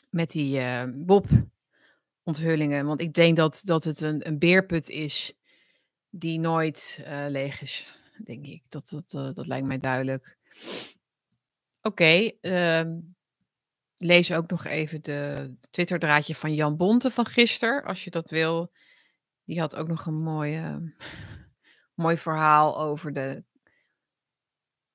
met 0.10 0.32
die 0.32 0.60
uh, 0.60 0.84
WOP-onthullingen. 1.06 2.86
Want 2.86 3.02
ik 3.02 3.14
denk 3.14 3.38
dat, 3.38 3.62
dat 3.64 3.84
het 3.84 4.02
een, 4.02 4.28
een 4.28 4.40
beerput 4.40 4.90
is 4.90 5.34
die 6.10 6.40
nooit 6.40 7.04
leeg 7.28 7.62
is, 7.62 8.00
denk 8.24 8.46
ik. 8.46 8.64
Dat, 8.70 8.90
dat, 8.90 9.36
dat 9.36 9.48
lijkt 9.48 9.68
mij 9.68 9.80
duidelijk. 9.80 10.38
Oké, 11.82 12.32
uh, 12.42 12.98
lees 13.96 14.34
ook 14.34 14.50
nog 14.50 14.66
even 14.66 15.02
de 15.02 15.54
Twitter-draadje 15.72 16.36
van 16.36 16.54
Jan 16.54 16.78
Bonte 16.78 17.10
van 17.10 17.26
gisteren, 17.26 17.84
als 17.84 18.04
je 18.04 18.10
dat 18.10 18.30
wil. 18.30 18.72
Die 19.44 19.60
had 19.60 19.76
ook 19.76 19.88
nog 19.88 20.06
een 20.06 20.22
mooie, 20.22 20.94
mooi 22.04 22.18
verhaal 22.18 22.80
over 22.80 23.14
de, 23.14 23.44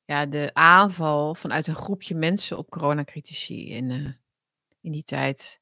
ja, 0.04 0.26
de 0.26 0.50
aanval 0.54 1.34
vanuit 1.34 1.66
een 1.66 1.74
groepje 1.74 2.14
mensen 2.14 2.58
op 2.58 2.70
coronacritici 2.70 3.70
in, 3.70 3.90
uh, 3.90 4.12
in 4.80 4.92
die 4.92 5.02
tijd, 5.02 5.60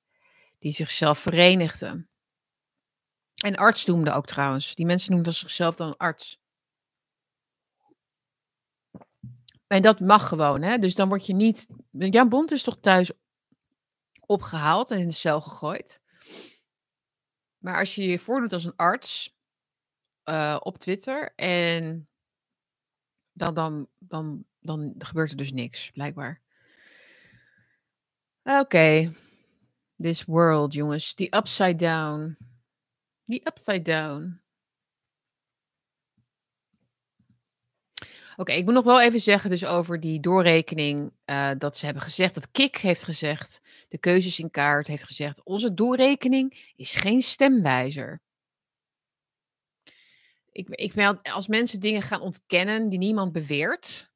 die 0.59 0.73
zichzelf 0.73 1.19
verenigden. 1.19 2.09
En 3.45 3.57
arts 3.57 3.85
noemde 3.85 4.13
ook 4.13 4.27
trouwens. 4.27 4.75
Die 4.75 4.87
mensen 4.87 5.13
noemden 5.13 5.35
zichzelf 5.35 5.77
dan 5.77 5.97
arts. 5.97 6.43
En 9.67 9.83
dat 9.83 10.01
mag 10.01 10.29
gewoon, 10.29 10.63
hè? 10.63 10.79
Dus 10.79 10.95
dan 10.95 11.09
word 11.09 11.27
je 11.27 11.35
niet. 11.35 11.67
Jan 11.91 12.29
Bond 12.29 12.51
is 12.51 12.63
toch 12.63 12.79
thuis 12.81 13.11
opgehaald 14.27 14.91
en 14.91 14.99
in 14.99 15.07
de 15.07 15.13
cel 15.13 15.41
gegooid. 15.41 16.03
Maar 17.59 17.79
als 17.79 17.95
je 17.95 18.07
je 18.07 18.19
voordoet 18.19 18.53
als 18.53 18.65
een 18.65 18.77
arts 18.77 19.37
uh, 20.25 20.57
op 20.61 20.79
Twitter 20.79 21.33
en 21.35 22.09
dan, 23.33 23.55
dan, 23.55 23.89
dan, 23.99 24.45
dan 24.61 24.95
gebeurt 24.99 25.31
er 25.31 25.37
dus 25.37 25.53
niks, 25.53 25.91
blijkbaar. 25.91 26.41
Oké. 28.43 29.15
This 29.99 30.25
world, 30.25 30.73
jongens. 30.73 31.15
Die 31.15 31.37
upside 31.37 31.75
down. 31.75 32.37
Die 33.25 33.41
upside 33.45 33.83
down. 33.83 34.44
Oké, 38.37 38.53
ik 38.53 38.65
moet 38.65 38.75
nog 38.75 38.85
wel 38.85 39.01
even 39.01 39.21
zeggen 39.21 39.51
dus 39.51 39.65
over 39.65 40.01
die 40.01 40.21
doorrekening. 40.21 41.13
Uh, 41.27 41.51
dat 41.59 41.77
ze 41.77 41.85
hebben 41.85 42.03
gezegd, 42.03 42.35
dat 42.35 42.51
Kik 42.51 42.77
heeft 42.77 43.05
gezegd, 43.05 43.61
de 43.89 43.99
keuzes 43.99 44.39
in 44.39 44.51
kaart 44.51 44.87
heeft 44.87 45.05
gezegd, 45.05 45.43
onze 45.43 45.75
doorrekening 45.75 46.73
is 46.77 46.95
geen 46.95 47.23
stemwijzer. 47.23 48.23
Ik, 50.53 50.69
ik 50.69 50.95
meld, 50.95 51.31
als 51.31 51.49
mensen 51.49 51.81
dingen 51.81 52.03
gaan 52.03 52.21
ontkennen 52.21 52.89
die 52.89 52.99
niemand 52.99 53.33
beweert, 53.33 54.13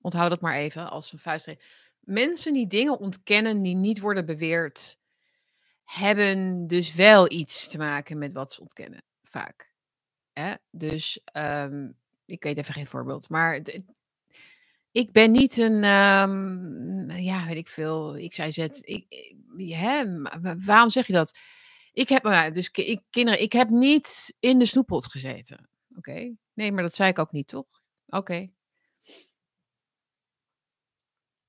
onthoud 0.00 0.30
dat 0.30 0.40
maar 0.40 0.54
even 0.54 0.90
als 0.90 1.12
een 1.12 1.18
vuistregel. 1.18 1.62
Mensen 2.00 2.52
die 2.52 2.66
dingen 2.66 2.98
ontkennen 2.98 3.62
die 3.62 3.74
niet 3.74 4.00
worden 4.00 4.26
beweerd, 4.26 4.98
hebben 5.84 6.66
dus 6.66 6.94
wel 6.94 7.32
iets 7.32 7.68
te 7.68 7.78
maken 7.78 8.18
met 8.18 8.32
wat 8.32 8.52
ze 8.52 8.60
ontkennen, 8.60 9.04
vaak. 9.22 9.72
Dus 10.70 11.20
um, 11.32 12.02
ik 12.26 12.42
weet 12.42 12.58
even 12.58 12.74
geen 12.74 12.86
voorbeeld, 12.86 13.28
maar 13.28 13.60
ik 14.92 15.12
ben 15.12 15.32
niet 15.32 15.56
een, 15.56 15.84
um, 15.84 17.10
ja, 17.10 17.46
weet 17.46 17.56
ik 17.56 17.68
veel, 17.68 18.16
ik 18.16 18.34
zei 18.34 18.52
zet. 18.52 18.80
Ik, 18.82 19.34
hè, 19.56 20.04
waarom 20.64 20.90
zeg 20.90 21.06
je 21.06 21.12
dat? 21.12 21.38
Ik 21.92 22.08
heb, 22.08 22.22
nou, 22.22 22.52
dus 22.52 22.70
ik, 22.70 23.00
kinderen, 23.10 23.42
ik 23.42 23.52
heb 23.52 23.68
niet 23.68 24.36
in 24.40 24.58
de 24.58 24.66
snoeppot 24.66 25.06
gezeten. 25.06 25.68
Oké, 25.96 26.34
nee, 26.52 26.72
maar 26.72 26.82
dat 26.82 26.94
zei 26.94 27.10
ik 27.10 27.18
ook 27.18 27.32
niet, 27.32 27.48
toch? 27.48 27.66
Oké. 28.06 28.16
Okay. 28.16 28.52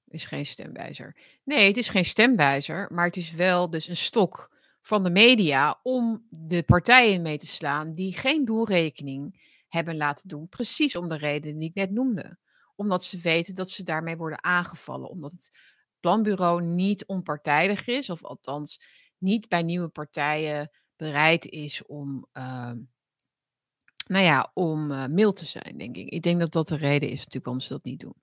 Is 0.08 0.26
geen 0.26 0.46
stemwijzer. 0.46 1.16
Nee, 1.44 1.68
het 1.68 1.78
is 1.78 1.90
geen 1.90 2.06
stemwijzer, 2.06 2.88
maar 2.92 3.06
het 3.06 3.18
is 3.18 3.32
wel 3.32 3.70
dus 3.70 3.88
een 3.88 3.96
stok 3.96 4.58
van 4.82 5.04
de 5.04 5.10
media 5.10 5.80
om 5.84 6.28
de 6.30 6.64
partijen 6.64 7.22
mee 7.22 7.38
te 7.38 7.48
slaan 7.48 7.92
die 7.92 8.18
geen 8.18 8.46
doelrekening 8.46 9.54
hebben 9.76 9.98
laten 9.98 10.28
doen. 10.28 10.50
Precies 10.50 10.96
om 10.96 11.10
de 11.10 11.18
reden 11.18 11.58
die 11.58 11.70
ik 11.70 11.76
net 11.76 11.92
noemde. 11.92 12.38
Omdat 12.76 13.04
ze 13.04 13.18
weten 13.18 13.56
dat 13.56 13.70
ze 13.70 13.84
daarmee 13.84 14.18
worden 14.18 14.44
aangevallen. 14.44 15.10
Omdat 15.10 15.32
het 15.32 15.52
planbureau 16.00 16.64
niet 16.64 17.06
onpartijdig 17.06 17.88
is, 17.88 18.10
of 18.10 18.24
althans 18.24 18.82
niet 19.18 19.48
bij 19.48 19.64
nieuwe 19.64 19.88
partijen 19.88 20.72
bereid 20.96 21.46
is 21.46 21.86
om, 21.86 22.28
uh, 22.34 22.72
nou 24.08 24.24
ja, 24.24 24.52
om 24.54 24.92
uh, 24.92 25.06
mild 25.06 25.36
te 25.36 25.46
zijn, 25.46 25.78
denk 25.78 25.96
ik. 25.96 26.10
Ik 26.10 26.22
denk 26.22 26.40
dat 26.40 26.52
dat 26.52 26.68
de 26.68 26.76
reden 26.76 27.10
is 27.10 27.18
natuurlijk 27.18 27.46
waarom 27.46 27.62
ze 27.62 27.74
dat 27.74 27.84
niet 27.84 28.00
doen. 28.00 28.16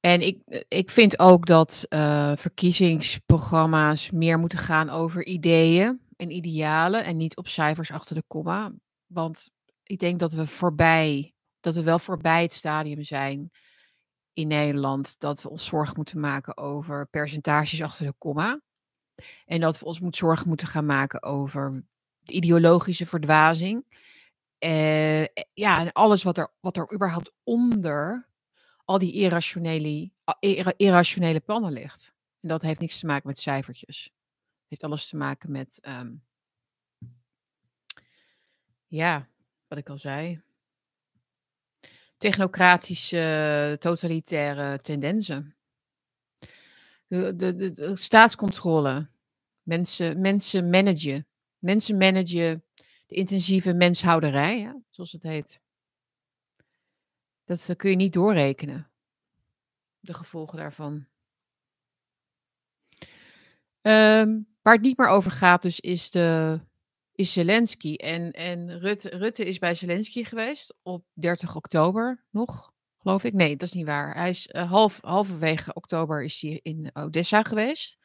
En 0.00 0.20
ik, 0.20 0.64
ik 0.68 0.90
vind 0.90 1.18
ook 1.18 1.46
dat 1.46 1.86
uh, 1.88 2.32
verkiezingsprogramma's 2.36 4.10
meer 4.10 4.38
moeten 4.38 4.58
gaan 4.58 4.90
over 4.90 5.26
ideeën 5.26 6.00
en 6.16 6.30
idealen 6.30 7.04
en 7.04 7.16
niet 7.16 7.36
op 7.36 7.48
cijfers 7.48 7.90
achter 7.90 8.14
de 8.14 8.24
komma. 8.26 8.72
Want 9.12 9.50
ik 9.82 9.98
denk 9.98 10.20
dat 10.20 10.32
we 10.32 10.46
voorbij, 10.46 11.34
dat 11.60 11.74
we 11.74 11.82
wel 11.82 11.98
voorbij 11.98 12.42
het 12.42 12.52
stadium 12.52 13.04
zijn 13.04 13.50
in 14.32 14.48
Nederland 14.48 15.20
dat 15.20 15.42
we 15.42 15.48
ons 15.48 15.64
zorgen 15.64 15.96
moeten 15.96 16.20
maken 16.20 16.56
over 16.56 17.06
percentages 17.06 17.82
achter 17.82 18.06
de 18.06 18.14
komma. 18.18 18.60
En 19.46 19.60
dat 19.60 19.78
we 19.78 19.84
ons 19.84 20.00
moet 20.00 20.16
zorgen 20.16 20.48
moeten 20.48 20.66
gaan 20.66 20.86
maken 20.86 21.22
over 21.22 21.84
de 22.18 22.32
ideologische 22.32 23.06
verdwazing. 23.06 23.84
Uh, 24.58 25.24
ja, 25.52 25.78
en 25.78 25.92
alles 25.92 26.22
wat 26.22 26.38
er, 26.38 26.52
wat 26.60 26.76
er 26.76 26.94
überhaupt 26.94 27.34
onder 27.42 28.28
al 28.84 28.98
die 28.98 29.12
irrationele, 29.12 30.10
irrationele 30.76 31.40
plannen 31.40 31.72
ligt. 31.72 32.14
En 32.40 32.48
dat 32.48 32.62
heeft 32.62 32.80
niks 32.80 32.98
te 32.98 33.06
maken 33.06 33.28
met 33.28 33.38
cijfertjes. 33.38 34.04
Het 34.04 34.66
heeft 34.68 34.84
alles 34.84 35.08
te 35.08 35.16
maken 35.16 35.50
met 35.50 35.78
um, 35.82 36.24
ja, 38.92 39.26
wat 39.68 39.78
ik 39.78 39.88
al 39.88 39.98
zei. 39.98 40.42
Technocratische, 42.16 43.76
totalitaire 43.78 44.80
tendensen. 44.80 45.56
De, 47.06 47.36
de, 47.36 47.54
de, 47.54 47.96
staatscontrole. 47.96 49.08
Mensen, 49.62 50.20
mensen 50.20 50.70
managen. 50.70 51.26
Mensen 51.58 51.96
managen 51.96 52.64
de 53.06 53.14
intensieve 53.14 53.72
menshouderij, 53.72 54.58
ja, 54.58 54.80
zoals 54.90 55.12
het 55.12 55.22
heet. 55.22 55.60
Dat 57.44 57.74
kun 57.76 57.90
je 57.90 57.96
niet 57.96 58.12
doorrekenen. 58.12 58.90
De 60.00 60.14
gevolgen 60.14 60.58
daarvan. 60.58 61.06
Um, 63.82 64.46
waar 64.62 64.74
het 64.74 64.82
niet 64.82 64.98
meer 64.98 65.08
over 65.08 65.30
gaat, 65.30 65.62
dus 65.62 65.80
is 65.80 66.10
de 66.10 66.60
is 67.14 67.32
Zelensky. 67.32 67.94
En, 67.94 68.30
en 68.32 68.78
Rutte, 68.78 69.08
Rutte 69.08 69.44
is 69.44 69.58
bij 69.58 69.74
Zelensky 69.74 70.24
geweest 70.24 70.74
op 70.82 71.04
30 71.12 71.56
oktober 71.56 72.24
nog, 72.30 72.72
geloof 72.96 73.24
ik. 73.24 73.32
Nee, 73.32 73.56
dat 73.56 73.68
is 73.68 73.74
niet 73.74 73.86
waar. 73.86 74.14
Hij 74.14 74.30
is 74.30 74.48
uh, 74.52 74.70
half, 74.70 74.98
halverwege 75.00 75.74
oktober 75.74 76.24
is 76.24 76.40
hij 76.40 76.60
in 76.62 76.90
Odessa 76.92 77.42
geweest. 77.42 77.98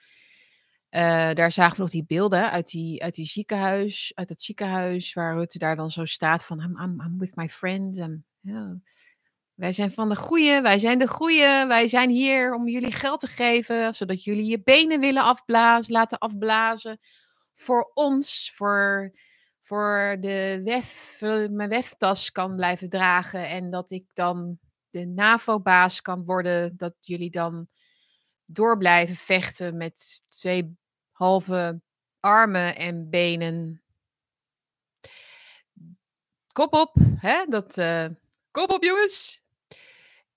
Uh, 0.89 1.33
daar 1.33 1.51
zagen 1.51 1.75
we 1.75 1.81
nog 1.81 1.91
die 1.91 2.05
beelden 2.05 2.51
uit 2.51 2.67
die, 2.67 3.03
uit 3.03 3.15
die 3.15 3.25
ziekenhuis, 3.25 4.11
uit 4.15 4.29
het 4.29 4.41
ziekenhuis, 4.41 5.13
waar 5.13 5.35
Rutte 5.35 5.59
daar 5.59 5.75
dan 5.75 5.91
zo 5.91 6.05
staat 6.05 6.43
van 6.45 6.59
I'm, 6.59 7.01
I'm, 7.01 7.19
with 7.19 7.35
my 7.35 7.49
friend. 7.49 7.97
En. 7.97 8.25
Wij 9.53 9.71
zijn 9.71 9.91
van 9.91 10.09
de 10.09 10.15
goeie, 10.15 10.61
wij 10.61 10.79
zijn 10.79 10.99
de 10.99 11.07
goeie, 11.07 11.65
wij 11.67 11.87
zijn 11.87 12.09
hier 12.09 12.53
om 12.53 12.67
jullie 12.67 12.91
geld 12.91 13.19
te 13.19 13.27
geven, 13.27 13.95
zodat 13.95 14.23
jullie 14.23 14.45
je 14.45 14.61
benen 14.63 14.99
willen 14.99 15.23
afblazen, 15.23 15.93
laten 15.93 16.17
afblazen 16.17 16.99
voor 17.57 17.91
ons, 17.93 18.51
voor, 18.55 19.11
voor 19.61 20.17
de 20.19 20.61
wef, 20.63 21.17
mijn 21.49 21.69
weftas 21.69 22.31
kan 22.31 22.55
blijven 22.55 22.89
dragen. 22.89 23.49
En 23.49 23.71
dat 23.71 23.91
ik 23.91 24.05
dan 24.13 24.59
de 24.89 25.05
NAVO-baas 25.05 26.01
kan 26.01 26.25
worden, 26.25 26.77
dat 26.77 26.95
jullie 26.99 27.31
dan 27.31 27.67
door 28.45 28.77
blijven 28.77 29.15
vechten 29.15 29.77
met 29.77 30.21
twee 30.25 30.77
halve 31.11 31.81
armen 32.19 32.75
en 32.75 33.09
benen. 33.09 33.81
Kop 36.51 36.73
op, 36.73 36.95
hè? 37.15 37.45
Dat, 37.45 37.77
uh, 37.77 38.07
kop 38.51 38.71
op 38.71 38.83
jongens. 38.83 39.41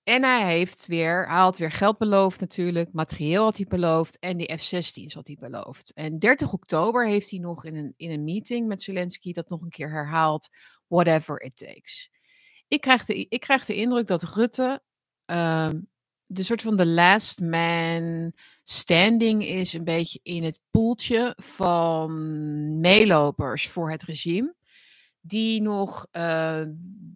En 0.03 0.23
hij 0.23 0.57
heeft 0.57 0.85
weer, 0.85 1.29
hij 1.29 1.51
weer 1.57 1.71
geld 1.71 1.97
beloofd 1.97 2.39
natuurlijk, 2.39 2.93
materieel 2.93 3.43
had 3.43 3.57
hij 3.57 3.65
beloofd 3.69 4.19
en 4.19 4.37
die 4.37 4.57
F-16's 4.57 5.13
had 5.13 5.27
hij 5.27 5.37
beloofd. 5.39 5.93
En 5.93 6.19
30 6.19 6.53
oktober 6.53 7.07
heeft 7.07 7.29
hij 7.29 7.39
nog 7.39 7.65
in 7.65 7.75
een, 7.75 7.93
in 7.97 8.11
een 8.11 8.23
meeting 8.23 8.67
met 8.67 8.81
Zelensky 8.81 9.33
dat 9.33 9.49
nog 9.49 9.61
een 9.61 9.69
keer 9.69 9.91
herhaald, 9.91 10.49
whatever 10.87 11.41
it 11.41 11.57
takes. 11.57 12.11
Ik 12.67 12.81
krijg 12.81 13.05
de, 13.05 13.25
ik 13.29 13.39
krijg 13.39 13.65
de 13.65 13.75
indruk 13.75 14.07
dat 14.07 14.23
Rutte 14.23 14.81
uh, 15.25 15.69
de 16.25 16.43
soort 16.43 16.61
van 16.61 16.75
de 16.75 16.85
last 16.85 17.39
man 17.39 18.33
standing 18.63 19.45
is 19.45 19.73
een 19.73 19.83
beetje 19.83 20.19
in 20.23 20.43
het 20.43 20.59
poeltje 20.71 21.33
van 21.37 22.79
meelopers 22.79 23.69
voor 23.69 23.91
het 23.91 24.03
regime. 24.03 24.55
Die 25.21 25.61
nog 25.61 26.07
uh, 26.11 26.63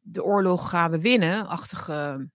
de 0.01 0.23
oorlog 0.23 0.69
gaan 0.69 0.91
we 0.91 1.01
winnen, 1.01 1.47
achtige 1.47 2.29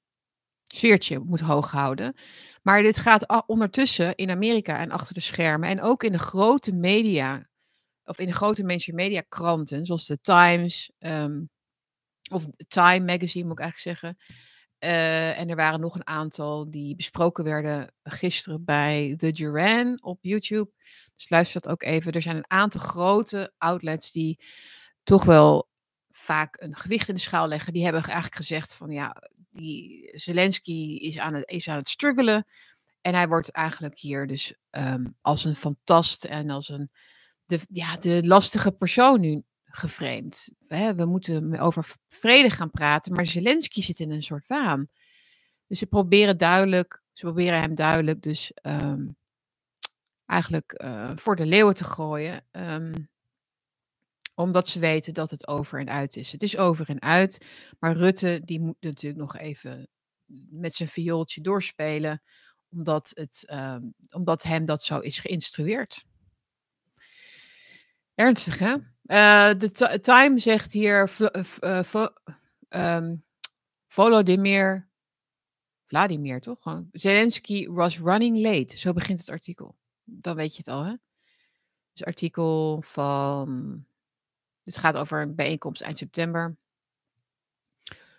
sfeertje 0.75 1.19
moet 1.19 1.41
hoog 1.41 1.71
houden. 1.71 2.15
Maar 2.63 2.83
dit 2.83 2.99
gaat 2.99 3.47
ondertussen 3.47 4.15
in 4.15 4.31
Amerika 4.31 4.79
en 4.79 4.91
achter 4.91 5.15
de 5.15 5.21
schermen 5.21 5.69
en 5.69 5.81
ook 5.81 6.03
in 6.03 6.13
de 6.13 6.19
grote 6.19 6.73
media, 6.73 7.49
of 8.05 8.19
in 8.19 8.27
de 8.27 8.33
grote 8.33 8.63
mainstream 8.63 8.99
media 8.99 9.23
kranten, 9.29 9.87
zoals 9.87 10.07
de 10.07 10.21
Times, 10.21 10.91
um, 10.99 11.51
of 12.31 12.47
Time 12.69 13.05
Magazine 13.05 13.45
moet 13.45 13.59
ik 13.59 13.65
eigenlijk 13.65 13.99
zeggen. 13.99 14.17
Uh, 14.85 15.39
en 15.39 15.49
er 15.49 15.57
waren 15.57 15.81
nog 15.81 15.95
een 15.95 16.07
aantal 16.07 16.71
die 16.71 16.97
besproken 16.97 17.45
werden 17.45 17.95
gisteren 18.03 18.65
bij 18.65 19.15
The 19.17 19.33
Duran 19.33 20.03
op 20.03 20.19
YouTube. 20.23 20.71
Dus 21.17 21.31
luister 21.31 21.61
dat 21.61 21.73
ook 21.73 21.83
even. 21.83 22.13
Er 22.13 22.23
zijn 22.23 22.37
een 22.37 22.51
aantal 22.51 22.81
grote 22.81 23.53
outlets 23.59 24.13
die 24.13 24.45
toch 25.03 25.25
wel 25.25 25.69
vaak 26.11 26.57
een 26.61 26.77
gewicht 26.77 27.09
in 27.09 27.15
de 27.15 27.21
schaal 27.21 27.49
leggen. 27.49 27.73
Die 27.73 27.83
hebben 27.83 28.03
eigenlijk 28.03 28.35
gezegd 28.35 28.75
van 28.75 28.91
ja, 28.91 29.17
die 29.51 30.11
Zelensky 30.13 30.99
is 31.01 31.19
aan 31.19 31.35
het, 31.35 31.51
is 31.51 31.69
aan 31.69 31.77
het 31.77 31.89
struggelen. 31.89 32.47
En 33.01 33.15
hij 33.15 33.29
wordt 33.29 33.51
eigenlijk 33.51 33.99
hier 33.99 34.27
dus 34.27 34.55
um, 34.71 35.17
als 35.21 35.45
een 35.45 35.57
fantast 35.57 36.25
en 36.25 36.51
als 36.51 36.69
een 36.69 36.91
de, 37.51 37.61
ja, 37.69 37.97
de 37.97 38.27
lastige 38.27 38.73
persoon 38.73 39.21
nu 39.21 39.43
geframed. 39.65 40.53
We, 40.69 40.95
we 40.95 41.05
moeten 41.05 41.59
over 41.59 41.95
vrede 42.09 42.51
gaan 42.51 42.71
praten, 42.71 43.13
maar 43.13 43.27
Zelensky 43.27 43.83
zit 43.83 43.99
in 43.99 44.11
een 44.11 44.23
soort 44.23 44.47
waan. 44.47 44.89
Dus 45.67 45.79
ze 45.79 45.87
proberen 45.87 46.39
duidelijk, 46.39 47.03
ze 47.13 47.25
proberen 47.25 47.61
hem 47.61 47.75
duidelijk 47.75 48.23
dus 48.23 48.53
um, 48.63 49.17
eigenlijk 50.27 50.81
uh, 50.85 51.13
voor 51.17 51.37
de 51.37 51.47
leeuwen 51.47 51.75
te 51.75 51.85
gooien. 51.85 52.45
Um, 52.51 53.09
omdat 54.41 54.69
ze 54.69 54.79
weten 54.79 55.15
dat 55.15 55.31
het 55.31 55.49
over 55.49 55.81
en 55.81 55.89
uit 55.89 56.17
is. 56.17 56.33
Het 56.33 56.43
is 56.43 56.57
over 56.57 56.89
en 56.89 57.03
uit. 57.03 57.47
Maar 57.79 57.97
Rutte 57.97 58.41
die 58.45 58.61
moet 58.61 58.77
natuurlijk 58.81 59.21
nog 59.21 59.37
even 59.37 59.89
met 60.51 60.75
zijn 60.75 60.89
viooltje 60.89 61.41
doorspelen. 61.41 62.23
Omdat, 62.71 63.11
het, 63.15 63.47
um, 63.53 63.95
omdat 64.11 64.43
hem 64.43 64.65
dat 64.65 64.83
zo 64.83 64.99
is 64.99 65.19
geïnstrueerd. 65.19 66.05
Ernstig 68.15 68.59
hè? 68.59 68.75
Uh, 69.05 69.59
de 69.59 69.99
Time 70.01 70.39
zegt 70.39 70.73
hier 70.73 71.11
um, 72.69 73.25
Volodymyr 73.89 74.89
Vladimir, 75.87 76.41
toch? 76.41 76.83
Zelensky 76.93 77.69
was 77.69 77.99
running 77.99 78.39
late. 78.39 78.79
Zo 78.79 78.93
begint 78.93 79.19
het 79.19 79.31
artikel. 79.31 79.77
Dan 80.05 80.37
weet 80.37 80.53
je 80.53 80.59
het 80.59 80.69
al, 80.69 80.85
hè? 80.85 80.95
Dus 81.93 82.05
artikel 82.05 82.83
van 82.83 83.85
het 84.65 84.77
gaat 84.77 84.97
over 84.97 85.23
een 85.23 85.35
bijeenkomst 85.35 85.83
eind 85.83 85.99
september. 85.99 86.57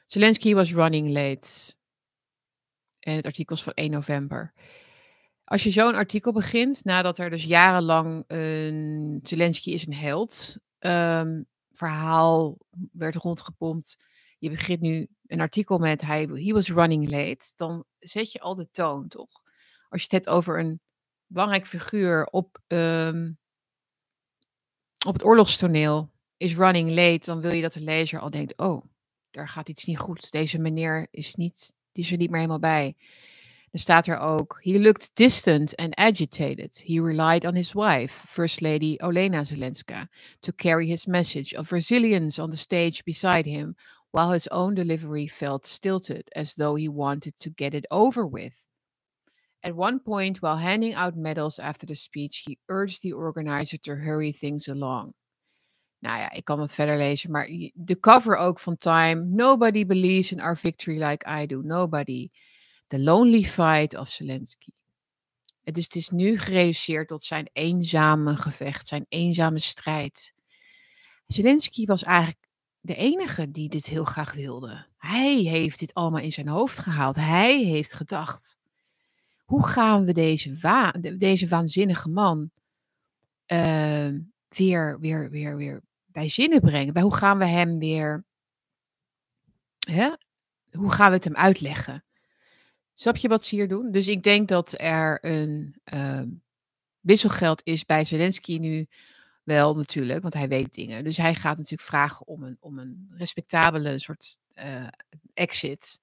Zelensky 0.05 0.53
was 0.53 0.73
running 0.73 1.09
late. 1.09 1.75
En 2.99 3.15
het 3.15 3.25
artikel 3.25 3.55
is 3.55 3.63
van 3.63 3.73
1 3.73 3.91
november. 3.91 4.53
Als 5.43 5.63
je 5.63 5.71
zo'n 5.71 5.95
artikel 5.95 6.31
begint, 6.31 6.83
nadat 6.83 7.17
er 7.17 7.29
dus 7.29 7.43
jarenlang 7.43 8.23
een 8.27 9.19
Zelensky 9.23 9.71
is 9.71 9.85
een 9.85 9.93
held 9.93 10.57
um, 10.79 11.45
verhaal 11.71 12.57
werd 12.91 13.15
rondgepompt. 13.15 13.97
Je 14.37 14.49
begint 14.49 14.81
nu 14.81 15.07
een 15.27 15.39
artikel 15.39 15.77
met 15.77 16.01
hij 16.01 16.21
he 16.21 16.51
was 16.51 16.69
running 16.69 17.09
late. 17.09 17.53
Dan 17.55 17.85
zet 17.99 18.31
je 18.31 18.39
al 18.39 18.55
de 18.55 18.67
toon, 18.71 19.07
toch? 19.07 19.41
Als 19.89 20.01
je 20.01 20.07
het 20.09 20.11
hebt 20.11 20.29
over 20.29 20.59
een 20.59 20.81
belangrijk 21.25 21.67
figuur 21.67 22.25
op, 22.25 22.59
um, 22.67 23.37
op 25.05 25.13
het 25.13 25.23
oorlogstoneel 25.23 26.10
is 26.41 26.55
running 26.55 26.89
late, 26.89 27.25
dan 27.25 27.41
wil 27.41 27.51
je 27.53 27.61
dat 27.61 27.73
de 27.73 27.81
lezer 27.81 28.19
al 28.19 28.29
denkt: 28.29 28.57
oh, 28.57 28.85
daar 29.31 29.47
gaat 29.47 29.69
iets 29.69 29.85
niet 29.85 29.97
goed. 29.99 30.31
Deze 30.31 30.59
meneer 30.59 31.07
is, 31.11 31.35
niet, 31.35 31.73
die 31.91 32.03
is 32.03 32.11
er 32.11 32.17
niet 32.17 32.29
meer 32.29 32.39
helemaal 32.39 32.59
bij. 32.59 32.95
Dan 33.71 33.81
staat 33.81 34.07
er 34.07 34.17
ook: 34.17 34.59
He 34.63 34.79
looked 34.79 35.11
distant 35.13 35.75
and 35.75 35.95
agitated. 35.95 36.83
He 36.85 37.01
relied 37.01 37.45
on 37.45 37.55
his 37.55 37.73
wife, 37.73 38.27
First 38.27 38.61
Lady 38.61 38.97
Olena 38.97 39.43
Zelenska, 39.43 40.09
to 40.39 40.51
carry 40.55 40.87
his 40.87 41.05
message 41.05 41.57
of 41.57 41.71
resilience 41.71 42.41
on 42.41 42.49
the 42.49 42.57
stage 42.57 43.03
beside 43.03 43.45
him, 43.49 43.75
while 44.11 44.31
his 44.31 44.49
own 44.49 44.73
delivery 44.73 45.27
felt 45.27 45.65
stilted, 45.65 46.29
as 46.35 46.53
though 46.53 46.75
he 46.75 46.89
wanted 46.89 47.37
to 47.37 47.49
get 47.49 47.73
it 47.73 47.85
over 47.89 48.25
with. 48.25 48.65
At 49.63 49.75
one 49.75 49.99
point, 49.99 50.41
while 50.41 50.57
handing 50.57 50.95
out 50.95 51.15
medals 51.15 51.59
after 51.59 51.85
the 51.85 51.95
speech, 51.95 52.43
he 52.45 52.57
urged 52.67 53.01
the 53.01 53.13
organizer 53.13 53.77
to 53.77 53.95
hurry 53.95 54.31
things 54.31 54.67
along. 54.67 55.13
Nou 56.01 56.19
ja, 56.19 56.31
ik 56.31 56.45
kan 56.45 56.59
het 56.59 56.73
verder 56.73 56.97
lezen, 56.97 57.31
maar 57.31 57.49
de 57.73 57.99
cover 57.99 58.35
ook 58.35 58.59
van 58.59 58.77
Time. 58.77 59.25
Nobody 59.25 59.85
believes 59.85 60.31
in 60.31 60.39
our 60.39 60.57
victory 60.57 61.03
like 61.03 61.41
I 61.41 61.45
do. 61.45 61.61
Nobody. 61.61 62.29
The 62.87 62.99
lonely 62.99 63.43
fight 63.43 63.97
of 63.97 64.09
Zelensky. 64.09 64.69
Dus 65.63 65.83
het 65.83 65.95
is 65.95 66.09
nu 66.09 66.39
gereduceerd 66.39 67.07
tot 67.07 67.23
zijn 67.23 67.49
eenzame 67.53 68.35
gevecht, 68.35 68.87
zijn 68.87 69.05
eenzame 69.09 69.59
strijd. 69.59 70.33
Zelensky 71.25 71.85
was 71.85 72.03
eigenlijk 72.03 72.47
de 72.79 72.95
enige 72.95 73.51
die 73.51 73.69
dit 73.69 73.85
heel 73.85 74.05
graag 74.05 74.33
wilde. 74.33 74.85
Hij 74.97 75.35
heeft 75.35 75.79
dit 75.79 75.93
allemaal 75.93 76.21
in 76.21 76.31
zijn 76.31 76.47
hoofd 76.47 76.79
gehaald. 76.79 77.15
Hij 77.15 77.63
heeft 77.63 77.93
gedacht: 77.93 78.57
hoe 79.45 79.67
gaan 79.67 80.05
we 80.05 80.13
deze, 80.13 80.97
deze 81.17 81.47
waanzinnige 81.47 82.09
man 82.09 82.51
uh, 83.47 84.07
weer, 84.47 84.99
weer, 84.99 85.29
weer, 85.29 85.57
weer 85.57 85.81
bij 86.11 86.29
zinnen 86.29 86.61
brengen? 86.61 86.93
Bij 86.93 87.01
hoe 87.01 87.15
gaan 87.15 87.37
we 87.37 87.45
hem 87.45 87.79
weer. 87.79 88.25
Hè? 89.79 90.09
Hoe 90.71 90.91
gaan 90.91 91.09
we 91.09 91.15
het 91.15 91.23
hem 91.23 91.35
uitleggen? 91.35 92.03
Snap 92.93 93.17
je 93.17 93.27
wat 93.27 93.43
ze 93.43 93.55
hier 93.55 93.67
doen? 93.67 93.91
Dus 93.91 94.07
ik 94.07 94.23
denk 94.23 94.47
dat 94.47 94.73
er 94.77 95.25
een 95.25 95.75
uh, 95.93 96.21
wisselgeld 96.99 97.61
is 97.63 97.85
bij 97.85 98.05
Zelensky 98.05 98.57
nu 98.57 98.87
wel 99.43 99.75
natuurlijk, 99.75 100.21
want 100.21 100.33
hij 100.33 100.47
weet 100.47 100.73
dingen. 100.73 101.03
Dus 101.03 101.17
hij 101.17 101.35
gaat 101.35 101.57
natuurlijk 101.57 101.89
vragen 101.89 102.27
om 102.27 102.43
een, 102.43 102.57
om 102.59 102.79
een 102.79 103.11
respectabele 103.17 103.99
soort 103.99 104.37
uh, 104.55 104.87
exit. 105.33 106.01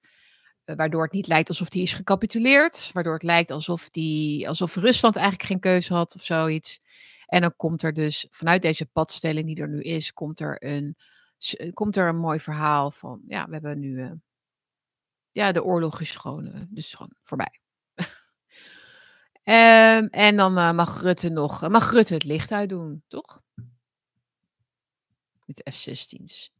Uh, 0.65 0.75
waardoor 0.75 1.03
het 1.03 1.11
niet 1.11 1.27
lijkt 1.27 1.49
alsof 1.49 1.73
hij 1.73 1.81
is 1.81 1.93
gecapituleerd. 1.93 2.89
Waardoor 2.93 3.13
het 3.13 3.23
lijkt 3.23 3.51
alsof, 3.51 3.89
die, 3.89 4.47
alsof 4.47 4.75
Rusland 4.75 5.15
eigenlijk 5.15 5.47
geen 5.47 5.59
keuze 5.59 5.93
had 5.93 6.15
of 6.15 6.23
zoiets. 6.23 6.79
En 7.29 7.41
dan 7.41 7.55
komt 7.55 7.83
er 7.83 7.93
dus 7.93 8.27
vanuit 8.29 8.61
deze 8.61 8.85
padstelling 8.85 9.47
die 9.47 9.61
er 9.61 9.69
nu 9.69 9.81
is, 9.81 10.13
komt 10.13 10.39
er 10.39 10.63
een, 10.63 10.97
komt 11.73 11.95
er 11.95 12.07
een 12.07 12.19
mooi 12.19 12.39
verhaal 12.39 12.91
van, 12.91 13.21
ja, 13.27 13.45
we 13.45 13.51
hebben 13.51 13.79
nu, 13.79 14.03
uh, 14.03 14.11
ja, 15.31 15.51
de 15.51 15.63
oorlog 15.63 16.01
is 16.01 16.15
gewoon, 16.15 16.45
uh, 16.45 16.61
dus 16.69 16.93
gewoon 16.93 17.15
voorbij. 17.23 17.59
um, 19.43 20.07
en 20.27 20.35
dan 20.35 20.75
mag 20.75 21.01
Rutte 21.01 21.29
nog, 21.29 21.69
mag 21.69 21.91
Rutte 21.91 22.13
het 22.13 22.23
licht 22.23 22.51
uitdoen, 22.51 23.03
toch? 23.07 23.41
Met 25.45 25.55
de 25.55 25.71
F-16's. 25.71 26.51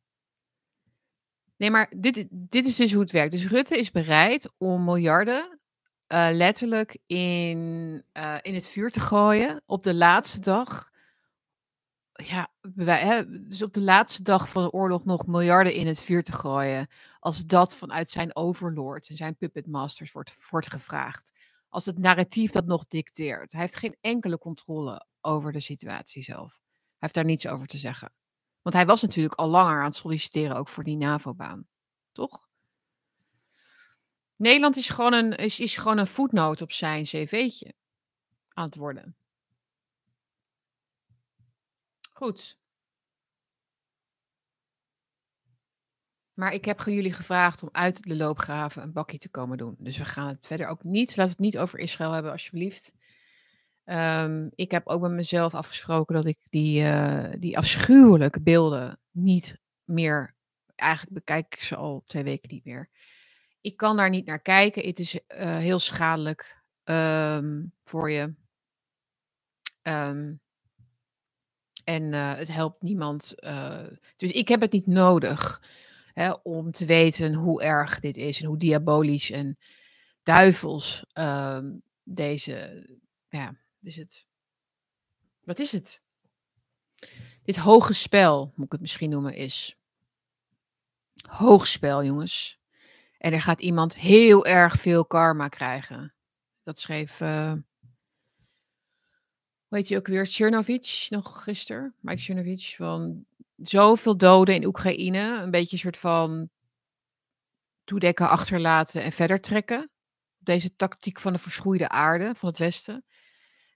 Nee, 1.55 1.71
maar 1.71 1.93
dit, 1.97 2.27
dit 2.29 2.65
is 2.65 2.75
dus 2.75 2.91
hoe 2.91 3.01
het 3.01 3.11
werkt. 3.11 3.31
Dus 3.31 3.47
Rutte 3.47 3.77
is 3.77 3.91
bereid 3.91 4.53
om 4.57 4.83
miljarden 4.83 5.58
uh, 6.13 6.27
letterlijk 6.31 6.97
in, 7.05 7.57
uh, 8.13 8.37
in 8.41 8.53
het 8.53 8.67
vuur 8.67 8.91
te 8.91 8.99
gooien 8.99 9.61
op 9.65 9.83
de 9.83 9.95
laatste 9.95 10.39
dag. 10.39 10.89
Ja, 12.13 12.49
dus 13.27 13.61
op 13.61 13.73
de 13.73 13.81
laatste 13.81 14.23
dag 14.23 14.49
van 14.49 14.63
de 14.63 14.71
oorlog 14.71 15.05
nog 15.05 15.27
miljarden 15.27 15.73
in 15.73 15.87
het 15.87 15.99
vuur 15.99 16.23
te 16.23 16.31
gooien. 16.31 16.87
Als 17.19 17.45
dat 17.45 17.75
vanuit 17.75 18.09
zijn 18.09 18.35
overlords 18.35 19.09
en 19.09 19.17
zijn 19.17 19.37
puppet 19.37 19.67
masters 19.67 20.11
wordt, 20.11 20.49
wordt 20.49 20.71
gevraagd. 20.71 21.37
Als 21.69 21.85
het 21.85 21.97
narratief 21.97 22.51
dat 22.51 22.65
nog 22.65 22.87
dicteert. 22.87 23.51
Hij 23.51 23.61
heeft 23.61 23.75
geen 23.75 23.97
enkele 24.01 24.37
controle 24.37 25.05
over 25.21 25.51
de 25.51 25.59
situatie 25.59 26.23
zelf. 26.23 26.51
Hij 26.51 26.97
heeft 26.97 27.13
daar 27.13 27.25
niets 27.25 27.47
over 27.47 27.67
te 27.67 27.77
zeggen. 27.77 28.13
Want 28.61 28.75
hij 28.75 28.85
was 28.85 29.01
natuurlijk 29.01 29.35
al 29.35 29.47
langer 29.47 29.79
aan 29.79 29.85
het 29.85 29.95
solliciteren 29.95 30.55
ook 30.55 30.67
voor 30.67 30.83
die 30.83 30.97
NAVO-baan. 30.97 31.67
Toch? 32.11 32.48
Nederland 34.39 34.75
is 34.75 34.89
gewoon 34.89 35.13
een, 35.13 35.35
is, 35.35 35.59
is 35.59 35.75
gewoon 35.75 35.97
een 35.97 36.07
voetnoot 36.07 36.61
op 36.61 36.71
zijn 36.71 37.03
cv'tje 37.03 37.73
aan 38.49 38.65
het 38.65 38.75
worden. 38.75 39.15
Goed. 42.13 42.57
Maar 46.33 46.53
ik 46.53 46.65
heb 46.65 46.79
jullie 46.79 47.13
gevraagd 47.13 47.63
om 47.63 47.69
uit 47.71 48.03
de 48.03 48.15
loopgraven 48.15 48.81
een 48.81 48.91
bakje 48.91 49.17
te 49.17 49.29
komen 49.29 49.57
doen. 49.57 49.75
Dus 49.79 49.97
we 49.97 50.05
gaan 50.05 50.27
het 50.27 50.47
verder 50.47 50.67
ook 50.67 50.83
niet. 50.83 51.17
Laat 51.17 51.29
het 51.29 51.39
niet 51.39 51.57
over 51.57 51.79
Israël 51.79 52.11
hebben, 52.11 52.31
alsjeblieft. 52.31 52.93
Um, 53.85 54.51
ik 54.55 54.71
heb 54.71 54.87
ook 54.87 55.01
met 55.01 55.11
mezelf 55.11 55.53
afgesproken 55.53 56.15
dat 56.15 56.25
ik 56.25 56.37
die, 56.43 56.81
uh, 56.81 57.33
die 57.39 57.57
afschuwelijke 57.57 58.41
beelden 58.41 58.99
niet 59.11 59.59
meer. 59.83 60.35
Eigenlijk 60.75 61.13
bekijk 61.13 61.45
ik 61.55 61.61
ze 61.61 61.75
al 61.75 62.01
twee 62.05 62.23
weken 62.23 62.49
niet 62.49 62.65
meer. 62.65 62.89
Ik 63.61 63.77
kan 63.77 63.97
daar 63.97 64.09
niet 64.09 64.25
naar 64.25 64.41
kijken. 64.41 64.87
Het 64.87 64.99
is 64.99 65.13
uh, 65.13 65.19
heel 65.57 65.79
schadelijk 65.79 66.63
um, 66.83 67.73
voor 67.83 68.11
je. 68.11 68.33
Um, 69.83 70.41
en 71.83 72.13
uh, 72.13 72.35
het 72.35 72.47
helpt 72.47 72.81
niemand. 72.81 73.35
dus 74.15 74.31
ik 74.31 74.47
heb 74.47 74.61
het 74.61 74.71
niet 74.71 74.87
nodig 74.87 75.61
hè, 76.13 76.31
om 76.31 76.71
te 76.71 76.85
weten 76.85 77.33
hoe 77.33 77.63
erg 77.63 77.99
dit 77.99 78.17
is 78.17 78.41
en 78.41 78.47
hoe 78.47 78.57
diabolisch 78.57 79.31
en 79.31 79.57
duivels 80.23 81.05
deze. 82.03 82.87
Ja, 83.29 83.55
is 83.81 83.95
het. 83.95 84.25
Wat 85.43 85.59
is 85.59 85.71
het? 85.71 86.01
Dit 87.43 87.55
hoge 87.55 87.93
spel, 87.93 88.51
moet 88.55 88.65
ik 88.65 88.71
het 88.71 88.81
misschien 88.81 89.09
noemen, 89.09 89.33
is. 89.33 89.75
Hoog 91.29 91.67
spel, 91.67 92.03
jongens. 92.03 92.58
En 93.19 93.33
er 93.33 93.41
gaat 93.41 93.61
iemand 93.61 93.95
heel 93.95 94.45
erg 94.45 94.75
veel 94.75 95.05
karma 95.05 95.47
krijgen. 95.47 96.13
Dat 96.63 96.79
schreef. 96.79 97.17
Weet 99.67 99.87
je 99.87 99.97
ook 99.97 100.07
weer? 100.07 100.25
Chernovic 100.25 101.05
nog 101.09 101.43
gisteren. 101.43 101.95
Mike 101.99 102.21
Chernovic. 102.21 102.73
Van 102.77 103.25
zoveel 103.55 104.17
doden 104.17 104.55
in 104.55 104.65
Oekraïne. 104.65 105.41
Een 105.41 105.51
beetje 105.51 105.73
een 105.73 105.81
soort 105.81 105.97
van. 105.97 106.49
toedekken, 107.83 108.29
achterlaten 108.29 109.03
en 109.03 109.11
verder 109.11 109.41
trekken. 109.41 109.89
Deze 110.37 110.75
tactiek 110.75 111.19
van 111.19 111.33
de 111.33 111.39
verschroeide 111.39 111.89
aarde 111.89 112.31
van 112.35 112.49
het 112.49 112.57
Westen 112.57 113.05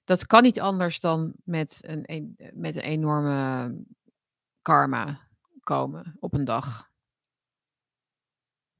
dat 0.04 0.26
kan 0.26 0.44
niet 0.44 0.60
anders 0.60 1.00
dan 1.00 1.34
met 1.44 1.80
een, 1.82 2.36
met 2.54 2.76
een 2.76 2.82
enorme 2.82 3.76
karma 4.62 5.28
komen 5.60 6.18
op 6.20 6.34
een 6.34 6.46
dag. 6.46 6.92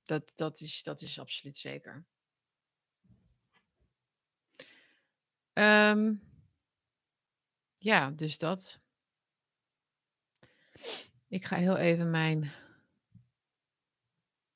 Dat, 0.06 0.32
dat, 0.36 0.60
is, 0.60 0.84
dat 0.84 1.02
is 1.02 1.20
absoluut 1.20 1.58
zeker. 1.58 2.06
Um, 5.54 6.22
ja, 7.78 8.12
dus 8.12 8.38
dat. 8.38 8.80
Ik 11.28 11.46
ga 11.46 11.56
heel 11.56 11.78
even 11.78 12.12
mijn. 12.12 12.52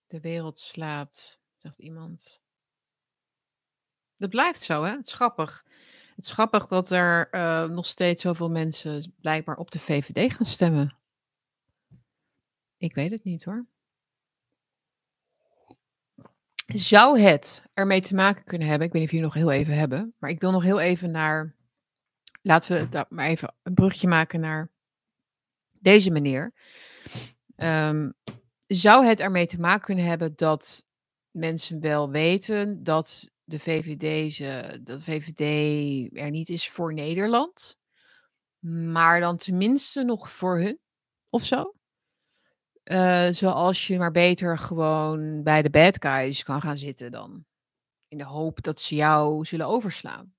De 0.07 0.19
wereld 0.19 0.59
slaapt, 0.59 1.39
zegt 1.55 1.79
iemand. 1.79 2.41
Dat 4.15 4.29
blijft 4.29 4.61
zo, 4.61 4.83
hè? 4.83 4.91
Het 4.91 5.07
is 5.07 5.13
grappig. 5.13 5.65
Het 6.15 6.25
is 6.25 6.31
grappig 6.31 6.67
dat 6.67 6.89
er 6.89 7.27
uh, 7.31 7.69
nog 7.69 7.85
steeds 7.85 8.21
zoveel 8.21 8.49
mensen 8.49 9.13
blijkbaar 9.21 9.57
op 9.57 9.71
de 9.71 9.79
VVD 9.79 10.33
gaan 10.33 10.45
stemmen. 10.45 10.97
Ik 12.77 12.93
weet 12.93 13.11
het 13.11 13.23
niet 13.23 13.43
hoor. 13.43 13.65
Zou 16.67 17.19
het 17.19 17.65
ermee 17.73 18.01
te 18.01 18.15
maken 18.15 18.43
kunnen 18.43 18.67
hebben? 18.67 18.87
Ik 18.87 18.93
weet 18.93 19.01
niet 19.01 19.11
of 19.11 19.17
jullie 19.17 19.33
nog 19.33 19.43
heel 19.43 19.51
even 19.51 19.77
hebben, 19.77 20.13
maar 20.17 20.29
ik 20.29 20.39
wil 20.39 20.51
nog 20.51 20.63
heel 20.63 20.79
even 20.79 21.11
naar. 21.11 21.55
Laten 22.41 22.89
we 22.89 23.05
maar 23.09 23.27
even 23.27 23.55
een 23.63 23.73
brugje 23.73 24.07
maken 24.07 24.39
naar 24.39 24.71
deze 25.71 26.11
meneer. 26.11 26.53
Um, 27.57 28.13
zou 28.67 29.05
het 29.05 29.19
ermee 29.19 29.45
te 29.45 29.59
maken 29.59 29.81
kunnen 29.81 30.05
hebben 30.05 30.35
dat 30.35 30.85
mensen 31.31 31.79
wel 31.79 32.09
weten 32.09 32.83
dat 32.83 33.31
de 33.43 33.59
VVD, 33.59 34.33
ze, 34.33 34.79
dat 34.83 35.03
VVD 35.03 35.41
er 36.17 36.29
niet 36.29 36.49
is 36.49 36.69
voor 36.69 36.93
Nederland. 36.93 37.77
Maar 38.91 39.19
dan 39.19 39.37
tenminste 39.37 40.03
nog 40.03 40.31
voor 40.31 40.59
hun 40.59 40.79
of 41.29 41.43
zo. 41.43 41.76
Uh, 42.91 43.27
zoals 43.29 43.87
je 43.87 43.97
maar 43.97 44.11
beter 44.11 44.57
gewoon 44.57 45.43
bij 45.43 45.61
de 45.61 45.69
bad 45.69 46.01
guys 46.01 46.43
kan 46.43 46.61
gaan 46.61 46.77
zitten 46.77 47.11
dan. 47.11 47.45
In 48.07 48.17
de 48.17 48.23
hoop 48.23 48.61
dat 48.63 48.81
ze 48.81 48.95
jou 48.95 49.45
zullen 49.45 49.67
overslaan. 49.67 50.33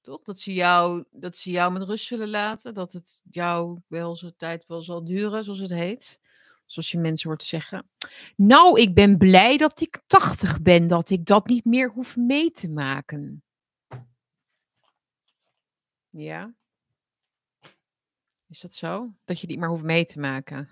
Toch? 0.00 0.22
Dat 0.22 0.38
ze 0.38 0.52
jou, 0.52 1.04
dat 1.10 1.36
ze 1.36 1.50
jou 1.50 1.72
met 1.72 1.82
rust 1.82 2.06
zullen 2.06 2.28
laten. 2.28 2.74
Dat 2.74 2.92
het 2.92 3.22
jou 3.30 3.80
wel 3.86 4.16
zijn 4.16 4.34
tijd 4.36 4.66
wel 4.66 4.82
zal 4.82 5.04
duren, 5.04 5.44
zoals 5.44 5.58
het 5.58 5.70
heet. 5.70 6.20
Zoals 6.66 6.90
je 6.90 6.98
mensen 6.98 7.28
hoort 7.28 7.44
zeggen. 7.44 7.90
Nou, 8.36 8.80
ik 8.80 8.94
ben 8.94 9.18
blij 9.18 9.56
dat 9.56 9.80
ik 9.80 10.02
80 10.06 10.62
ben, 10.62 10.86
dat 10.86 11.10
ik 11.10 11.24
dat 11.24 11.46
niet 11.46 11.64
meer 11.64 11.90
hoef 11.90 12.16
mee 12.16 12.50
te 12.50 12.68
maken. 12.68 13.44
Ja. 16.10 16.54
Is 18.48 18.60
dat 18.60 18.74
zo? 18.74 19.14
Dat 19.24 19.40
je 19.40 19.46
niet 19.46 19.58
meer 19.58 19.68
hoeft 19.68 19.84
mee 19.84 20.04
te 20.04 20.20
maken? 20.20 20.68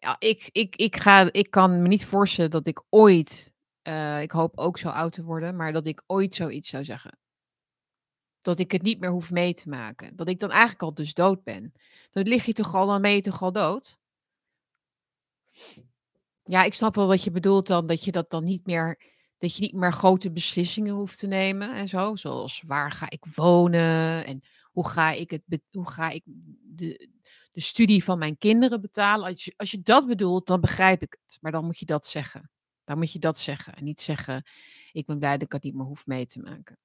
Ja, 0.00 0.16
ik, 0.18 0.48
ik, 0.52 0.76
ik, 0.76 0.96
ga, 0.96 1.32
ik 1.32 1.50
kan 1.50 1.82
me 1.82 1.88
niet 1.88 2.04
voorstellen 2.04 2.50
dat 2.50 2.66
ik 2.66 2.82
ooit, 2.88 3.52
uh, 3.82 4.22
ik 4.22 4.30
hoop 4.30 4.58
ook 4.58 4.78
zo 4.78 4.88
oud 4.88 5.12
te 5.12 5.24
worden, 5.24 5.56
maar 5.56 5.72
dat 5.72 5.86
ik 5.86 6.02
ooit 6.06 6.34
zoiets 6.34 6.68
zou 6.68 6.84
zeggen. 6.84 7.18
Dat 8.40 8.58
ik 8.58 8.72
het 8.72 8.82
niet 8.82 9.00
meer 9.00 9.10
hoef 9.10 9.30
mee 9.30 9.54
te 9.54 9.68
maken. 9.68 10.16
Dat 10.16 10.28
ik 10.28 10.38
dan 10.38 10.50
eigenlijk 10.50 10.82
al 10.82 10.94
dus 10.94 11.14
dood 11.14 11.42
ben. 11.44 11.72
Dan 12.10 12.22
lig 12.22 12.44
je 12.44 12.52
toch 12.52 12.74
al, 12.74 12.86
dan 12.86 13.02
ben 13.02 13.14
je 13.14 13.20
toch 13.20 13.42
al 13.42 13.52
dood? 13.52 13.98
Ja, 16.42 16.62
ik 16.62 16.74
snap 16.74 16.94
wel 16.94 17.06
wat 17.06 17.24
je 17.24 17.30
bedoelt 17.30 17.66
dan, 17.66 17.86
dat 17.86 18.04
je 18.04 18.12
dat 18.12 18.30
dan 18.30 18.44
niet 18.44 18.66
meer, 18.66 19.00
dat 19.38 19.56
je 19.56 19.62
niet 19.62 19.74
meer 19.74 19.92
grote 19.92 20.30
beslissingen 20.30 20.94
hoeft 20.94 21.18
te 21.18 21.26
nemen 21.26 21.74
en 21.74 21.88
zo. 21.88 22.16
Zoals 22.16 22.62
waar 22.66 22.90
ga 22.90 23.10
ik 23.10 23.24
wonen 23.34 24.26
en 24.26 24.42
hoe 24.64 24.88
ga 24.88 25.12
ik, 25.12 25.30
het, 25.30 25.60
hoe 25.70 25.88
ga 25.88 26.10
ik 26.10 26.22
de, 26.62 27.08
de 27.58 27.64
studie 27.64 28.04
van 28.04 28.18
mijn 28.18 28.38
kinderen 28.38 28.80
betalen. 28.80 29.26
Als 29.26 29.44
je, 29.44 29.54
als 29.56 29.70
je 29.70 29.80
dat 29.80 30.06
bedoelt, 30.06 30.46
dan 30.46 30.60
begrijp 30.60 31.02
ik 31.02 31.16
het. 31.22 31.38
Maar 31.40 31.52
dan 31.52 31.64
moet 31.64 31.78
je 31.78 31.84
dat 31.84 32.06
zeggen. 32.06 32.50
Dan 32.84 32.98
moet 32.98 33.12
je 33.12 33.18
dat 33.18 33.38
zeggen. 33.38 33.74
En 33.74 33.84
niet 33.84 34.00
zeggen, 34.00 34.44
ik 34.92 35.06
ben 35.06 35.18
blij 35.18 35.32
dat 35.32 35.42
ik 35.42 35.52
het 35.52 35.62
niet 35.62 35.74
meer 35.74 35.84
hoef 35.84 36.06
mee 36.06 36.26
te 36.26 36.40
maken. 36.40 36.78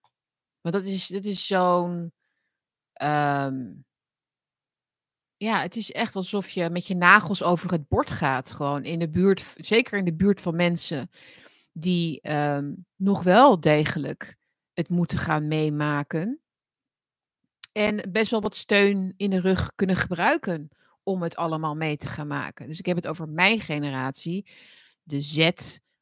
Want 0.62 0.76
dat 0.76 0.86
is, 0.86 1.08
dat 1.08 1.26
is 1.26 1.46
zo'n... 1.46 2.14
Um, 3.02 3.86
ja, 5.38 5.62
het 5.62 5.76
is 5.76 5.92
echt 5.92 6.16
alsof 6.16 6.50
je 6.50 6.70
met 6.70 6.88
je 6.88 6.96
nagels 6.96 7.44
over 7.44 7.72
het 7.72 7.88
bord 7.88 8.12
gaat. 8.12 8.52
Gewoon 8.52 8.84
in 8.84 9.00
de 9.00 9.10
buurt, 9.10 9.54
zeker 9.58 9.98
in 9.98 10.06
de 10.06 10.16
buurt 10.16 10.42
van 10.42 10.56
mensen 10.56 11.10
die 11.72 12.22
ehm, 12.22 12.74
nog 12.96 13.24
wel 13.24 13.60
degelijk 13.60 14.36
het 14.74 14.90
moeten 14.90 15.18
gaan 15.18 15.48
meemaken. 15.48 16.43
En 17.74 18.12
best 18.12 18.32
wel 18.32 18.42
wat 18.42 18.56
steun 18.56 19.14
in 19.18 19.30
de 19.30 19.40
rug 19.40 19.72
kunnen 19.76 19.96
gebruiken 19.96 20.70
om 21.04 21.22
het 21.22 21.36
allemaal 21.36 21.76
mee 21.76 21.98
te 21.98 22.08
gaan 22.08 22.28
maken. 22.28 22.68
Dus 22.68 22.80
ik 22.80 22.86
heb 22.86 22.96
het 22.96 23.08
over 23.08 23.30
mijn 23.30 23.60
generatie, 23.60 24.50
de 25.04 25.22
Z 25.22 25.50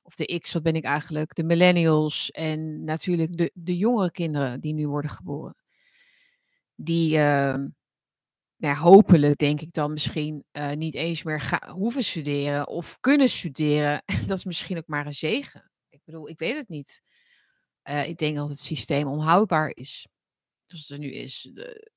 of 0.01 0.15
de 0.15 0.39
X, 0.39 0.53
wat 0.53 0.63
ben 0.63 0.76
ik 0.76 0.84
eigenlijk, 0.84 1.36
de 1.36 1.43
millennials 1.43 2.32
en 2.32 2.84
natuurlijk 2.84 3.38
de, 3.38 3.51
de 3.53 3.78
jongere 3.78 4.11
kinderen 4.11 4.59
die 4.59 4.74
nu 4.74 4.88
worden 4.88 5.11
geboren. 5.11 5.55
Die, 6.76 7.17
uh, 7.17 7.55
nou, 8.55 8.78
hopelijk 8.78 9.38
denk 9.38 9.61
ik 9.61 9.74
dan 9.74 9.93
misschien 9.93 10.43
uh, 10.51 10.72
niet 10.72 10.93
eens 10.93 11.24
meer 11.24 11.59
hoeven 11.74 12.03
studeren 12.03 12.67
of 12.67 12.99
kunnen 12.99 13.30
studeren. 13.30 14.03
dat 14.28 14.38
is 14.38 14.45
misschien 14.45 14.78
ook 14.78 14.88
maar 14.88 15.05
een 15.05 15.13
zegen. 15.13 15.72
Ik 15.89 16.01
bedoel, 16.03 16.30
ik 16.30 16.39
weet 16.39 16.55
het 16.55 16.69
niet. 16.69 17.01
Uh, 17.84 18.07
ik 18.07 18.17
denk 18.17 18.36
dat 18.36 18.49
het 18.49 18.59
systeem 18.59 19.07
onhoudbaar 19.07 19.72
is. 19.74 20.07
Zoals 20.72 20.88
het 20.88 20.99
er 20.99 21.05
nu 21.05 21.13
is. 21.13 21.49
De, 21.53 21.91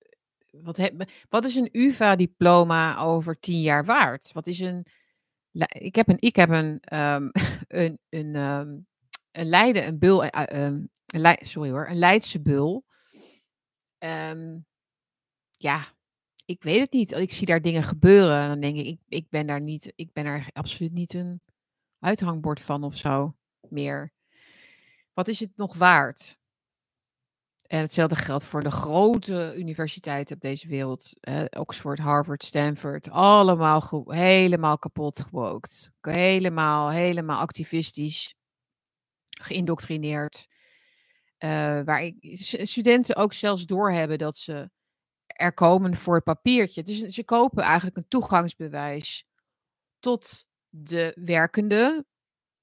wat, 0.51 0.77
heb, 0.77 1.11
wat 1.29 1.45
is 1.45 1.55
een 1.55 1.69
UvA-diploma 1.73 2.99
over 2.99 3.41
tien 3.41 3.61
jaar 3.61 3.85
waard? 3.85 4.33
Wat 4.33 4.47
is 4.47 4.61
een. 4.61 4.87
Ik 5.69 5.95
heb 5.95 6.09
een, 6.09 6.21
ik 6.21 6.37
heb 6.37 6.49
een, 6.49 6.99
um, 6.99 7.31
een, 7.83 7.99
een, 8.09 8.37
um, 8.37 8.87
een 9.31 9.47
Leiden, 9.47 9.87
een 9.87 9.99
bul, 9.99 10.25
uh, 10.25 10.31
um, 10.53 10.89
een 11.07 11.21
Le 11.21 11.37
sorry 11.41 11.71
hoor, 11.71 11.89
een 11.89 11.99
Leidse 11.99 12.43
bul. 12.43 12.85
ja, 15.57 15.95
ik 16.45 16.63
weet 16.63 16.81
het 16.81 16.93
niet. 16.93 17.13
Ik 17.13 17.33
zie 17.33 17.47
daar 17.47 17.63
dingen 17.63 17.83
gebeuren. 17.83 18.41
En 18.41 18.49
dan 18.49 18.61
denk 18.61 18.77
ik, 18.77 18.87
ik, 18.87 19.01
ik 19.09 19.29
ben 19.29 19.47
daar 19.47 19.61
niet, 19.61 19.93
ik 19.97 20.13
ben 20.13 20.27
er 20.27 20.47
absoluut 20.53 20.93
niet 20.93 21.15
een 21.15 21.41
uithangbord 21.99 22.61
van 22.61 22.85
of 22.85 22.97
zo 22.97 23.37
meer. 23.69 24.13
Wat 25.13 25.29
is 25.29 25.41
het 25.41 25.57
nog 25.57 25.75
waard? 25.75 26.39
En 27.75 27.81
hetzelfde 27.81 28.17
geldt 28.17 28.45
voor 28.45 28.63
de 28.63 28.71
grote 28.71 29.55
universiteiten 29.57 30.37
op 30.37 30.43
deze 30.43 30.69
wereld. 30.69 31.17
Eh, 31.21 31.45
Oxford, 31.51 31.99
Harvard, 31.99 32.45
Stanford. 32.45 33.11
Allemaal 33.11 34.05
helemaal 34.07 34.79
kapot 34.79 35.21
gebroken. 35.21 35.71
Helemaal, 36.01 36.91
helemaal 36.91 37.39
activistisch. 37.39 38.35
geïndoctrineerd. 39.41 40.47
Uh, 41.39 41.49
waar 41.85 42.03
ik, 42.03 42.17
studenten 42.63 43.17
ook 43.17 43.33
zelfs 43.33 43.67
doorhebben 43.67 44.19
dat 44.19 44.37
ze 44.37 44.71
er 45.27 45.55
komen 45.55 45.97
voor 45.97 46.15
het 46.15 46.25
papiertje. 46.25 46.83
Dus 46.83 46.99
ze 46.99 47.25
kopen 47.25 47.63
eigenlijk 47.63 47.97
een 47.97 48.09
toegangsbewijs 48.09 49.25
tot 49.99 50.47
de 50.69 51.13
werkende 51.15 52.05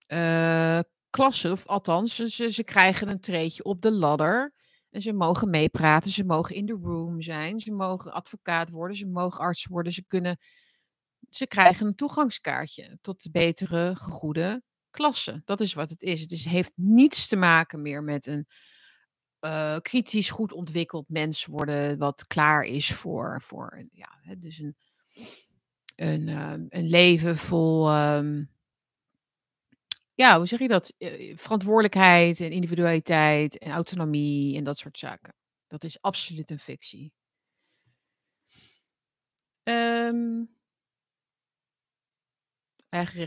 uh, 0.07 0.79
klasse. 1.09 1.51
Of 1.51 1.65
althans, 1.67 2.15
ze, 2.15 2.51
ze 2.51 2.63
krijgen 2.63 3.09
een 3.09 3.21
treetje 3.21 3.63
op 3.63 3.81
de 3.81 3.91
ladder. 3.91 4.59
En 4.91 5.01
ze 5.01 5.13
mogen 5.13 5.49
meepraten, 5.49 6.11
ze 6.11 6.23
mogen 6.23 6.55
in 6.55 6.65
de 6.65 6.79
room 6.81 7.21
zijn, 7.21 7.59
ze 7.59 7.71
mogen 7.71 8.13
advocaat 8.13 8.69
worden, 8.69 8.97
ze 8.97 9.07
mogen 9.07 9.39
arts 9.39 9.65
worden, 9.65 9.93
ze 9.93 10.03
kunnen. 10.07 10.37
Ze 11.29 11.47
krijgen 11.47 11.85
een 11.85 11.95
toegangskaartje 11.95 12.97
tot 13.01 13.27
betere, 13.31 13.95
gegoede 13.95 14.63
klasse. 14.89 15.41
Dat 15.45 15.61
is 15.61 15.73
wat 15.73 15.89
het 15.89 16.01
is. 16.01 16.21
Het 16.21 16.31
is, 16.31 16.45
heeft 16.45 16.73
niets 16.75 17.27
te 17.27 17.35
maken 17.35 17.81
meer 17.81 18.03
met 18.03 18.27
een 18.27 18.47
uh, 19.41 19.77
kritisch 19.77 20.29
goed 20.29 20.51
ontwikkeld 20.51 21.09
mens 21.09 21.45
worden, 21.45 21.97
wat 21.97 22.27
klaar 22.27 22.63
is 22.63 22.93
voor, 22.93 23.41
voor 23.41 23.87
ja, 23.91 24.35
dus 24.37 24.59
een, 24.59 24.75
een, 25.95 26.27
uh, 26.27 26.53
een 26.69 26.87
leven 26.87 27.37
vol, 27.37 27.95
um, 27.95 28.49
ja, 30.21 30.37
hoe 30.37 30.45
zeg 30.45 30.59
je 30.59 30.67
dat? 30.67 30.93
Uh, 30.97 31.37
verantwoordelijkheid 31.37 32.39
en 32.39 32.51
individualiteit 32.51 33.57
en 33.57 33.71
autonomie 33.71 34.57
en 34.57 34.63
dat 34.63 34.77
soort 34.77 34.97
zaken. 34.97 35.35
Dat 35.67 35.83
is 35.83 36.01
absoluut 36.01 36.51
een 36.51 36.59
fictie. 36.59 37.13
Um, 39.63 40.49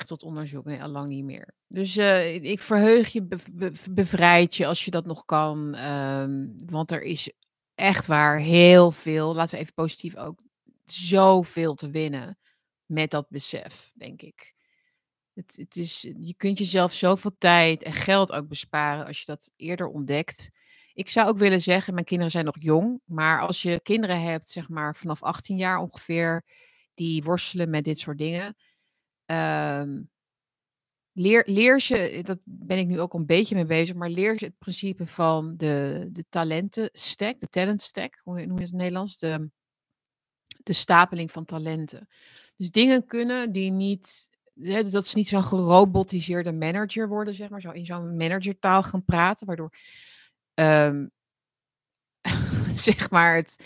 tot 0.07 0.23
onderzoek. 0.23 0.65
Nee, 0.65 0.83
al 0.83 0.89
lang 0.89 1.09
niet 1.09 1.25
meer. 1.25 1.55
Dus 1.67 1.97
uh, 1.97 2.35
ik 2.35 2.61
verheug 2.61 3.09
je, 3.09 3.23
be 3.23 3.39
be 3.53 3.73
bevrijd 3.91 4.57
je 4.57 4.67
als 4.67 4.85
je 4.85 4.91
dat 4.91 5.07
nog 5.07 5.25
kan. 5.25 5.75
Um, 5.75 6.57
want 6.67 6.91
er 6.91 7.03
is 7.03 7.33
echt 7.75 8.07
waar 8.07 8.39
heel 8.39 8.91
veel, 8.91 9.35
laten 9.35 9.55
we 9.55 9.61
even 9.61 9.75
positief 9.75 10.17
ook, 10.17 10.43
zoveel 10.85 11.75
te 11.75 11.91
winnen 11.91 12.39
met 12.87 13.11
dat 13.11 13.29
besef, 13.29 13.93
denk 13.95 14.23
ik. 14.23 14.54
Het, 15.35 15.57
het 15.57 15.77
is, 15.77 16.01
je 16.19 16.35
kunt 16.37 16.59
jezelf 16.59 16.93
zoveel 16.93 17.35
tijd 17.39 17.83
en 17.83 17.93
geld 17.93 18.33
ook 18.33 18.49
besparen 18.49 19.07
als 19.07 19.19
je 19.19 19.25
dat 19.27 19.51
eerder 19.57 19.87
ontdekt. 19.87 20.51
Ik 20.93 21.09
zou 21.09 21.29
ook 21.29 21.39
willen 21.39 21.63
zeggen, 21.63 21.95
mijn 21.95 22.07
kinderen 22.07 22.33
zijn 22.33 22.45
nog 22.45 22.57
jong, 22.59 23.01
maar 23.05 23.41
als 23.41 23.63
je 23.63 23.81
kinderen 23.83 24.23
hebt, 24.23 24.49
zeg 24.49 24.69
maar 24.69 24.97
vanaf 24.97 25.23
18 25.23 25.57
jaar 25.57 25.79
ongeveer, 25.79 26.45
die 26.95 27.23
worstelen 27.23 27.71
met 27.71 27.85
dit 27.85 27.99
soort 27.99 28.19
dingen, 28.19 28.57
um, 29.27 30.11
leer, 31.13 31.43
leer 31.47 31.81
ze, 31.81 32.21
dat 32.23 32.39
ben 32.45 32.79
ik 32.79 32.87
nu 32.87 33.01
ook 33.01 33.15
een 33.15 33.27
beetje 33.27 33.55
mee 33.55 33.67
bezig, 33.67 33.95
maar 33.95 34.11
leer 34.11 34.39
ze 34.39 34.45
het 34.45 34.59
principe 34.59 35.07
van 35.07 35.57
de, 35.57 36.07
de 36.13 36.25
talentenstack, 36.29 37.39
de 37.39 37.49
talent 37.49 37.83
stack, 37.83 38.21
hoe 38.23 38.35
noem 38.35 38.43
je 38.45 38.51
het 38.51 38.59
in 38.59 38.65
het 38.65 38.73
Nederlands? 38.73 39.19
De, 39.19 39.51
de 40.63 40.73
stapeling 40.73 41.33
van 41.33 41.45
talenten. 41.45 42.09
Dus 42.57 42.71
dingen 42.71 43.07
kunnen 43.07 43.53
die 43.53 43.71
niet, 43.71 44.31
hè, 44.61 44.83
dus 44.83 44.93
dat 44.93 45.07
ze 45.07 45.17
niet 45.17 45.29
zo'n 45.29 45.45
gerobotiseerde 45.45 46.53
manager 46.53 47.09
worden, 47.09 47.35
zeg 47.35 47.49
maar, 47.49 47.61
zo 47.61 47.71
in 47.71 47.87
zo'n 47.87 48.17
managertaal 48.17 48.83
gaan 48.83 49.05
praten, 49.05 49.47
waardoor, 49.47 49.73
um, 50.55 51.11
zeg 52.75 53.11
maar, 53.11 53.35
het, 53.35 53.57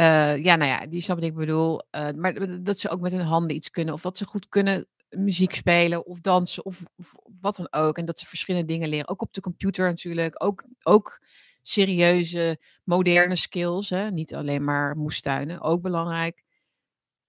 uh, 0.00 0.44
ja, 0.44 0.56
nou 0.56 0.70
ja, 0.70 0.86
die 0.86 1.00
snap 1.00 1.18
wat 1.18 1.26
ik 1.26 1.34
bedoel. 1.34 1.82
Uh, 1.90 2.10
maar 2.10 2.62
dat 2.62 2.78
ze 2.78 2.88
ook 2.88 3.00
met 3.00 3.12
hun 3.12 3.20
handen 3.20 3.56
iets 3.56 3.70
kunnen. 3.70 3.94
Of 3.94 4.00
dat 4.00 4.18
ze 4.18 4.24
goed 4.24 4.48
kunnen 4.48 4.86
muziek 5.08 5.54
spelen 5.54 6.06
of 6.06 6.20
dansen 6.20 6.64
of, 6.64 6.82
of, 6.96 7.14
wat 7.40 7.56
dan 7.56 7.68
ook. 7.70 7.98
En 7.98 8.04
dat 8.04 8.18
ze 8.18 8.26
verschillende 8.26 8.66
dingen 8.66 8.88
leren. 8.88 9.08
Ook 9.08 9.22
op 9.22 9.32
de 9.32 9.40
computer 9.40 9.88
natuurlijk. 9.88 10.44
Ook, 10.44 10.64
ook 10.82 11.20
serieuze, 11.62 12.58
moderne 12.84 13.36
skills. 13.36 13.90
Hè? 13.90 14.10
Niet 14.10 14.34
alleen 14.34 14.64
maar 14.64 14.96
moestuinen. 14.96 15.60
Ook 15.60 15.82
belangrijk. 15.82 16.44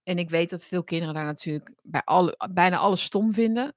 En 0.10 0.18
ik 0.18 0.30
weet 0.30 0.50
dat 0.50 0.64
veel 0.64 0.84
kinderen 0.84 1.14
daar 1.14 1.24
natuurlijk 1.24 1.74
bij 1.82 2.02
alle, 2.04 2.50
bijna 2.52 2.78
alles 2.78 3.04
stom 3.04 3.34
vinden. 3.34 3.76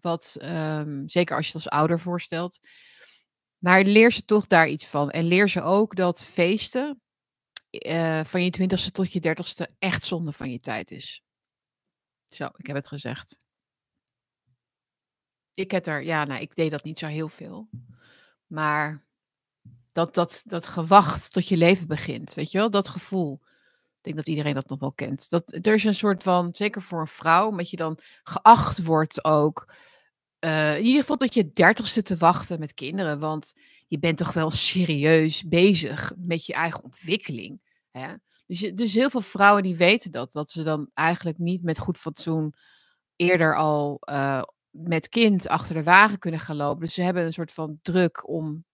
Wat, 0.00 0.36
um, 0.40 1.08
zeker 1.08 1.36
als 1.36 1.46
je 1.46 1.52
het 1.52 1.62
als 1.64 1.74
ouder 1.74 2.00
voorstelt. 2.00 2.58
Maar 3.58 3.84
leer 3.84 4.12
ze 4.12 4.24
toch 4.24 4.46
daar 4.46 4.68
iets 4.68 4.86
van. 4.86 5.10
En 5.10 5.24
leer 5.24 5.48
ze 5.48 5.62
ook 5.62 5.96
dat 5.96 6.24
feesten 6.24 7.00
uh, 7.70 8.24
van 8.24 8.44
je 8.44 8.50
twintigste 8.50 8.90
tot 8.90 9.12
je 9.12 9.20
dertigste 9.20 9.74
echt 9.78 10.04
zonde 10.04 10.32
van 10.32 10.50
je 10.50 10.60
tijd 10.60 10.90
is. 10.90 11.22
Zo, 12.28 12.48
ik 12.56 12.66
heb 12.66 12.76
het 12.76 12.88
gezegd. 12.88 13.38
Ik 15.54 15.70
heb 15.70 15.86
er, 15.86 16.02
ja, 16.02 16.24
nou, 16.24 16.40
ik 16.40 16.54
deed 16.54 16.70
dat 16.70 16.84
niet 16.84 16.98
zo 16.98 17.06
heel 17.06 17.28
veel. 17.28 17.68
Maar 18.46 19.04
dat, 19.92 20.14
dat, 20.14 20.42
dat 20.46 20.66
gewacht 20.66 21.32
tot 21.32 21.48
je 21.48 21.56
leven 21.56 21.86
begint, 21.86 22.34
weet 22.34 22.50
je 22.50 22.58
wel, 22.58 22.70
dat 22.70 22.88
gevoel. 22.88 23.40
Ik 24.02 24.12
denk 24.12 24.16
dat 24.16 24.34
iedereen 24.34 24.54
dat 24.54 24.68
nog 24.68 24.80
wel 24.80 24.92
kent. 24.92 25.30
Dat, 25.30 25.58
er 25.66 25.74
is 25.74 25.84
een 25.84 25.94
soort 25.94 26.22
van, 26.22 26.50
zeker 26.52 26.82
voor 26.82 27.00
een 27.00 27.06
vrouw, 27.06 27.48
omdat 27.48 27.70
je 27.70 27.76
dan 27.76 27.98
geacht 28.22 28.82
wordt 28.82 29.24
ook. 29.24 29.74
Uh, 30.44 30.76
in 30.76 30.84
ieder 30.84 31.00
geval 31.00 31.16
tot 31.16 31.34
je 31.34 31.52
dertigste 31.52 32.02
te 32.02 32.16
wachten 32.16 32.58
met 32.58 32.74
kinderen. 32.74 33.18
Want 33.18 33.54
je 33.88 33.98
bent 33.98 34.18
toch 34.18 34.32
wel 34.32 34.50
serieus 34.50 35.44
bezig 35.44 36.12
met 36.16 36.46
je 36.46 36.52
eigen 36.52 36.84
ontwikkeling. 36.84 37.60
Hè? 37.90 38.14
Dus, 38.46 38.60
dus 38.60 38.94
heel 38.94 39.10
veel 39.10 39.20
vrouwen 39.20 39.62
die 39.62 39.76
weten 39.76 40.10
dat, 40.10 40.32
dat 40.32 40.50
ze 40.50 40.62
dan 40.62 40.90
eigenlijk 40.94 41.38
niet 41.38 41.62
met 41.62 41.78
goed 41.78 41.98
fatsoen 41.98 42.54
eerder 43.16 43.56
al 43.56 44.00
uh, 44.10 44.42
met 44.70 45.08
kind 45.08 45.48
achter 45.48 45.74
de 45.74 45.82
wagen 45.82 46.18
kunnen 46.18 46.40
gaan 46.40 46.56
lopen. 46.56 46.84
Dus 46.84 46.94
ze 46.94 47.02
hebben 47.02 47.24
een 47.24 47.32
soort 47.32 47.52
van 47.52 47.78
druk 47.82 48.28
om 48.28 48.64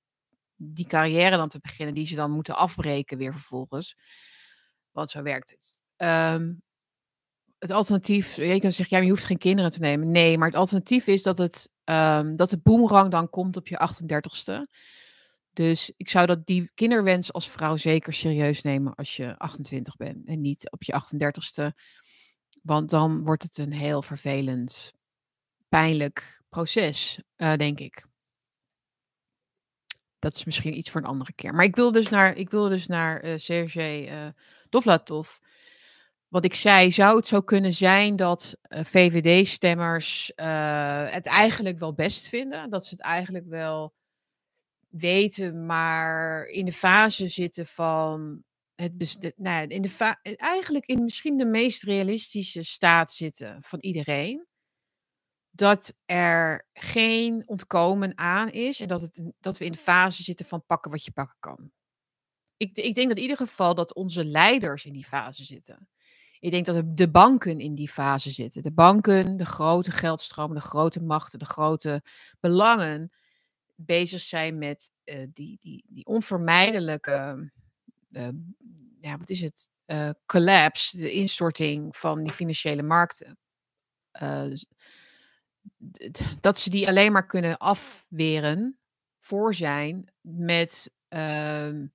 die 0.57 0.87
carrière 0.87 1.37
dan 1.37 1.49
te 1.49 1.61
beginnen, 1.61 1.95
die 1.95 2.07
ze 2.07 2.15
dan 2.15 2.31
moeten 2.31 2.57
afbreken 2.57 3.19
weer 3.19 3.33
vervolgens. 3.33 3.97
Want 4.99 5.11
zo 5.11 5.23
werkt 5.23 5.51
het. 5.51 5.83
Um, 5.97 6.63
het 7.59 7.71
alternatief, 7.71 8.37
je 8.37 8.61
kan 8.61 8.73
zeggen, 8.73 8.97
ja, 8.97 9.03
je 9.03 9.11
hoeft 9.11 9.25
geen 9.25 9.39
kinderen 9.39 9.71
te 9.71 9.81
nemen. 9.81 10.11
Nee, 10.11 10.39
maar 10.39 10.49
het 10.49 10.57
alternatief 10.57 11.07
is 11.07 11.23
dat 11.23 11.39
het, 11.39 11.71
um, 11.85 12.37
dat 12.37 12.51
de 12.51 12.59
boemerang 12.59 13.11
dan 13.11 13.31
komt 13.31 13.57
op 13.57 13.69
je 13.69 13.77
38ste. 13.77 14.73
Dus 15.53 15.93
ik 15.97 16.09
zou 16.09 16.27
dat 16.27 16.47
die 16.47 16.71
kinderwens 16.75 17.33
als 17.33 17.51
vrouw 17.51 17.77
zeker 17.77 18.13
serieus 18.13 18.63
nemen 18.63 18.95
als 18.95 19.17
je 19.17 19.39
28 19.39 19.97
bent 19.97 20.27
en 20.27 20.41
niet 20.41 20.71
op 20.71 20.83
je 20.83 20.93
38ste. 20.93 21.77
Want 22.63 22.91
dan 22.91 23.25
wordt 23.25 23.43
het 23.43 23.59
een 23.59 23.73
heel 23.73 24.03
vervelend, 24.03 24.93
pijnlijk 25.69 26.43
proces, 26.49 27.23
uh, 27.37 27.55
denk 27.55 27.81
ik. 27.81 28.07
Dat 30.19 30.35
is 30.35 30.45
misschien 30.45 30.79
iets 30.79 30.91
voor 30.91 31.01
een 31.01 31.07
andere 31.07 31.33
keer. 31.33 31.55
Maar 31.55 31.65
ik 31.65 31.77
wil 31.77 31.93
dus 31.93 32.09
naar, 32.09 32.37
ik 32.37 32.51
wil 32.51 32.69
dus 32.69 32.87
naar 32.87 33.25
uh, 33.25 33.37
Sergej 33.37 34.13
uh, 34.13 34.29
Dovlatov. 34.71 35.37
Wat 36.29 36.45
ik 36.45 36.55
zei, 36.55 36.91
zou 36.91 37.17
het 37.17 37.27
zo 37.27 37.41
kunnen 37.41 37.73
zijn 37.73 38.17
dat 38.17 38.57
uh, 38.69 38.85
VVD-stemmers 38.85 40.33
het 41.11 41.27
eigenlijk 41.27 41.79
wel 41.79 41.95
best 41.95 42.29
vinden? 42.29 42.71
Dat 42.71 42.85
ze 42.85 42.91
het 42.91 43.03
eigenlijk 43.03 43.47
wel 43.47 43.95
weten, 44.89 45.67
maar 45.67 46.47
in 46.47 46.65
de 46.65 46.73
fase 46.73 47.29
zitten 47.29 47.67
van 47.67 48.45
het 48.75 49.35
nou, 49.37 49.67
in 49.67 49.83
de 49.83 50.17
eigenlijk 50.37 50.87
in 50.87 51.03
misschien 51.03 51.37
de 51.37 51.45
meest 51.45 51.83
realistische 51.83 52.63
staat 52.63 53.13
zitten 53.13 53.59
van 53.61 53.81
iedereen. 53.81 54.47
Dat 55.51 55.95
er 56.05 56.69
geen 56.73 57.43
ontkomen 57.47 58.19
aan 58.19 58.51
is 58.51 58.81
en 58.81 58.89
dat, 58.89 59.03
het, 59.03 59.23
dat 59.41 59.59
we 59.59 59.65
in 59.65 59.73
de 59.73 59.79
fase 59.79 60.23
zitten 60.23 60.47
van 60.47 60.65
pakken 60.67 60.91
wat 60.91 61.05
je 61.05 61.13
pakken 61.13 61.37
kan. 61.41 61.71
Ik, 62.59 62.77
ik 62.77 62.95
denk 62.95 63.09
dat 63.09 63.17
in 63.17 63.23
ieder 63.23 63.37
geval 63.37 63.75
dat 63.75 63.95
onze 63.95 64.25
leiders 64.25 64.85
in 64.85 64.93
die 64.93 65.07
fase 65.07 65.45
zitten. 65.45 65.89
Ik 66.41 66.51
denk 66.51 66.67
dat 66.67 66.97
de 66.97 67.11
banken 67.11 67.61
in 67.61 67.75
die 67.75 67.89
fase 67.89 68.31
zitten. 68.31 68.63
De 68.63 68.73
banken, 68.73 69.37
de 69.37 69.47
grote 69.47 69.91
geldstromen, 69.91 70.57
de 70.57 70.63
grote 70.63 71.03
machten, 71.03 71.39
de 71.39 71.45
grote 71.45 72.03
belangen 72.41 73.13
bezig 73.75 74.21
zijn 74.21 74.59
met 74.59 74.91
uh, 75.05 75.27
die, 75.33 75.59
die, 75.61 75.85
die 75.89 76.07
onvermijdelijke, 76.07 77.51
uh, 78.11 78.29
ja, 79.01 79.17
wat 79.17 79.31
is 79.31 79.41
het, 79.41 79.69
uh, 79.87 80.11
collapse, 80.27 80.97
de 80.97 81.13
instorting 81.13 81.97
van 81.97 82.23
die 82.23 82.33
financiële 82.33 82.83
markten. 82.83 83.39
dat 86.41 86.59
ze 86.59 86.71
die 86.71 86.89
alleen 86.89 87.13
maar 87.13 87.27
kunnen 87.27 87.57
afweren 87.57 88.79
voor 89.19 89.55
zijn 89.55 90.13
met 90.21 90.91
ehm, 91.09 91.87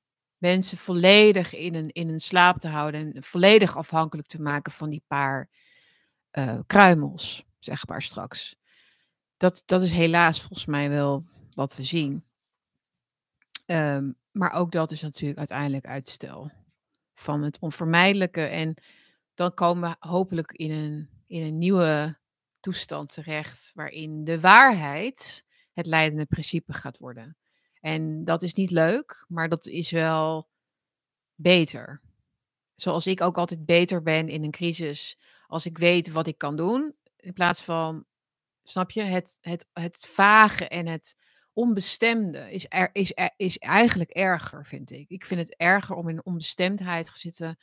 mensen 0.43 0.77
volledig 0.77 1.53
in 1.53 1.75
een, 1.75 1.91
in 1.91 2.07
een 2.07 2.19
slaap 2.19 2.59
te 2.59 2.67
houden 2.67 3.13
en 3.13 3.23
volledig 3.23 3.77
afhankelijk 3.77 4.27
te 4.27 4.41
maken 4.41 4.71
van 4.71 4.89
die 4.89 5.03
paar 5.07 5.49
kruimels, 6.67 7.43
zeg 7.59 7.87
maar 7.87 8.01
straks. 8.01 8.55
Dat, 9.37 9.63
dat 9.65 9.81
is 9.81 9.91
helaas 9.91 10.39
volgens 10.39 10.65
mij 10.65 10.89
wel 10.89 11.25
wat 11.53 11.75
we 11.75 11.83
zien. 11.83 12.23
Um, 13.65 14.15
maar 14.31 14.51
ook 14.51 14.71
dat 14.71 14.91
is 14.91 15.01
natuurlijk 15.01 15.39
uiteindelijk 15.39 15.85
uitstel 15.85 16.51
van 17.13 17.43
het 17.43 17.59
onvermijdelijke. 17.59 18.45
En 18.45 18.75
dan 19.33 19.53
komen 19.53 19.89
we 19.89 20.07
hopelijk 20.07 20.51
in 20.51 20.71
een, 20.71 21.09
in 21.27 21.43
een 21.45 21.57
nieuwe 21.57 22.17
toestand 22.59 23.13
terecht, 23.13 23.71
waarin 23.73 24.23
de 24.23 24.39
waarheid 24.39 25.45
het 25.73 25.85
leidende 25.85 26.25
principe 26.25 26.73
gaat 26.73 26.97
worden. 26.97 27.37
En 27.83 28.23
dat 28.23 28.41
is 28.41 28.53
niet 28.53 28.71
leuk, 28.71 29.25
maar 29.27 29.49
dat 29.49 29.67
is 29.67 29.91
wel 29.91 30.47
beter. 31.35 32.01
Zoals 32.75 33.07
ik 33.07 33.21
ook 33.21 33.37
altijd 33.37 33.65
beter 33.65 34.01
ben 34.01 34.27
in 34.27 34.43
een 34.43 34.51
crisis 34.51 35.19
als 35.47 35.65
ik 35.65 35.77
weet 35.77 36.11
wat 36.11 36.27
ik 36.27 36.37
kan 36.37 36.55
doen, 36.55 36.95
in 37.17 37.33
plaats 37.33 37.61
van, 37.61 38.05
snap 38.63 38.91
je, 38.91 39.01
het, 39.01 39.37
het, 39.41 39.67
het 39.73 40.05
vage 40.05 40.67
en 40.67 40.87
het 40.87 41.15
onbestemde 41.53 42.51
is, 42.51 42.65
er, 42.69 42.89
is, 42.93 43.13
is 43.37 43.57
eigenlijk 43.57 44.09
erger, 44.09 44.65
vind 44.65 44.91
ik. 44.91 45.09
Ik 45.09 45.25
vind 45.25 45.39
het 45.39 45.55
erger 45.55 45.95
om 45.95 46.09
in 46.09 46.25
onbestemdheid 46.25 47.05
te 47.05 47.19
zitten 47.19 47.57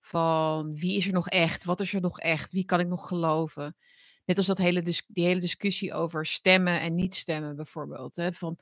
van 0.00 0.74
wie 0.74 0.96
is 0.96 1.06
er 1.06 1.12
nog 1.12 1.28
echt, 1.28 1.64
wat 1.64 1.80
is 1.80 1.92
er 1.92 2.00
nog 2.00 2.20
echt, 2.20 2.52
wie 2.52 2.64
kan 2.64 2.80
ik 2.80 2.86
nog 2.88 3.08
geloven. 3.08 3.76
Net 4.24 4.36
als 4.36 4.46
dat 4.46 4.58
hele 4.58 4.82
die 4.82 5.24
hele 5.24 5.40
discussie 5.40 5.92
over 5.92 6.26
stemmen 6.26 6.80
en 6.80 6.94
niet 6.94 7.14
stemmen 7.14 7.56
bijvoorbeeld. 7.56 8.16
Hè? 8.16 8.32
Van, 8.32 8.58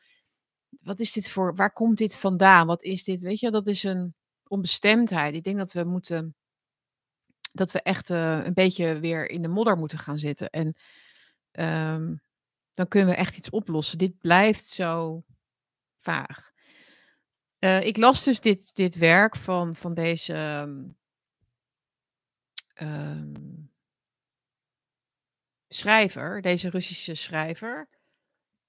wat 0.81 1.01
is 1.01 1.13
dit 1.13 1.31
voor, 1.31 1.55
waar 1.55 1.73
komt 1.73 1.99
dit 1.99 2.17
vandaan? 2.17 2.67
Wat 2.67 2.83
is 2.83 3.05
dit? 3.05 3.23
Weet 3.23 3.41
je, 3.41 3.51
dat 3.51 3.67
is 3.67 3.83
een 3.83 4.15
onbestemdheid. 4.47 5.35
Ik 5.35 5.45
denk 5.45 5.57
dat 5.57 5.73
we 5.73 5.85
moeten, 5.85 6.35
dat 7.53 7.73
we 7.73 7.83
echt 7.83 8.11
uh, 8.11 8.45
een 8.45 8.55
beetje 8.55 9.01
weer 9.01 9.31
in 9.31 9.43
de 9.43 9.49
modder 9.49 9.77
moeten 9.77 9.99
gaan 9.99 10.19
zitten. 10.19 10.51
En 10.51 10.77
um, 11.53 12.23
dan 12.73 12.89
kunnen 12.89 13.09
we 13.09 13.15
echt 13.15 13.37
iets 13.37 13.51
oplossen. 13.51 13.99
Dit 13.99 14.19
blijft 14.19 14.65
zo 14.65 15.23
vaag. 15.97 16.51
Uh, 17.59 17.85
ik 17.85 17.97
las 17.97 18.25
dus 18.25 18.41
dit, 18.41 18.75
dit 18.75 18.95
werk 18.95 19.37
van, 19.37 19.77
van 19.77 19.95
deze 19.95 20.35
um, 20.35 20.97
um, 22.81 23.71
schrijver, 25.69 26.43
deze 26.43 26.71
Russische 26.71 27.15
schrijver. 27.15 27.89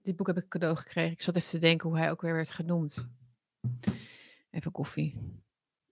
Dit 0.03 0.15
boek 0.15 0.27
heb 0.27 0.37
ik 0.37 0.47
cadeau 0.47 0.75
gekregen. 0.75 1.11
Ik 1.11 1.21
zat 1.21 1.35
even 1.35 1.49
te 1.49 1.59
denken 1.59 1.89
hoe 1.89 1.97
hij 1.97 2.11
ook 2.11 2.21
weer 2.21 2.33
werd 2.33 2.51
genoemd. 2.51 3.07
Even 4.51 4.71
koffie. 4.71 5.41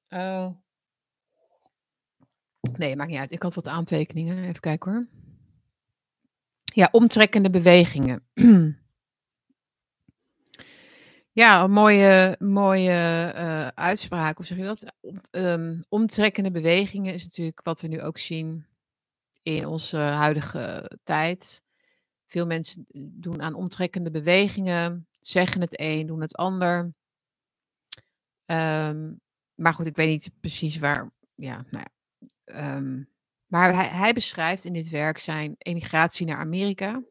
Uh, 0.09 0.49
nee, 2.77 2.95
maakt 2.95 3.09
niet 3.09 3.19
uit. 3.19 3.31
Ik 3.31 3.43
had 3.43 3.53
wat 3.53 3.67
aantekeningen. 3.67 4.43
Even 4.43 4.59
kijken 4.59 4.91
hoor. 4.91 5.07
Ja, 6.63 6.89
omtrekkende 6.91 7.49
bewegingen. 7.49 8.23
ja, 11.41 11.63
een 11.63 11.71
mooie, 11.71 12.35
mooie 12.39 13.33
uh, 13.35 13.67
uitspraak. 13.67 14.37
Hoe 14.37 14.45
zeg 14.45 14.57
je 14.57 14.63
dat? 14.63 14.93
Um, 15.31 15.83
omtrekkende 15.89 16.51
bewegingen 16.51 17.13
is 17.13 17.23
natuurlijk 17.23 17.61
wat 17.63 17.81
we 17.81 17.87
nu 17.87 18.01
ook 18.01 18.17
zien 18.17 18.65
in 19.43 19.65
onze 19.65 19.97
huidige 19.97 20.91
tijd. 21.03 21.63
Veel 22.31 22.45
mensen 22.45 22.85
doen 23.11 23.41
aan 23.41 23.53
omtrekkende 23.53 24.11
bewegingen, 24.11 25.07
zeggen 25.21 25.61
het 25.61 25.79
een, 25.79 26.07
doen 26.07 26.21
het 26.21 26.35
ander. 26.35 26.93
Um, 28.45 29.21
maar 29.55 29.73
goed, 29.73 29.85
ik 29.85 29.95
weet 29.95 30.07
niet 30.07 30.31
precies 30.39 30.77
waar. 30.77 31.11
Ja, 31.35 31.65
nou 31.69 31.85
ja. 31.85 32.75
Um, 32.77 33.09
maar 33.45 33.73
hij, 33.73 33.87
hij, 33.87 34.13
beschrijft 34.13 34.65
in 34.65 34.73
dit 34.73 34.89
werk 34.89 35.17
zijn 35.17 35.55
emigratie 35.57 36.25
naar 36.25 36.37
Amerika. 36.37 37.03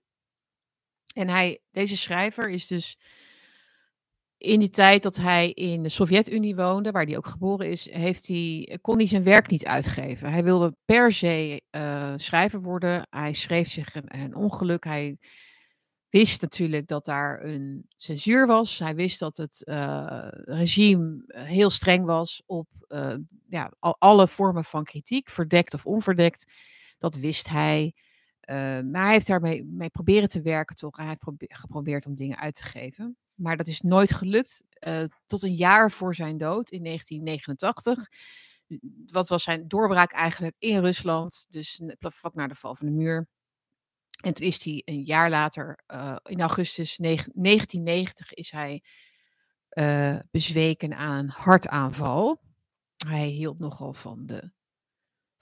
En 1.14 1.29
hij, 1.29 1.61
deze 1.71 1.97
schrijver 1.97 2.51
is 2.51 2.66
dus 2.66 2.99
in 4.41 4.61
die 4.61 4.70
tijd 4.70 5.03
dat 5.03 5.16
hij 5.16 5.51
in 5.51 5.82
de 5.82 5.88
Sovjet-Unie 5.88 6.57
woonde, 6.57 6.91
waar 6.91 7.05
hij 7.05 7.16
ook 7.16 7.26
geboren 7.26 7.70
is, 7.70 7.91
heeft 7.91 8.26
hij, 8.26 8.78
kon 8.80 8.97
hij 8.97 9.07
zijn 9.07 9.22
werk 9.22 9.51
niet 9.51 9.66
uitgeven. 9.66 10.30
Hij 10.30 10.45
wilde 10.45 10.76
per 10.84 11.12
se 11.12 11.62
uh, 11.70 12.12
schrijver 12.16 12.62
worden. 12.62 13.07
Hij 13.11 13.32
schreef 13.32 13.70
zich 13.70 13.95
een, 13.95 14.34
ongeluk. 14.34 14.84
Hij 14.84 15.18
wist 16.09 16.41
natuurlijk 16.43 16.86
dat 16.86 17.05
daar 17.05 17.45
een 17.45 17.86
censuur 17.97 18.47
was. 18.47 18.78
Hij 18.78 18.95
wist 18.95 19.18
dat 19.18 19.36
het 19.36 19.62
uh, 19.64 20.28
regime 20.30 21.22
heel 21.26 21.70
streng 21.70 22.05
was 22.05 22.43
op 22.47 22.68
uh, 22.88 23.14
ja, 23.49 23.72
alle 23.78 24.28
vormen 24.28 24.64
van 24.64 24.84
kritiek, 24.84 25.28
verdekt 25.28 25.74
of 25.74 25.86
onverdekt. 25.86 26.53
Dat 26.99 27.14
wist 27.14 27.49
hij. 27.49 27.95
maar 28.91 29.03
hij 29.03 29.12
heeft 29.12 29.26
daarmee 29.26 29.64
mee 29.64 29.91
proberen 29.91 30.28
te 30.28 30.43
werken 30.43 30.76
toch. 30.76 30.97
Hij 30.97 31.07
heeft 31.07 31.24
geprobeerd 31.38 32.07
om 32.07 32.14
dingen 32.14 32.38
uit 32.38 32.55
te 32.55 32.64
geven. 32.64 33.16
Maar 33.41 33.57
dat 33.57 33.66
is 33.66 33.80
nooit 33.80 34.14
gelukt. 34.14 34.62
Uh, 34.86 35.05
tot 35.26 35.43
een 35.43 35.55
jaar 35.55 35.91
voor 35.91 36.14
zijn 36.14 36.36
dood 36.36 36.70
in 36.70 36.84
1989. 36.84 38.09
Wat 39.07 39.28
was 39.28 39.43
zijn 39.43 39.68
doorbraak 39.68 40.12
eigenlijk 40.12 40.57
in 40.59 40.80
Rusland? 40.80 41.47
Dus 41.49 41.80
vlak 41.99 42.34
na 42.34 42.47
de 42.47 42.55
val 42.55 42.74
van 42.74 42.86
de 42.86 42.93
muur. 42.93 43.28
En 44.20 44.34
toen 44.34 44.47
is 44.47 44.64
hij 44.64 44.82
een 44.84 45.03
jaar 45.03 45.30
later, 45.30 45.82
uh, 45.95 46.16
in 46.22 46.41
augustus 46.41 46.97
1990, 46.97 48.32
is 48.32 48.51
hij 48.51 48.82
uh, 49.70 50.18
bezweken 50.30 50.97
aan 50.97 51.18
een 51.18 51.30
hartaanval. 51.30 52.41
Hij 53.07 53.26
hield 53.26 53.59
nogal 53.59 53.93
van 53.93 54.26
de, 54.26 54.51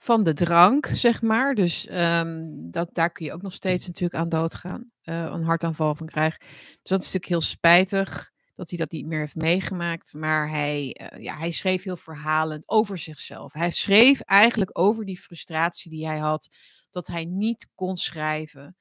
van 0.01 0.23
de 0.23 0.33
drank, 0.33 0.85
zeg 0.85 1.21
maar. 1.21 1.55
Dus 1.55 1.87
um, 1.91 2.71
dat, 2.71 2.89
daar 2.93 3.11
kun 3.11 3.25
je 3.25 3.33
ook 3.33 3.41
nog 3.41 3.53
steeds 3.53 3.87
natuurlijk 3.87 4.21
aan 4.21 4.29
doodgaan 4.29 4.91
uh, 5.03 5.15
een 5.15 5.43
hartaanval 5.43 5.95
van 5.95 6.07
krijgt. 6.07 6.39
Dus 6.39 6.79
dat 6.81 6.99
is 6.99 7.05
natuurlijk 7.05 7.25
heel 7.25 7.41
spijtig 7.41 8.31
dat 8.55 8.69
hij 8.69 8.77
dat 8.77 8.91
niet 8.91 9.05
meer 9.05 9.19
heeft 9.19 9.35
meegemaakt. 9.35 10.13
Maar 10.13 10.49
hij, 10.49 10.99
uh, 11.13 11.23
ja, 11.23 11.37
hij 11.37 11.51
schreef 11.51 11.83
heel 11.83 11.97
verhalend 11.97 12.69
over 12.69 12.97
zichzelf. 12.97 13.53
Hij 13.53 13.71
schreef 13.71 14.19
eigenlijk 14.19 14.79
over 14.79 15.05
die 15.05 15.19
frustratie 15.19 15.91
die 15.91 16.07
hij 16.07 16.17
had. 16.17 16.49
Dat 16.89 17.07
hij 17.07 17.25
niet 17.25 17.67
kon 17.75 17.95
schrijven 17.95 18.75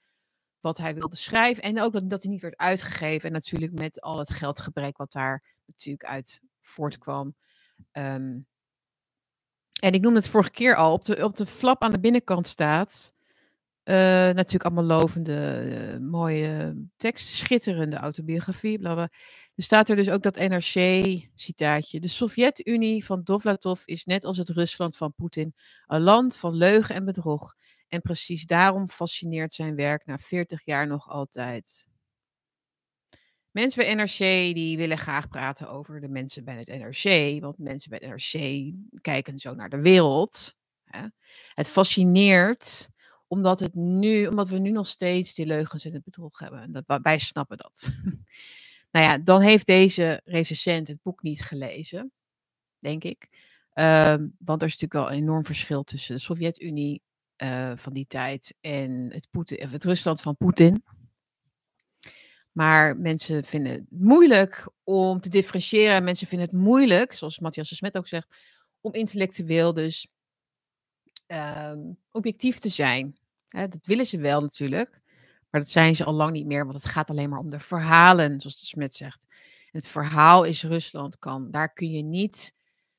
wat 0.61 0.79
hij 0.79 0.95
wilde 0.95 1.17
schrijven. 1.17 1.63
En 1.63 1.81
ook 1.81 1.93
dat, 1.93 2.11
dat 2.11 2.23
hij 2.23 2.33
niet 2.33 2.41
werd 2.41 2.57
uitgegeven. 2.57 3.27
En 3.27 3.33
natuurlijk 3.33 3.73
met 3.73 4.01
al 4.01 4.19
het 4.19 4.31
geldgebrek 4.31 4.97
wat 4.97 5.13
daar 5.13 5.43
natuurlijk 5.67 6.05
uit 6.05 6.41
voortkwam. 6.61 7.35
Um, 7.93 8.47
en 9.79 9.93
ik 9.93 10.01
noemde 10.01 10.19
het 10.19 10.29
vorige 10.29 10.51
keer 10.51 10.75
al. 10.77 10.93
Op 10.93 11.05
de, 11.05 11.25
op 11.25 11.37
de 11.37 11.47
flap 11.47 11.83
aan 11.83 11.91
de 11.91 12.01
binnenkant 12.01 12.47
staat. 12.47 13.17
Uh, 13.85 13.95
natuurlijk 14.35 14.65
allemaal 14.65 14.99
lovende, 14.99 15.63
uh, 15.65 15.99
mooie 16.09 16.77
tekst, 16.97 17.29
schitterende 17.29 17.97
autobiografie, 17.97 18.79
bla 18.79 18.95
bla. 18.95 19.09
Er 19.55 19.63
staat 19.63 19.89
er 19.89 19.97
dus 19.97 20.11
ook 20.11 20.23
dat 20.23 20.37
NRC-citaatje. 20.37 22.01
De 22.01 22.09
Sovjet-Unie 22.09 23.05
van 23.05 23.23
Dovlatov 23.23 23.83
is 23.85 24.05
net 24.05 24.25
als 24.25 24.37
het 24.37 24.49
Rusland 24.49 24.97
van 24.97 25.15
Poetin 25.15 25.55
een 25.87 26.01
land 26.01 26.37
van 26.37 26.55
leugen 26.55 26.95
en 26.95 27.05
bedrog. 27.05 27.55
En 27.89 28.01
precies 28.01 28.47
daarom 28.47 28.89
fascineert 28.89 29.53
zijn 29.53 29.75
werk 29.75 30.07
na 30.07 30.19
40 30.19 30.65
jaar 30.65 30.87
nog 30.87 31.09
altijd. 31.09 31.89
Mensen 33.51 33.85
bij 33.85 33.95
NRC 33.95 34.55
die 34.55 34.77
willen 34.77 34.99
graag 34.99 35.29
praten 35.29 35.71
over 35.71 36.01
de 36.01 36.09
mensen 36.09 36.45
bij 36.45 36.57
het 36.57 36.79
NRC, 36.79 37.41
want 37.41 37.59
mensen 37.59 37.91
bij 37.91 37.99
het 38.03 38.11
NRC 38.11 38.73
kijken 39.01 39.39
zo 39.39 39.55
naar 39.55 39.69
de 39.69 39.81
wereld. 39.81 40.55
Hè. 40.85 41.07
Het 41.55 41.69
fascineert 41.69 42.89
omdat, 43.27 43.61
het 43.61 43.75
nu, 43.75 44.27
omdat 44.27 44.49
we 44.49 44.59
nu 44.59 44.71
nog 44.71 44.87
steeds 44.87 45.35
die 45.35 45.47
leugens 45.47 45.85
in 45.85 45.95
het 45.95 46.05
bedrog 46.05 46.39
hebben. 46.39 46.63
En 46.63 46.73
dat, 46.73 47.01
wij 47.03 47.19
snappen 47.19 47.57
dat. 47.57 47.91
nou 48.93 49.07
ja, 49.07 49.19
dan 49.19 49.41
heeft 49.41 49.67
deze 49.67 50.21
recensent 50.25 50.89
het 50.89 51.03
boek 51.03 51.23
niet 51.23 51.43
gelezen, 51.43 52.13
denk 52.79 53.05
ik. 53.05 53.29
Um, 53.75 54.35
want 54.39 54.63
er 54.63 54.69
is 54.69 54.79
natuurlijk 54.79 54.93
wel 54.93 55.11
een 55.11 55.23
enorm 55.23 55.45
verschil 55.45 55.83
tussen 55.83 56.15
de 56.15 56.21
Sovjet-Unie 56.21 57.03
uh, 57.43 57.73
van 57.77 57.93
die 57.93 58.07
tijd 58.07 58.55
en 58.61 59.11
het, 59.13 59.29
het 59.71 59.85
Rusland 59.85 60.21
van 60.21 60.37
Poetin. 60.37 60.85
Maar 62.59 62.97
mensen 62.97 63.45
vinden 63.45 63.73
het 63.73 63.85
moeilijk 63.89 64.69
om 64.85 65.21
te 65.21 65.29
differentiëren. 65.29 66.05
Mensen 66.05 66.27
vinden 66.27 66.49
het 66.49 66.57
moeilijk, 66.57 67.13
zoals 67.13 67.39
Matthias 67.39 67.69
de 67.69 67.75
Smet 67.75 67.97
ook 67.97 68.09
zegt, 68.09 68.35
om 68.81 68.93
intellectueel 68.93 69.73
dus 69.73 70.09
um, 71.27 71.99
objectief 72.11 72.59
te 72.59 72.69
zijn. 72.69 73.19
Dat 73.49 73.79
willen 73.87 74.07
ze 74.07 74.19
wel 74.19 74.41
natuurlijk, 74.41 75.01
maar 75.51 75.61
dat 75.61 75.71
zijn 75.71 75.97
ze 75.97 76.05
al 76.05 76.13
lang 76.13 76.33
niet 76.33 76.47
meer, 76.47 76.65
want 76.65 76.77
het 76.77 76.93
gaat 76.93 77.11
alleen 77.11 77.29
maar 77.29 77.39
om 77.39 77.51
de 77.51 77.59
verhalen, 77.59 78.41
zoals 78.41 78.61
de 78.61 78.67
Smet 78.67 78.95
zegt. 78.95 79.27
het 79.71 79.87
verhaal 79.87 80.45
is 80.45 80.63
Rusland 80.63 81.19
kan. 81.19 81.51
Daar 81.51 81.73
kun 81.73 81.91
je 81.91 82.03
niet, 82.03 82.55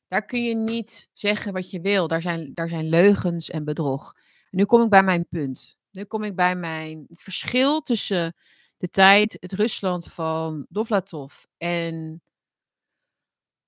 daar 0.07 0.26
kun 0.26 0.43
je 0.43 0.55
niet 0.55 1.10
zeggen 1.14 1.53
wat 1.53 1.72
je 1.72 1.82
wil. 1.82 2.07
Daar 2.07 2.22
zijn, 2.22 2.53
daar 2.53 2.70
zijn 2.70 2.89
leugens 2.89 3.49
en 3.49 3.66
bedrog. 3.66 4.16
Nu 4.49 4.66
kom 4.66 4.82
ik 4.82 4.89
bij 4.89 5.03
mijn 5.03 5.28
punt. 5.28 5.78
Nu 5.91 6.03
kom 6.03 6.24
ik 6.24 6.36
bij 6.36 6.55
mijn 6.55 7.05
verschil 7.10 7.82
tussen 7.82 8.36
de 8.80 8.89
tijd, 8.89 9.38
het 9.39 9.53
Rusland 9.53 10.11
van 10.11 10.65
Dovlatov 10.69 11.43
en 11.57 12.21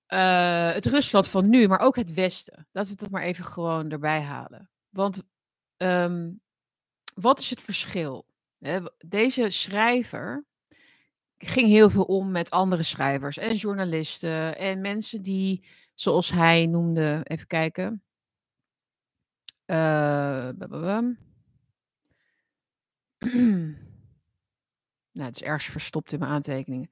uh, 0.08 0.72
het 0.74 0.86
Rusland 0.86 1.28
van 1.30 1.50
nu, 1.50 1.68
maar 1.68 1.80
ook 1.80 1.96
het 1.96 2.14
Westen. 2.14 2.68
Laten 2.72 2.92
we 2.94 2.98
dat 3.00 3.10
maar 3.10 3.22
even 3.22 3.46
gewoon 3.46 3.90
erbij 3.90 4.22
halen. 4.22 4.70
Want 4.90 5.24
um, 5.78 6.42
wat 7.14 7.40
is 7.40 7.50
het 7.50 7.62
verschil? 7.62 8.26
Deze 8.98 9.50
schrijver 9.50 10.46
ging 11.38 11.68
heel 11.68 11.90
veel 11.90 12.04
om 12.04 12.32
met 12.32 12.50
andere 12.50 12.84
schrijvers 12.84 13.38
en 13.38 13.56
journalisten 13.56 14.58
en 14.58 14.82
mensen 14.82 15.22
die, 15.22 15.66
zoals 15.94 16.30
hij 16.30 16.66
noemde, 16.66 17.22
even 17.24 17.48
kijken. 17.48 18.04
Uh, 19.66 20.50
Nou, 25.12 25.28
het 25.28 25.36
is 25.36 25.42
ergens 25.42 25.66
verstopt 25.66 26.12
in 26.12 26.20
mijn 26.20 26.32
aantekeningen. 26.32 26.90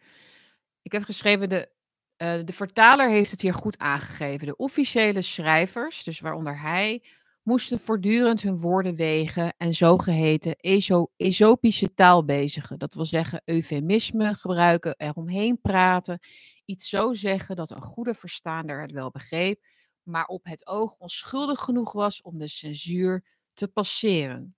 Ik 0.82 0.92
heb 0.92 1.04
geschreven, 1.04 1.50
de, 1.50 1.70
uh, 2.18 2.44
de 2.44 2.54
vertaler 2.54 3.10
heeft 3.10 3.32
het 3.32 3.42
hier 3.42 3.54
goed 3.54 3.78
aangegeven. 3.78 4.48
De 4.48 4.56
officiële 4.56 5.22
schrijvers, 5.22 6.04
dus 6.04 6.20
waaronder 6.20 6.62
hij, 6.62 7.04
moesten 7.44 7.80
voortdurend 7.80 8.42
hun 8.42 8.58
woorden 8.60 8.96
wegen 8.96 9.54
en 9.58 9.74
zogeheten 9.74 10.56
eso 10.56 11.12
esopische 11.18 11.94
taal 11.94 12.26
bezigen. 12.26 12.80
Dat 12.80 12.94
wil 12.94 13.06
zeggen 13.06 13.42
eufemisme 13.46 14.34
gebruiken, 14.34 14.96
eromheen 14.98 15.62
praten, 15.62 16.20
iets 16.66 16.90
zo 16.90 17.14
zeggen 17.14 17.56
dat 17.56 17.72
een 17.72 17.82
goede 17.82 18.14
verstaander 18.14 18.82
het 18.82 18.92
wel 18.92 19.12
begreep, 19.12 19.66
maar 20.04 20.26
op 20.26 20.46
het 20.46 20.68
oog 20.68 20.96
onschuldig 20.96 21.60
genoeg 21.60 21.92
was 21.92 22.22
om 22.22 22.38
de 22.38 22.48
censuur 22.48 23.26
te 23.54 23.68
passeren. 23.68 24.56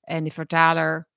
En 0.00 0.24
de 0.24 0.30
vertaler, 0.30 1.08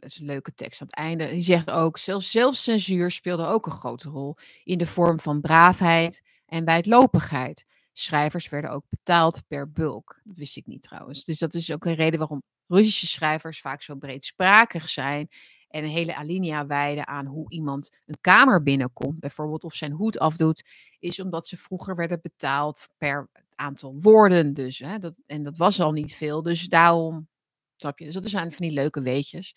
dat 0.00 0.10
is 0.10 0.18
een 0.18 0.26
leuke 0.26 0.54
tekst 0.54 0.80
aan 0.80 0.86
het 0.86 0.96
einde, 0.96 1.28
die 1.28 1.40
zegt 1.40 1.70
ook, 1.70 1.98
zelfs 1.98 2.30
zelfcensuur 2.30 3.10
speelde 3.10 3.46
ook 3.46 3.66
een 3.66 3.72
grote 3.72 4.08
rol 4.08 4.36
in 4.64 4.78
de 4.78 4.86
vorm 4.86 5.20
van 5.20 5.40
braafheid 5.40 6.22
en 6.46 6.64
wijdlopigheid. 6.64 7.66
Schrijvers 7.92 8.48
werden 8.48 8.70
ook 8.70 8.84
betaald 8.88 9.42
per 9.46 9.72
bulk. 9.72 10.20
Dat 10.24 10.36
wist 10.36 10.56
ik 10.56 10.66
niet 10.66 10.82
trouwens. 10.82 11.24
Dus 11.24 11.38
dat 11.38 11.54
is 11.54 11.72
ook 11.72 11.84
een 11.84 11.94
reden 11.94 12.18
waarom 12.18 12.42
Russische 12.68 13.06
schrijvers 13.06 13.60
vaak 13.60 13.82
zo 13.82 13.94
breedsprakig 13.94 14.88
zijn 14.88 15.28
en 15.68 15.84
een 15.84 15.90
hele 15.90 16.14
alinea 16.14 16.66
wijden 16.66 17.06
aan 17.06 17.26
hoe 17.26 17.50
iemand 17.50 17.98
een 18.06 18.18
kamer 18.20 18.62
binnenkomt, 18.62 19.20
bijvoorbeeld 19.20 19.64
of 19.64 19.74
zijn 19.74 19.92
hoed 19.92 20.18
afdoet, 20.18 20.64
is 20.98 21.20
omdat 21.20 21.46
ze 21.46 21.56
vroeger 21.56 21.96
werden 21.96 22.18
betaald 22.22 22.88
per 22.98 23.28
aantal 23.54 23.96
woorden. 24.00 24.54
Dus, 24.54 24.78
hè, 24.78 24.98
dat, 24.98 25.20
en 25.26 25.42
dat 25.42 25.56
was 25.56 25.80
al 25.80 25.92
niet 25.92 26.14
veel, 26.14 26.42
dus 26.42 26.66
daarom, 26.68 27.28
Dus 27.76 28.14
dat 28.14 28.28
zijn 28.28 28.52
van 28.52 28.66
die 28.66 28.74
leuke 28.74 29.02
weetjes. 29.02 29.54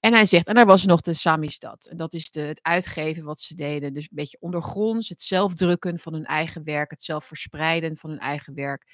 En 0.00 0.12
hij 0.12 0.26
zegt, 0.26 0.46
en 0.46 0.54
daar 0.54 0.66
was 0.66 0.84
nog 0.84 1.00
de 1.00 1.14
Samizdat. 1.14 1.86
En 1.86 1.96
dat 1.96 2.12
is 2.12 2.30
de, 2.30 2.40
het 2.40 2.62
uitgeven 2.62 3.24
wat 3.24 3.40
ze 3.40 3.54
deden. 3.54 3.92
Dus 3.92 4.02
een 4.02 4.08
beetje 4.10 4.40
ondergronds, 4.40 5.08
het 5.08 5.22
zelfdrukken 5.22 5.98
van 5.98 6.12
hun 6.12 6.24
eigen 6.24 6.64
werk, 6.64 6.90
het 6.90 7.02
zelf 7.02 7.24
verspreiden 7.24 7.96
van 7.96 8.10
hun 8.10 8.18
eigen 8.18 8.54
werk 8.54 8.86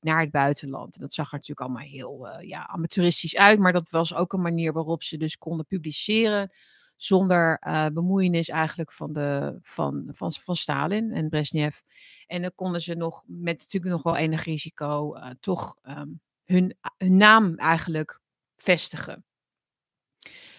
naar 0.00 0.20
het 0.20 0.30
buitenland. 0.30 0.94
En 0.94 1.00
dat 1.00 1.14
zag 1.14 1.26
er 1.26 1.32
natuurlijk 1.32 1.60
allemaal 1.60 1.88
heel 1.88 2.28
uh, 2.28 2.48
ja, 2.48 2.66
amateuristisch 2.66 3.36
uit, 3.36 3.58
maar 3.58 3.72
dat 3.72 3.90
was 3.90 4.14
ook 4.14 4.32
een 4.32 4.42
manier 4.42 4.72
waarop 4.72 5.02
ze 5.02 5.16
dus 5.16 5.36
konden 5.36 5.66
publiceren 5.66 6.52
zonder 6.96 7.62
uh, 7.66 7.86
bemoeienis 7.92 8.48
eigenlijk 8.48 8.92
van, 8.92 9.12
de, 9.12 9.58
van, 9.62 10.08
van, 10.12 10.32
van 10.32 10.56
Stalin 10.56 11.12
en 11.12 11.28
Brezhnev. 11.28 11.78
En 12.26 12.42
dan 12.42 12.52
konden 12.54 12.80
ze 12.80 12.94
nog, 12.94 13.24
met 13.26 13.58
natuurlijk 13.58 13.92
nog 13.92 14.02
wel 14.02 14.16
enig 14.16 14.44
risico, 14.44 15.16
uh, 15.16 15.30
toch 15.40 15.76
um, 15.82 16.20
hun, 16.44 16.76
hun 16.98 17.16
naam 17.16 17.54
eigenlijk 17.54 18.20
vestigen. 18.56 19.24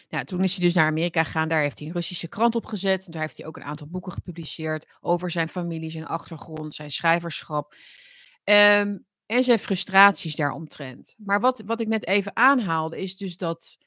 Nou, 0.10 0.26
toen 0.26 0.44
is 0.44 0.56
hij 0.56 0.66
dus 0.66 0.74
naar 0.74 0.88
Amerika 0.88 1.24
gegaan. 1.24 1.50
Daar 1.50 1.62
heeft 1.62 1.80
hij 1.80 1.88
een 1.88 1.94
Russische 1.94 2.28
krant 2.28 2.56
opgezet. 2.56 3.12
Daar 3.12 3.22
heeft 3.22 3.38
hij 3.38 3.46
ook 3.46 3.58
een 3.58 3.64
aantal 3.64 3.88
boeken 3.88 4.12
gepubliceerd 4.12 4.98
over 5.02 5.32
zijn 5.32 5.50
familie, 5.50 5.92
zijn 5.92 6.06
achtergrond, 6.06 6.76
zijn 6.76 6.92
schrijverschap. 6.92 7.76
Um, 8.44 9.06
en 9.26 9.44
zijn 9.44 9.60
frustraties 9.60 10.36
daaromtrent. 10.36 11.16
Maar 11.18 11.40
wat, 11.40 11.64
wat 11.66 11.80
ik 11.80 11.88
net 11.88 12.08
even 12.08 12.36
aanhaalde, 12.36 13.02
is 13.02 13.18
dus 13.18 13.38
dat, 13.38 13.78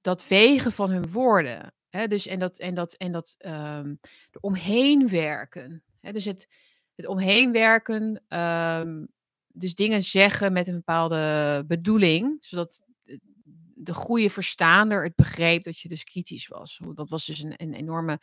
dat 0.00 0.28
wegen 0.28 0.72
van 0.72 0.90
hun 0.90 1.10
woorden. 1.10 1.74
Hè, 1.88 2.08
dus 2.08 2.26
en 2.26 2.38
dat, 2.38 2.58
en 2.58 2.74
dat, 2.74 2.92
en 2.92 3.12
dat 3.12 3.34
um, 3.38 3.98
er 4.30 4.40
omheen 4.40 5.08
werken. 5.08 5.82
Hè, 6.00 6.12
dus 6.12 6.24
het, 6.24 6.48
het 6.94 7.06
omheen 7.06 7.52
werken, 7.52 8.22
um, 8.28 9.08
dus 9.52 9.74
dingen 9.74 10.02
zeggen 10.02 10.52
met 10.52 10.66
een 10.66 10.74
bepaalde 10.74 11.64
bedoeling, 11.66 12.36
zodat 12.40 12.84
de 13.74 13.94
goede 13.94 14.30
verstaander 14.30 15.04
het 15.04 15.14
begreep 15.14 15.64
dat 15.64 15.78
je 15.78 15.88
dus 15.88 16.04
kritisch 16.04 16.48
was. 16.48 16.80
Dat 16.94 17.08
was 17.08 17.26
dus 17.26 17.42
een, 17.42 17.54
een 17.56 17.74
enorme, 17.74 18.20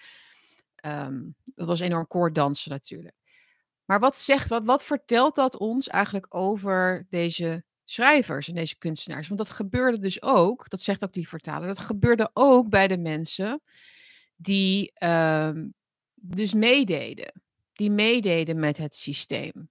um, 0.85 1.35
dat 1.43 1.67
was 1.67 1.79
enorm 1.79 2.07
koorddansen 2.07 2.71
natuurlijk. 2.71 3.15
Maar 3.85 3.99
wat 3.99 4.19
zegt, 4.19 4.47
wat, 4.47 4.65
wat 4.65 4.83
vertelt 4.83 5.35
dat 5.35 5.57
ons 5.57 5.87
eigenlijk 5.87 6.35
over 6.35 7.05
deze 7.09 7.63
schrijvers 7.85 8.47
en 8.47 8.55
deze 8.55 8.77
kunstenaars? 8.77 9.27
Want 9.27 9.39
dat 9.39 9.51
gebeurde 9.51 9.99
dus 9.99 10.21
ook, 10.21 10.69
dat 10.69 10.81
zegt 10.81 11.03
ook 11.03 11.13
die 11.13 11.27
vertaler, 11.27 11.67
dat 11.67 11.79
gebeurde 11.79 12.29
ook 12.33 12.69
bij 12.69 12.87
de 12.87 12.97
mensen 12.97 13.61
die 14.35 14.91
um, 15.03 15.73
dus 16.13 16.53
meededen. 16.53 17.41
Die 17.73 17.91
meededen 17.91 18.59
met 18.59 18.77
het 18.77 18.95
systeem. 18.95 19.69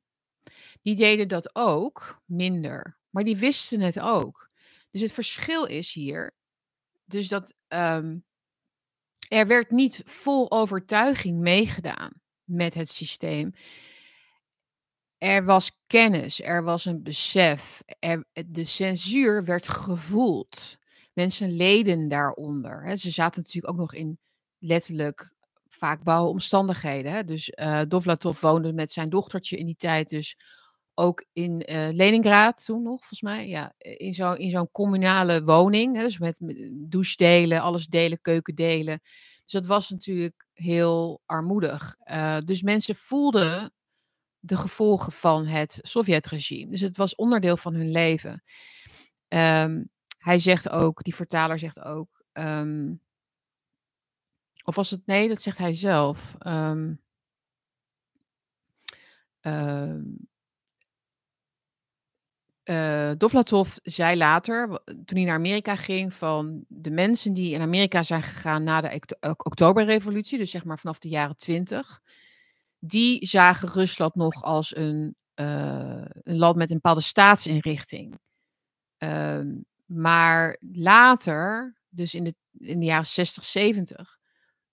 Die 0.86 0.96
deden 0.96 1.28
dat 1.28 1.54
ook 1.54 2.22
minder, 2.24 2.98
maar 3.10 3.24
die 3.24 3.36
wisten 3.36 3.80
het 3.80 4.00
ook. 4.00 4.50
Dus 4.90 5.00
het 5.00 5.12
verschil 5.12 5.64
is 5.64 5.92
hier, 5.92 6.34
dus 7.04 7.28
dat 7.28 7.54
um, 7.68 8.24
er 9.28 9.46
werd 9.46 9.70
niet 9.70 10.02
vol 10.04 10.50
overtuiging 10.50 11.38
meegedaan 11.38 12.12
met 12.44 12.74
het 12.74 12.88
systeem. 12.88 13.54
Er 15.18 15.44
was 15.44 15.80
kennis, 15.86 16.42
er 16.42 16.62
was 16.62 16.84
een 16.84 17.02
besef. 17.02 17.82
Er, 17.98 18.26
de 18.46 18.64
censuur 18.64 19.44
werd 19.44 19.68
gevoeld. 19.68 20.76
Mensen 21.12 21.56
leden 21.56 22.08
daaronder. 22.08 22.84
Hè. 22.84 22.96
Ze 22.96 23.10
zaten 23.10 23.42
natuurlijk 23.42 23.72
ook 23.72 23.80
nog 23.80 23.94
in 23.94 24.18
letterlijk 24.58 25.34
vaak 25.68 26.02
bouwomstandigheden. 26.02 27.12
Hè. 27.12 27.24
Dus 27.24 27.52
uh, 27.54 27.82
Dovlatov 27.88 28.40
woonde 28.40 28.72
met 28.72 28.92
zijn 28.92 29.08
dochtertje 29.08 29.56
in 29.56 29.66
die 29.66 29.76
tijd 29.76 30.08
dus 30.08 30.36
ook 30.98 31.24
in 31.32 31.62
uh, 31.70 31.88
Leningrad 31.92 32.64
toen 32.64 32.82
nog, 32.82 32.98
volgens 32.98 33.20
mij. 33.20 33.48
Ja, 33.48 33.74
in 33.78 34.14
zo'n 34.14 34.36
in 34.36 34.50
zo'n 34.50 34.70
communale 34.70 35.44
woning. 35.44 35.96
Hè, 35.96 36.02
dus 36.02 36.18
met, 36.18 36.40
met 36.40 36.70
douchedelen, 36.72 37.60
alles 37.60 37.86
delen, 37.86 38.20
keuken 38.20 38.54
delen. 38.54 39.00
Dus 39.44 39.52
dat 39.52 39.66
was 39.66 39.90
natuurlijk 39.90 40.46
heel 40.52 41.22
armoedig. 41.26 41.96
Uh, 42.10 42.38
dus 42.44 42.62
mensen 42.62 42.96
voelden 42.96 43.72
de 44.38 44.56
gevolgen 44.56 45.12
van 45.12 45.46
het 45.46 45.78
Sovjetregime. 45.82 46.70
Dus 46.70 46.80
het 46.80 46.96
was 46.96 47.14
onderdeel 47.14 47.56
van 47.56 47.74
hun 47.74 47.90
leven. 47.90 48.42
Um, 49.28 49.90
hij 50.18 50.38
zegt 50.38 50.68
ook, 50.68 51.02
die 51.02 51.14
vertaler 51.14 51.58
zegt 51.58 51.80
ook, 51.80 52.24
um, 52.32 53.00
of 54.64 54.74
was 54.74 54.90
het, 54.90 55.06
nee, 55.06 55.28
dat 55.28 55.40
zegt 55.40 55.58
hij 55.58 55.72
zelf. 55.72 56.34
Um, 56.46 57.00
uh, 62.70 63.10
Dovlatov 63.18 63.76
zei 63.82 64.16
later, 64.16 64.80
toen 64.84 65.16
hij 65.16 65.24
naar 65.24 65.34
Amerika 65.34 65.76
ging, 65.76 66.14
van 66.14 66.64
de 66.68 66.90
mensen 66.90 67.32
die 67.32 67.52
in 67.52 67.60
Amerika 67.60 68.02
zijn 68.02 68.22
gegaan 68.22 68.62
na 68.64 68.80
de 68.80 69.00
Oktoberrevolutie, 69.36 70.38
dus 70.38 70.50
zeg 70.50 70.64
maar 70.64 70.78
vanaf 70.78 70.98
de 70.98 71.08
jaren 71.08 71.36
twintig, 71.36 72.00
die 72.78 73.26
zagen 73.26 73.68
Rusland 73.68 74.14
nog 74.14 74.42
als 74.42 74.76
een, 74.76 75.16
uh, 75.34 76.04
een 76.22 76.36
land 76.36 76.56
met 76.56 76.68
een 76.68 76.76
bepaalde 76.76 77.00
staatsinrichting. 77.00 78.18
Uh, 78.98 79.40
maar 79.84 80.56
later, 80.60 81.76
dus 81.88 82.14
in 82.14 82.24
de, 82.24 82.34
in 82.58 82.78
de 82.78 82.86
jaren 82.86 83.06
60, 83.06 83.44
70, 83.44 84.15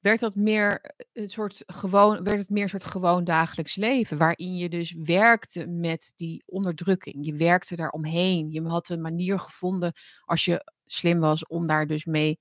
werd 0.03 0.19
dat 0.19 0.35
meer 0.35 0.93
een 1.13 1.29
soort 1.29 1.63
gewoon, 1.65 2.23
werd 2.23 2.39
het 2.39 2.49
meer 2.49 2.63
een 2.63 2.69
soort 2.69 2.83
gewoon 2.83 3.23
dagelijks 3.23 3.75
leven. 3.75 4.17
Waarin 4.17 4.55
je 4.55 4.69
dus 4.69 4.91
werkte 4.91 5.67
met 5.67 6.13
die 6.15 6.43
onderdrukking. 6.45 7.25
Je 7.25 7.35
werkte 7.35 7.75
daar 7.75 7.89
omheen. 7.89 8.51
Je 8.51 8.61
had 8.67 8.89
een 8.89 9.01
manier 9.01 9.39
gevonden, 9.39 9.93
als 10.25 10.45
je 10.45 10.71
slim 10.85 11.19
was, 11.19 11.47
om 11.47 11.67
daar 11.67 11.87
dus 11.87 12.05
mee 12.05 12.39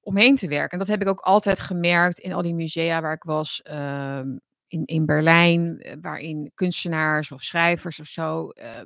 omheen 0.00 0.36
te 0.36 0.48
werken. 0.48 0.70
En 0.70 0.78
dat 0.78 0.88
heb 0.88 1.00
ik 1.00 1.08
ook 1.08 1.20
altijd 1.20 1.60
gemerkt 1.60 2.18
in 2.18 2.32
al 2.32 2.42
die 2.42 2.54
musea 2.54 3.00
waar 3.00 3.14
ik 3.14 3.22
was. 3.22 3.60
Uh, 3.70 4.20
in, 4.66 4.84
in 4.84 5.06
Berlijn, 5.06 5.78
eh, 5.78 5.96
waarin 6.00 6.50
kunstenaars 6.54 7.32
of 7.32 7.42
schrijvers 7.42 8.00
of 8.00 8.06
zo 8.06 8.50
uh, 8.54 8.80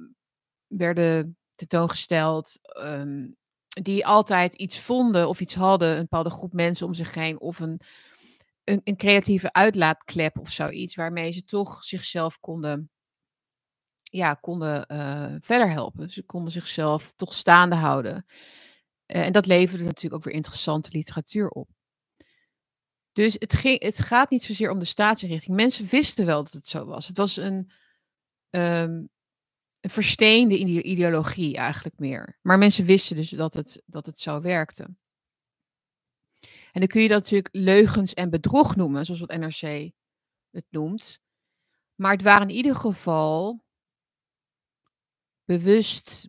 werden 0.66 1.38
tentoongesteld. 1.54 2.60
Um, 2.78 3.38
die 3.70 4.06
altijd 4.06 4.54
iets 4.54 4.80
vonden 4.80 5.28
of 5.28 5.40
iets 5.40 5.54
hadden, 5.54 5.94
een 5.94 6.00
bepaalde 6.00 6.30
groep 6.30 6.52
mensen 6.52 6.86
om 6.86 6.94
zich 6.94 7.14
heen, 7.14 7.40
of 7.40 7.60
een, 7.60 7.80
een, 8.64 8.80
een 8.84 8.96
creatieve 8.96 9.52
uitlaatklep 9.52 10.38
of 10.38 10.50
zoiets, 10.50 10.94
waarmee 10.94 11.32
ze 11.32 11.44
toch 11.44 11.84
zichzelf 11.84 12.40
konden, 12.40 12.90
ja, 14.02 14.34
konden 14.34 14.84
uh, 14.92 15.34
verder 15.40 15.70
helpen. 15.70 16.10
Ze 16.10 16.22
konden 16.22 16.52
zichzelf 16.52 17.12
toch 17.12 17.34
staande 17.34 17.76
houden. 17.76 18.26
Uh, 18.26 19.24
en 19.26 19.32
dat 19.32 19.46
leverde 19.46 19.84
natuurlijk 19.84 20.14
ook 20.14 20.24
weer 20.24 20.34
interessante 20.34 20.90
literatuur 20.92 21.48
op. 21.48 21.68
Dus 23.12 23.36
het, 23.38 23.54
ging, 23.54 23.82
het 23.82 24.00
gaat 24.00 24.30
niet 24.30 24.42
zozeer 24.42 24.70
om 24.70 24.78
de 24.78 24.84
staatsinrichting. 24.84 25.56
Mensen 25.56 25.86
wisten 25.86 26.26
wel 26.26 26.42
dat 26.44 26.52
het 26.52 26.66
zo 26.66 26.84
was. 26.84 27.06
Het 27.06 27.16
was 27.16 27.36
een, 27.36 27.70
um, 28.50 29.08
een 29.80 29.90
versteende 29.90 30.82
ideologie 30.82 31.56
eigenlijk 31.56 31.98
meer. 31.98 32.38
Maar 32.42 32.58
mensen 32.58 32.84
wisten 32.84 33.16
dus 33.16 33.28
dat 33.28 33.54
het, 33.54 33.82
dat 33.86 34.06
het 34.06 34.18
zo 34.18 34.40
werkte. 34.40 34.88
En 36.72 36.80
dan 36.80 36.86
kun 36.86 37.02
je 37.02 37.08
dat 37.08 37.20
natuurlijk 37.22 37.54
leugens 37.54 38.14
en 38.14 38.30
bedrog 38.30 38.76
noemen, 38.76 39.04
zoals 39.04 39.20
wat 39.20 39.36
NRC 39.36 39.90
het 40.50 40.64
noemt. 40.68 41.20
Maar 41.94 42.12
het 42.12 42.22
waren 42.22 42.48
in 42.48 42.54
ieder 42.54 42.76
geval 42.76 43.64
bewust, 45.44 46.28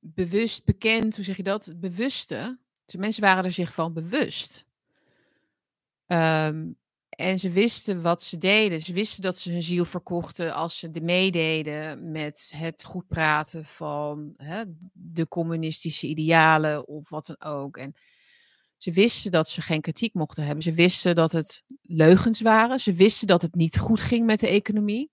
bewust 0.00 0.64
bekend, 0.64 1.16
hoe 1.16 1.24
zeg 1.24 1.36
je 1.36 1.42
dat? 1.42 1.72
Bewuste 1.76 2.58
De 2.84 2.98
mensen 2.98 3.22
waren 3.22 3.44
er 3.44 3.52
zich 3.52 3.72
van 3.72 3.92
bewust. 3.92 4.66
Ehm, 6.06 6.72
en 7.18 7.38
ze 7.38 7.50
wisten 7.50 8.02
wat 8.02 8.22
ze 8.22 8.38
deden. 8.38 8.80
Ze 8.80 8.92
wisten 8.92 9.22
dat 9.22 9.38
ze 9.38 9.52
hun 9.52 9.62
ziel 9.62 9.84
verkochten 9.84 10.54
als 10.54 10.78
ze 10.78 10.90
de 10.90 11.00
meededen 11.00 12.12
met 12.12 12.52
het 12.56 12.84
goed 12.84 13.06
praten 13.06 13.64
van 13.64 14.34
hè, 14.36 14.64
de 14.92 15.28
communistische 15.28 16.06
idealen 16.06 16.86
of 16.88 17.08
wat 17.08 17.26
dan 17.26 17.52
ook. 17.52 17.76
En 17.76 17.94
ze 18.76 18.92
wisten 18.92 19.30
dat 19.30 19.48
ze 19.48 19.62
geen 19.62 19.80
kritiek 19.80 20.14
mochten 20.14 20.44
hebben. 20.44 20.62
Ze 20.62 20.72
wisten 20.72 21.14
dat 21.14 21.32
het 21.32 21.62
leugens 21.82 22.40
waren. 22.40 22.80
Ze 22.80 22.92
wisten 22.92 23.26
dat 23.26 23.42
het 23.42 23.54
niet 23.54 23.78
goed 23.78 24.00
ging 24.00 24.26
met 24.26 24.40
de 24.40 24.48
economie. 24.48 25.10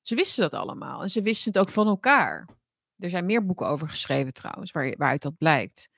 Ze 0.00 0.14
wisten 0.14 0.50
dat 0.50 0.60
allemaal. 0.60 1.02
En 1.02 1.10
ze 1.10 1.22
wisten 1.22 1.52
het 1.52 1.60
ook 1.60 1.70
van 1.70 1.86
elkaar. 1.86 2.48
Er 2.96 3.10
zijn 3.10 3.26
meer 3.26 3.46
boeken 3.46 3.66
over 3.66 3.88
geschreven 3.88 4.32
trouwens, 4.32 4.70
waar, 4.70 4.94
waaruit 4.96 5.22
dat 5.22 5.36
blijkt. 5.36 5.88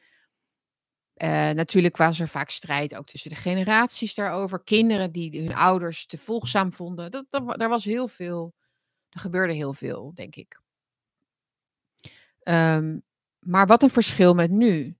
Uh, 1.23 1.51
natuurlijk 1.51 1.97
was 1.97 2.21
er 2.21 2.29
vaak 2.29 2.51
strijd 2.51 2.97
ook 2.97 3.07
tussen 3.07 3.31
de 3.31 3.37
generaties 3.37 4.15
daarover. 4.15 4.63
Kinderen 4.65 5.13
die 5.13 5.41
hun 5.41 5.55
ouders 5.55 6.07
te 6.07 6.19
volgzaam 6.19 6.73
vonden. 6.73 7.11
Dat, 7.11 7.27
daar 7.31 7.69
was 7.69 7.85
heel 7.85 8.09
veel. 8.09 8.55
Er 9.09 9.21
gebeurde 9.21 9.53
heel 9.53 9.73
veel, 9.73 10.13
denk 10.15 10.37
ik. 10.37 10.61
Um, 12.43 13.03
maar 13.39 13.67
wat 13.67 13.83
een 13.83 13.91
verschil 13.91 14.35
met 14.35 14.51
nu. 14.51 14.97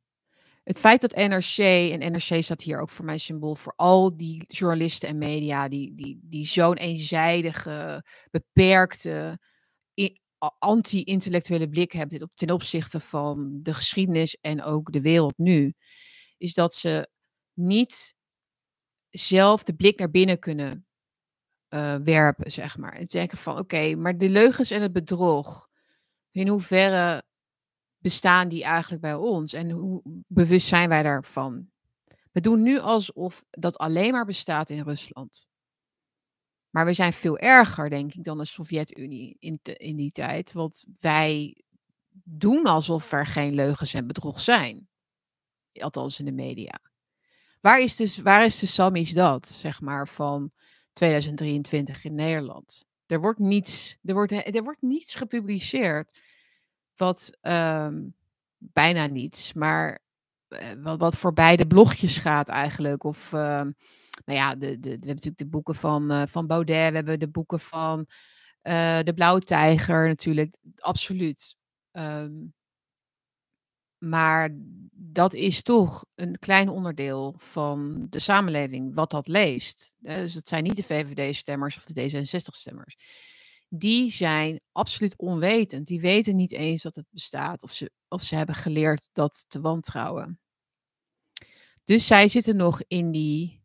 Het 0.65 0.79
feit 0.79 1.01
dat 1.01 1.15
NRC, 1.15 1.59
en 1.59 2.13
NRC 2.13 2.43
staat 2.43 2.63
hier 2.63 2.81
ook 2.81 2.91
voor 2.91 3.05
mijn 3.05 3.21
symbool, 3.21 3.55
voor 3.55 3.73
al 3.77 4.17
die 4.17 4.45
journalisten 4.47 5.09
en 5.09 5.19
media 5.19 5.69
die, 5.69 5.95
die, 5.95 6.21
die 6.23 6.47
zo'n 6.47 6.77
eenzijdige, 6.77 8.05
beperkte, 8.31 9.39
anti-intellectuele 10.59 11.69
blik 11.69 11.93
hebben 11.93 12.31
ten 12.35 12.51
opzichte 12.51 13.01
van 13.01 13.61
de 13.63 13.75
geschiedenis 13.75 14.37
en 14.41 14.63
ook 14.63 14.93
de 14.93 15.01
wereld 15.01 15.39
nu 15.39 15.75
is 16.39 16.55
dat 16.55 16.75
ze 16.75 17.09
niet 17.53 18.15
zelf 19.11 19.63
de 19.63 19.75
blik 19.75 19.99
naar 19.99 20.11
binnen 20.11 20.39
kunnen 20.39 20.87
uh, 21.69 21.95
werpen, 21.95 22.51
zeg 22.51 22.77
maar. 22.77 22.93
En 22.93 23.07
denken 23.07 23.39
van, 23.39 23.59
oké, 23.59 23.95
maar 23.95 24.19
de 24.19 24.29
leugens 24.29 24.71
en 24.71 24.83
het 24.83 24.93
bedrog, 24.93 25.69
in 26.31 26.49
hoeverre 26.49 27.23
bestaan 27.99 28.49
die 28.49 28.65
eigenlijk 28.65 29.03
bij 29.03 29.15
ons? 29.15 29.53
En 29.53 29.71
hoe 29.71 30.03
bewust 30.27 30.67
zijn 30.67 30.89
wij 30.89 31.03
daarvan? 31.03 31.71
We 32.33 32.41
doen 32.41 32.63
nu 32.63 32.79
alsof 32.79 33.45
dat 33.51 33.79
alleen 33.79 34.13
maar 34.13 34.25
bestaat 34.25 34.71
in 34.71 34.83
Rusland. 34.83 35.47
Maar 36.71 36.85
we 36.85 36.93
zijn 36.93 37.13
veel 37.13 37.39
erger, 37.39 37.91
denk 37.91 38.15
ik, 38.15 38.25
dan 38.25 38.39
de 38.39 38.45
Sovjet-Unie 38.45 39.37
in, 39.39 39.59
in 39.63 39.97
die 39.97 40.11
tijd. 40.11 40.53
Want 40.53 40.85
wij 41.01 41.63
doen 42.25 42.65
alsof 42.65 43.13
er 43.13 43.27
geen 43.27 43.55
leugens 43.55 43.95
en 43.95 44.07
bedrog 44.07 44.41
zijn 44.41 44.89
althans 45.83 46.19
in 46.19 46.25
de 46.25 46.33
media. 46.33 46.81
Waar 47.61 47.81
is, 47.81 47.97
dus, 47.97 48.19
waar 48.19 48.45
is 48.45 48.59
de 48.59 48.67
Sammy's 48.67 49.13
dat, 49.13 49.49
zeg 49.49 49.81
maar, 49.81 50.09
van 50.09 50.51
2023 50.93 52.05
in 52.05 52.15
Nederland? 52.15 52.85
Er 53.07 53.21
wordt 53.21 53.39
niets, 53.39 53.99
er 54.05 54.15
wordt, 54.15 54.33
er 54.33 54.63
wordt 54.63 54.83
niets 54.83 55.15
gepubliceerd. 55.15 56.23
Wat 56.97 57.39
um, 57.43 58.15
bijna 58.59 59.07
niets, 59.07 59.53
maar 59.53 59.99
uh, 60.49 60.59
wat, 60.83 60.99
wat 60.99 61.17
voor 61.17 61.33
beide 61.33 61.67
blogjes 61.67 62.19
gaat 62.19 62.49
eigenlijk. 62.49 63.05
Of, 63.05 63.33
uh, 63.33 63.67
nou 64.25 64.39
ja, 64.39 64.55
de, 64.55 64.79
de, 64.79 64.81
we 64.81 64.89
hebben 64.89 65.09
natuurlijk 65.09 65.39
de 65.39 65.49
boeken 65.49 65.75
van, 65.75 66.13
uh, 66.13 66.23
van 66.27 66.47
Baudet, 66.47 66.91
we 66.91 66.97
hebben 66.97 67.21
de 67.21 67.29
boeken 67.29 67.61
van 67.61 68.07
uh, 68.63 68.99
de 69.03 69.13
Blauwe 69.15 69.41
Tijger 69.41 70.09
natuurlijk, 70.09 70.57
absoluut. 70.77 71.57
Um, 71.93 72.53
maar 73.99 74.51
dat 74.93 75.35
is 75.35 75.63
toch 75.63 76.05
een 76.15 76.39
klein 76.39 76.69
onderdeel 76.69 77.35
van 77.37 78.07
de 78.11 78.19
samenleving 78.19 78.95
wat 78.95 79.11
dat 79.11 79.29
leest. 79.29 79.93
Dus 79.99 80.35
het 80.35 80.49
zijn 80.49 80.63
niet 80.63 80.77
de 80.77 80.83
VVD-stemmers 80.83 81.77
of 81.77 81.85
de 81.85 82.11
D66-stemmers. 82.11 82.97
Die 83.69 84.11
zijn 84.11 84.61
absoluut 84.73 85.17
onwetend. 85.17 85.87
Die 85.87 86.01
weten 86.01 86.37
niet 86.37 86.53
eens 86.53 86.83
dat 86.83 86.95
het 86.95 87.07
bestaat 87.11 87.63
of 87.63 87.73
ze, 87.73 87.91
of 88.09 88.23
ze 88.23 88.35
hebben 88.37 88.55
geleerd 88.55 89.09
dat 89.13 89.45
te 89.49 89.61
wantrouwen. 89.61 90.41
Dus 91.85 92.07
zij 92.07 92.29
zitten 92.29 92.57
nog 92.57 92.83
in 92.87 93.11
die 93.11 93.58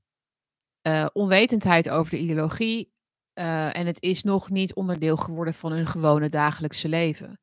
uh, 0.83 1.07
onwetendheid 1.13 1.89
over 1.89 2.11
de 2.11 2.19
ideologie. 2.19 2.91
Uh, 3.33 3.77
en 3.77 3.85
het 3.85 4.01
is 4.01 4.23
nog 4.23 4.49
niet 4.49 4.73
onderdeel 4.73 5.17
geworden 5.17 5.53
van 5.53 5.71
hun 5.71 5.87
gewone 5.87 6.29
dagelijkse 6.29 6.89
leven 6.89 7.39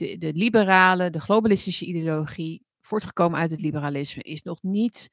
de, 0.00 0.16
de 0.18 0.32
liberale, 0.32 1.10
de 1.10 1.20
globalistische 1.20 1.84
ideologie, 1.84 2.64
voortgekomen 2.80 3.38
uit 3.38 3.50
het 3.50 3.60
liberalisme, 3.60 4.22
is 4.22 4.42
nog 4.42 4.62
niet 4.62 5.10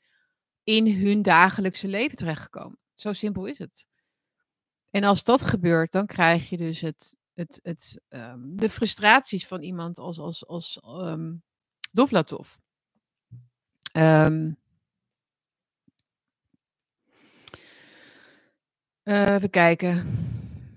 in 0.64 1.06
hun 1.06 1.22
dagelijkse 1.22 1.88
leven 1.88 2.18
terechtgekomen. 2.18 2.80
Zo 2.94 3.14
simpel 3.14 3.46
is 3.46 3.58
het. 3.58 3.88
En 4.90 5.04
als 5.04 5.24
dat 5.24 5.44
gebeurt, 5.44 5.92
dan 5.92 6.06
krijg 6.06 6.50
je 6.50 6.58
dus 6.58 6.82
het, 6.82 7.16
het, 7.34 7.60
het, 7.64 8.02
um, 8.10 8.56
de 8.56 8.70
frustraties 8.70 9.48
van 9.48 9.62
iemand 9.62 10.00
als, 10.00 10.20
als, 10.20 10.48
als 10.48 10.82
um, 10.84 11.44
Dovlatov. 11.92 12.56
Um, 13.94 14.58
uh, 19.08 19.34
even 19.34 19.50
kijken. 19.50 20.06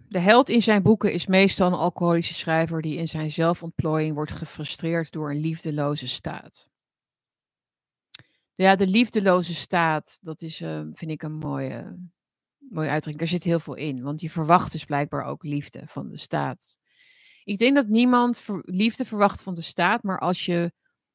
De 0.09 0.19
held 0.19 0.49
in 0.49 0.63
zijn 0.63 0.83
boeken 0.83 1.13
is 1.13 1.27
meestal 1.27 1.67
een 1.67 1.73
alcoholische 1.73 2.35
schrijver 2.35 2.83
die 2.83 2.97
in 2.97 3.09
zijn 3.09 3.31
zelfontplooiing 3.31 4.15
wordt 4.15 4.33
gefrustreerd 4.33 5.13
door 5.13 5.31
een 5.31 5.41
liefdeloze 5.41 6.09
staat. 6.09 6.69
Ja, 8.55 8.77
de 8.77 8.87
liefdeloze 8.87 9.55
staat, 9.55 10.19
dat 10.23 10.43
is, 10.43 10.61
uh, 10.61 10.81
vind 10.93 11.11
ik 11.11 11.23
een 11.23 11.39
mooie, 11.39 11.99
mooie 12.59 12.89
uitdrukking. 12.89 13.19
Daar 13.19 13.39
zit 13.39 13.45
heel 13.45 13.61
veel 13.61 13.75
in, 13.75 14.03
want 14.03 14.21
je 14.21 14.31
verwacht 14.31 14.73
dus 14.73 14.85
blijkbaar 14.85 15.25
ook 15.25 15.43
liefde 15.43 15.83
van 15.87 16.09
de 16.09 16.17
staat. 16.17 16.79
Ik 17.45 17.59
denk 17.59 17.75
dat 17.75 17.87
niemand 17.87 18.47
liefde 18.63 19.05
verwacht 19.05 19.43
van 19.43 19.55
de 19.55 19.61
staat, 19.61 20.03
maar 20.03 20.19
als 20.19 20.47
je 20.47 20.73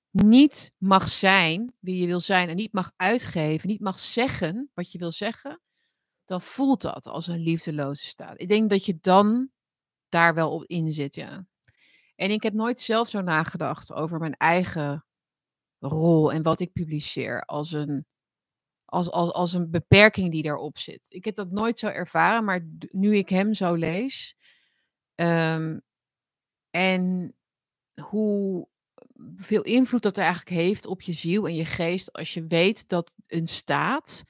niet 0.10 0.72
mag 0.78 1.08
zijn 1.10 1.74
wie 1.80 2.02
je 2.02 2.08
wil 2.08 2.20
zijn 2.20 2.50
en 2.50 2.56
niet 2.56 2.74
mag 2.74 2.92
uitgeven, 2.96 3.70
niet 3.70 3.82
mag 3.82 4.00
zeggen 4.00 4.70
wat 4.74 4.92
je 4.92 4.98
wil 4.98 5.12
zeggen, 5.12 5.62
dan 6.26 6.42
voelt 6.42 6.82
dat 6.82 7.08
als 7.08 7.28
een 7.28 7.40
liefdeloze 7.40 8.06
staat. 8.06 8.42
Ik 8.42 8.48
denk 8.48 8.70
dat 8.70 8.86
je 8.86 8.98
dan 9.02 9.50
daar 10.10 10.34
wel 10.34 10.52
op 10.52 10.64
in 10.66 10.94
zit, 10.94 11.16
ja. 11.16 11.46
En 12.16 12.32
ik 12.32 12.44
heb 12.44 12.54
nooit 12.54 12.80
zelf 12.80 13.10
zo 13.10 13.22
nagedacht 13.22 13.94
over 13.94 14.20
mijn 14.20 14.34
eigen 14.34 15.06
rol 15.80 16.32
en 16.32 16.44
wat 16.44 16.60
ik 16.60 16.74
publiceer 16.74 17.42
als 17.42 17.72
een, 17.72 18.06
als, 18.86 19.12
als, 19.12 19.32
als 19.32 19.54
een 19.54 19.72
beperking 19.72 20.32
die 20.32 20.44
daarop 20.44 20.78
zit. 20.78 21.06
Ik 21.10 21.26
heb 21.26 21.36
dat 21.36 21.52
nooit 21.52 21.80
zo 21.80 21.88
ervaren, 21.88 22.44
maar 22.44 22.68
nu 22.90 23.18
ik 23.18 23.30
hem 23.30 23.54
zo 23.54 23.74
lees 23.74 24.36
um, 25.16 25.82
en 26.70 27.36
hoe 28.02 28.68
veel 29.36 29.62
invloed 29.62 30.02
dat 30.02 30.18
eigenlijk 30.18 30.50
heeft 30.50 30.86
op 30.86 31.02
je 31.02 31.14
ziel 31.14 31.48
en 31.48 31.56
je 31.56 31.66
geest 31.66 32.14
als 32.14 32.34
je 32.34 32.48
weet 32.48 32.90
dat 32.90 33.14
een 33.28 33.48
staat 33.48 34.24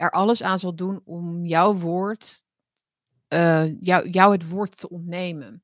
er 0.00 0.10
alles 0.10 0.42
aan 0.42 0.58
zal 0.58 0.74
doen 0.74 1.00
om 1.04 1.46
jouw 1.46 1.74
woord, 1.74 2.44
uh, 3.28 3.80
jou, 3.80 4.32
het 4.32 4.48
woord 4.48 4.78
te 4.78 4.88
ontnemen. 4.88 5.62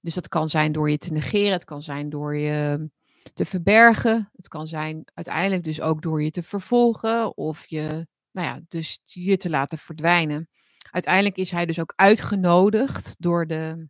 Dus 0.00 0.14
dat 0.14 0.28
kan 0.28 0.48
zijn 0.48 0.72
door 0.72 0.90
je 0.90 0.98
te 0.98 1.12
negeren, 1.12 1.52
het 1.52 1.64
kan 1.64 1.82
zijn 1.82 2.10
door 2.10 2.36
je 2.36 2.90
te 3.34 3.44
verbergen, 3.44 4.30
het 4.32 4.48
kan 4.48 4.66
zijn 4.66 5.04
uiteindelijk 5.14 5.64
dus 5.64 5.80
ook 5.80 6.02
door 6.02 6.22
je 6.22 6.30
te 6.30 6.42
vervolgen 6.42 7.36
of 7.36 7.66
je, 7.66 8.06
nou 8.30 8.46
ja, 8.46 8.60
dus 8.68 9.00
je 9.04 9.36
te 9.36 9.50
laten 9.50 9.78
verdwijnen. 9.78 10.48
Uiteindelijk 10.90 11.36
is 11.36 11.50
hij 11.50 11.66
dus 11.66 11.80
ook 11.80 11.92
uitgenodigd 11.96 13.16
door 13.18 13.46
de, 13.46 13.88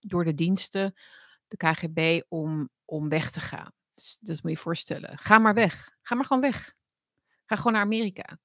door 0.00 0.24
de 0.24 0.34
diensten, 0.34 0.94
de 1.48 1.56
KGB, 1.56 2.20
om, 2.28 2.68
om 2.84 3.08
weg 3.08 3.30
te 3.30 3.40
gaan. 3.40 3.72
Dus 3.94 4.18
dat 4.20 4.42
moet 4.42 4.52
je 4.52 4.58
voorstellen. 4.58 5.18
Ga 5.18 5.38
maar 5.38 5.54
weg. 5.54 5.90
Ga 6.02 6.14
maar 6.14 6.24
gewoon 6.24 6.42
weg. 6.42 6.74
Ga 7.46 7.56
gewoon 7.56 7.72
naar 7.72 7.82
Amerika. 7.82 8.38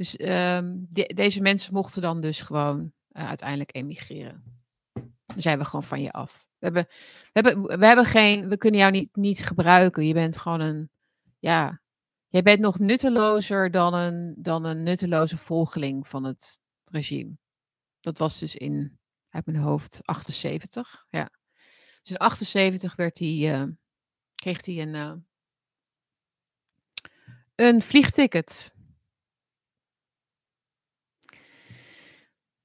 Dus 0.00 0.12
de, 0.12 1.12
deze 1.14 1.40
mensen 1.40 1.72
mochten 1.72 2.02
dan 2.02 2.20
dus 2.20 2.40
gewoon 2.40 2.92
uh, 3.12 3.28
uiteindelijk 3.28 3.74
emigreren. 3.74 4.62
Dan 5.26 5.40
zijn 5.40 5.58
we 5.58 5.64
gewoon 5.64 5.82
van 5.82 6.02
je 6.02 6.12
af. 6.12 6.46
We 6.58 6.64
hebben, 6.66 6.86
we 7.32 7.40
hebben, 7.40 7.78
we 7.78 7.86
hebben 7.86 8.04
geen, 8.04 8.48
we 8.48 8.56
kunnen 8.56 8.80
jou 8.80 8.92
niet, 8.92 9.16
niet 9.16 9.44
gebruiken. 9.44 10.06
Je 10.06 10.14
bent 10.14 10.36
gewoon 10.36 10.60
een, 10.60 10.90
ja, 11.38 11.80
jij 12.28 12.42
bent 12.42 12.60
nog 12.60 12.78
nuttelozer 12.78 13.70
dan 13.70 13.94
een, 13.94 14.36
dan 14.38 14.64
een 14.64 14.82
nutteloze 14.82 15.36
volgeling 15.36 16.08
van 16.08 16.24
het 16.24 16.60
regime. 16.84 17.38
Dat 18.00 18.18
was 18.18 18.38
dus 18.38 18.56
in, 18.56 18.98
uit 19.28 19.46
mijn 19.46 19.58
hoofd, 19.58 20.00
78. 20.02 21.06
Ja. 21.10 21.30
Dus 22.02 22.10
in 22.10 22.16
78 22.16 22.96
werd 22.96 23.18
hij, 23.18 23.60
uh, 23.60 23.64
kreeg 24.34 24.64
hij 24.64 24.80
een, 24.80 24.94
uh, 24.94 25.12
een 27.54 27.82
vliegticket 27.82 28.78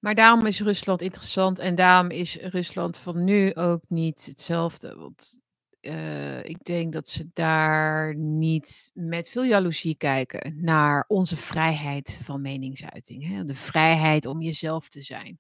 Maar 0.06 0.16
daarom 0.16 0.46
is 0.46 0.62
Rusland 0.62 1.02
interessant 1.02 1.60
en 1.60 1.76
daarom 1.76 2.10
is 2.10 2.36
Rusland 2.36 2.98
van 2.98 3.24
nu 3.24 3.56
ook 3.56 3.82
niet 3.88 4.26
hetzelfde. 4.26 4.96
Want 4.96 5.40
eh, 5.80 6.44
ik 6.44 6.64
denk 6.64 6.94
dat 6.94 7.08
ze 7.08 7.30
daar 7.34 8.16
niet 8.16 8.92
met 8.94 9.30
veel 9.30 9.44
jaloezie 9.44 9.96
kijken 9.96 10.64
naar 10.64 11.06
onze 11.08 11.38
vrijheid 11.38 12.20
van 12.24 12.42
meningsuiting. 12.42 13.28
Hè? 13.28 13.44
De 13.44 13.56
vrijheid 13.56 14.26
om 14.26 14.42
jezelf 14.42 14.90
te 14.90 15.02
zijn. 15.02 15.40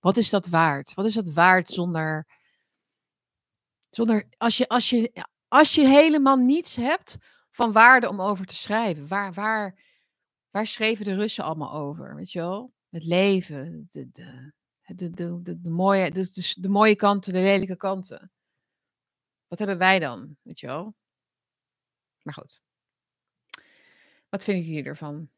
Wat 0.00 0.16
is 0.16 0.30
dat 0.30 0.46
waard? 0.46 0.94
Wat 0.94 1.06
is 1.06 1.14
dat 1.14 1.32
waard 1.32 1.68
zonder. 1.68 2.26
zonder 3.90 4.28
als, 4.36 4.56
je, 4.56 4.68
als, 4.68 4.90
je, 4.90 5.24
als 5.48 5.74
je 5.74 5.86
helemaal 5.86 6.36
niets 6.36 6.76
hebt 6.76 7.16
van 7.50 7.72
waarde 7.72 8.08
om 8.08 8.20
over 8.20 8.46
te 8.46 8.56
schrijven? 8.56 9.08
Waar, 9.08 9.32
waar, 9.32 9.78
waar 10.50 10.66
schreven 10.66 11.04
de 11.04 11.14
Russen 11.14 11.44
allemaal 11.44 11.72
over? 11.72 12.16
Weet 12.16 12.32
je 12.32 12.38
wel? 12.38 12.78
Het 12.90 13.04
leven, 13.04 13.86
de, 13.90 14.10
de, 14.10 14.52
de, 14.94 15.10
de, 15.10 15.60
de, 15.60 15.70
mooie, 15.70 16.10
de, 16.10 16.30
de, 16.32 16.54
de 16.60 16.68
mooie 16.68 16.96
kanten, 16.96 17.32
de 17.32 17.38
lelijke 17.38 17.76
kanten. 17.76 18.30
Wat 19.48 19.58
hebben 19.58 19.78
wij 19.78 19.98
dan? 19.98 20.36
Weet 20.42 20.60
je 20.60 20.66
wel? 20.66 20.94
Maar 22.22 22.34
goed. 22.34 22.60
Wat 24.28 24.44
vinden 24.44 24.64
jullie 24.64 24.84
ervan? 24.84 25.28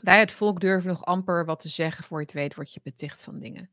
Wij, 0.00 0.18
het 0.18 0.32
volk, 0.32 0.60
durven 0.60 0.90
nog 0.90 1.04
amper 1.04 1.44
wat 1.44 1.60
te 1.60 1.68
zeggen 1.68 2.04
voor 2.04 2.18
je 2.18 2.24
het 2.24 2.34
weet, 2.34 2.54
word 2.54 2.72
je 2.72 2.80
beticht 2.82 3.22
van 3.22 3.38
dingen. 3.38 3.70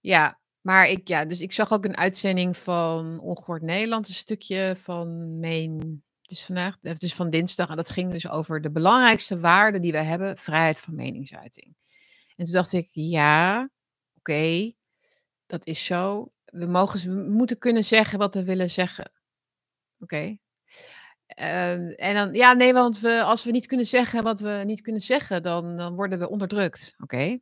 Ja, 0.00 0.40
maar 0.60 0.88
ik, 0.88 1.08
ja, 1.08 1.24
dus 1.24 1.40
ik 1.40 1.52
zag 1.52 1.72
ook 1.72 1.84
een 1.84 1.96
uitzending 1.96 2.56
van 2.56 3.20
Ongehoord 3.20 3.62
Nederland, 3.62 4.08
een 4.08 4.14
stukje 4.14 4.74
van 4.76 5.38
Main, 5.38 6.02
dus 6.28 6.44
vandaag, 6.44 6.76
eh, 6.82 6.94
dus 6.94 7.14
van 7.14 7.30
dinsdag. 7.30 7.68
En 7.68 7.76
dat 7.76 7.90
ging 7.90 8.12
dus 8.12 8.28
over 8.28 8.60
de 8.60 8.70
belangrijkste 8.70 9.40
waarden 9.40 9.80
die 9.80 9.92
wij 9.92 10.04
hebben, 10.04 10.38
vrijheid 10.38 10.78
van 10.78 10.94
meningsuiting. 10.94 11.76
En 12.36 12.44
toen 12.44 12.52
dacht 12.52 12.72
ik, 12.72 12.88
ja, 12.92 13.70
oké, 14.18 14.72
dat 15.46 15.66
is 15.66 15.84
zo. 15.84 16.32
We, 16.44 16.66
mogen, 16.66 17.24
we 17.24 17.30
moeten 17.30 17.58
kunnen 17.58 17.84
zeggen 17.84 18.18
wat 18.18 18.34
we 18.34 18.44
willen 18.44 18.70
zeggen. 18.70 19.12
Oké. 19.98 20.38
Ehm, 21.26 21.88
en 21.88 22.14
dan, 22.14 22.34
ja, 22.34 22.52
nee, 22.52 22.72
want 22.72 23.00
we, 23.00 23.22
als 23.22 23.44
we 23.44 23.50
niet 23.50 23.66
kunnen 23.66 23.86
zeggen 23.86 24.22
wat 24.22 24.40
we 24.40 24.62
niet 24.64 24.80
kunnen 24.80 25.00
zeggen, 25.00 25.42
dan, 25.42 25.76
dan 25.76 25.94
worden 25.94 26.18
we 26.18 26.28
onderdrukt. 26.28 26.94
Oké. 26.98 27.38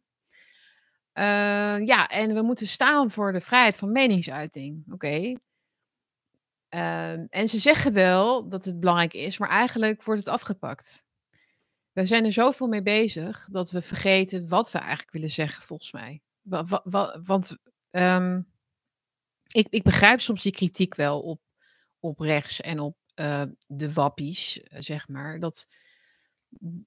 Ehm, 1.13 1.85
ja, 1.85 2.09
en 2.09 2.35
we 2.35 2.43
moeten 2.43 2.67
staan 2.67 3.11
voor 3.11 3.33
de 3.33 3.41
vrijheid 3.41 3.77
van 3.77 3.93
meningsuiting. 3.93 4.85
Oké. 4.93 5.35
Ehm, 6.77 7.27
en 7.31 7.49
ze 7.49 7.59
zeggen 7.59 7.93
wel 7.93 8.49
dat 8.49 8.65
het 8.65 8.81
belangrijk 8.81 9.15
is, 9.15 9.39
maar 9.39 9.49
eigenlijk 9.49 10.03
wordt 10.03 10.21
het 10.21 10.29
afgepakt. 10.29 11.05
We 11.93 12.07
zijn 12.07 12.25
er 12.25 12.33
zoveel 12.33 12.67
mee 12.67 12.83
bezig 12.83 13.49
dat 13.51 13.71
we 13.71 13.83
vergeten 13.83 14.49
wat 14.49 14.71
we 14.71 14.79
eigenlijk 14.79 15.11
willen 15.11 15.31
zeggen, 15.31 15.63
volgens 15.63 15.93
mij. 15.93 16.23
want 17.25 17.57
ik, 19.47 19.67
ik 19.71 19.83
begrijp 19.83 20.21
soms 20.21 20.43
die 20.43 20.53
kritiek 20.53 20.95
wel 20.95 21.21
op, 21.21 21.41
op 22.01 22.19
rechts 22.19 22.61
en 22.61 22.81
op 22.81 22.97
uh, 23.15 23.43
de 23.67 23.93
wappies, 23.93 24.63
eh, 24.63 24.81
zeg 24.81 25.09
maar. 25.09 25.39
Dat, 25.39 25.67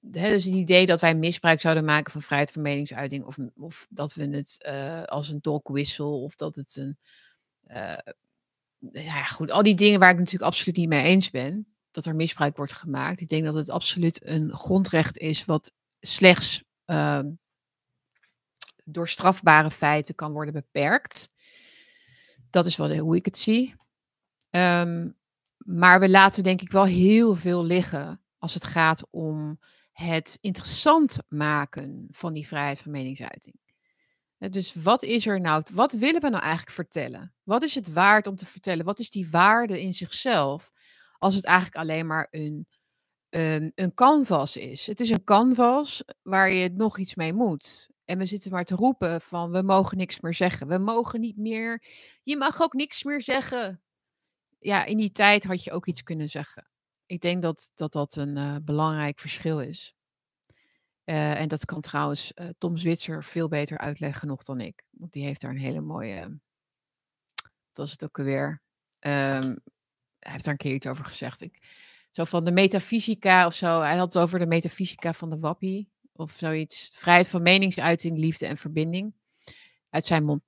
hè, 0.00 0.28
dus 0.28 0.44
het 0.44 0.54
idee 0.54 0.86
dat 0.86 1.00
wij 1.00 1.14
misbruik 1.14 1.60
zouden 1.60 1.84
maken 1.84 2.12
van 2.12 2.22
vrijheid 2.22 2.52
van 2.52 2.62
meningsuiting, 2.62 3.24
of, 3.24 3.36
of 3.56 3.86
dat 3.90 4.14
we 4.14 4.28
het 4.28 4.64
uh, 4.68 5.02
als 5.02 5.28
een 5.28 5.40
dolkwissel, 5.40 6.22
of 6.22 6.34
dat 6.34 6.54
het 6.54 6.76
een. 6.76 6.98
Ja, 8.92 9.24
goed, 9.24 9.50
al 9.50 9.62
die 9.62 9.74
dingen 9.74 10.00
waar 10.00 10.10
ik 10.10 10.18
natuurlijk 10.18 10.44
absoluut 10.44 10.76
niet 10.76 10.88
mee 10.88 11.04
eens 11.04 11.30
ben, 11.30 11.66
dat 11.90 12.04
er 12.04 12.14
misbruik 12.14 12.56
wordt 12.56 12.72
gemaakt. 12.72 13.20
Ik 13.20 13.28
denk 13.28 13.44
dat 13.44 13.54
het 13.54 13.70
absoluut 13.70 14.26
een 14.26 14.56
grondrecht 14.56 15.18
is 15.18 15.44
wat 15.44 15.72
slechts 16.00 16.64
ehm, 16.84 17.30
door 18.84 19.08
strafbare 19.08 19.70
feiten 19.70 20.14
kan 20.14 20.32
worden 20.32 20.54
beperkt. 20.54 21.34
Dat 22.50 22.66
is 22.66 22.76
wel 22.76 22.96
hoe 22.96 23.16
ik 23.16 23.24
het 23.24 23.38
zie. 23.38 23.74
Um, 24.50 25.18
maar 25.56 26.00
we 26.00 26.08
laten 26.08 26.42
denk 26.42 26.60
ik 26.60 26.72
wel 26.72 26.84
heel 26.84 27.36
veel 27.36 27.64
liggen 27.64 28.20
als 28.38 28.54
het 28.54 28.64
gaat 28.64 29.02
om 29.10 29.58
het 29.92 30.38
interessant 30.40 31.18
maken 31.28 32.06
van 32.10 32.32
die 32.32 32.46
vrijheid 32.46 32.80
van 32.80 32.92
meningsuiting. 32.92 33.59
Dus 34.48 34.74
wat 34.74 35.02
is 35.02 35.26
er 35.26 35.40
nou, 35.40 35.62
wat 35.72 35.92
willen 35.92 36.20
we 36.20 36.28
nou 36.28 36.42
eigenlijk 36.42 36.72
vertellen? 36.72 37.34
Wat 37.42 37.62
is 37.62 37.74
het 37.74 37.92
waard 37.92 38.26
om 38.26 38.36
te 38.36 38.46
vertellen? 38.46 38.84
Wat 38.84 38.98
is 38.98 39.10
die 39.10 39.30
waarde 39.30 39.80
in 39.82 39.92
zichzelf 39.92 40.72
als 41.18 41.34
het 41.34 41.44
eigenlijk 41.44 41.76
alleen 41.76 42.06
maar 42.06 42.28
een, 42.30 42.66
een, 43.30 43.72
een 43.74 43.94
canvas 43.94 44.56
is? 44.56 44.86
Het 44.86 45.00
is 45.00 45.10
een 45.10 45.24
canvas 45.24 46.02
waar 46.22 46.52
je 46.52 46.68
nog 46.68 46.98
iets 46.98 47.14
mee 47.14 47.32
moet. 47.32 47.88
En 48.04 48.18
we 48.18 48.26
zitten 48.26 48.50
maar 48.50 48.64
te 48.64 48.74
roepen 48.74 49.20
van 49.20 49.50
we 49.50 49.62
mogen 49.62 49.96
niks 49.96 50.20
meer 50.20 50.34
zeggen. 50.34 50.68
We 50.68 50.78
mogen 50.78 51.20
niet 51.20 51.36
meer. 51.36 51.82
Je 52.22 52.36
mag 52.36 52.62
ook 52.62 52.72
niks 52.72 53.04
meer 53.04 53.20
zeggen 53.20 53.82
ja, 54.60 54.84
in 54.84 54.96
die 54.96 55.10
tijd 55.10 55.44
had 55.44 55.64
je 55.64 55.72
ook 55.72 55.86
iets 55.86 56.02
kunnen 56.02 56.30
zeggen. 56.30 56.68
Ik 57.06 57.20
denk 57.20 57.42
dat 57.42 57.70
dat, 57.74 57.92
dat 57.92 58.16
een 58.16 58.36
uh, 58.36 58.56
belangrijk 58.62 59.18
verschil 59.18 59.60
is. 59.60 59.94
Uh, 61.10 61.40
en 61.40 61.48
dat 61.48 61.64
kan 61.64 61.80
trouwens 61.80 62.32
uh, 62.34 62.48
Tom 62.58 62.76
Zwitser 62.76 63.24
veel 63.24 63.48
beter 63.48 63.78
uitleggen 63.78 64.28
nog 64.28 64.42
dan 64.42 64.60
ik. 64.60 64.82
Want 64.90 65.12
die 65.12 65.24
heeft 65.24 65.40
daar 65.40 65.50
een 65.50 65.58
hele 65.58 65.80
mooie. 65.80 66.38
Dat 67.34 67.76
was 67.76 67.90
het 67.90 68.04
ook 68.04 68.18
alweer. 68.18 68.62
Um, 69.00 69.58
hij 70.18 70.32
heeft 70.32 70.44
daar 70.44 70.52
een 70.52 70.58
keer 70.58 70.74
iets 70.74 70.86
over 70.86 71.04
gezegd. 71.04 71.40
Ik, 71.40 71.58
zo 72.10 72.24
van 72.24 72.44
de 72.44 72.50
metafysica 72.50 73.46
of 73.46 73.54
zo. 73.54 73.80
Hij 73.80 73.96
had 73.96 74.12
het 74.12 74.22
over 74.22 74.38
de 74.38 74.46
metafysica 74.46 75.12
van 75.12 75.30
de 75.30 75.38
wappie. 75.38 75.88
Of 76.12 76.32
zoiets. 76.36 76.96
Vrijheid 76.96 77.28
van 77.28 77.42
meningsuiting, 77.42 78.18
liefde 78.18 78.46
en 78.46 78.56
verbinding. 78.56 79.14
Uit 79.90 80.06
zijn 80.06 80.24
mond 80.24 80.42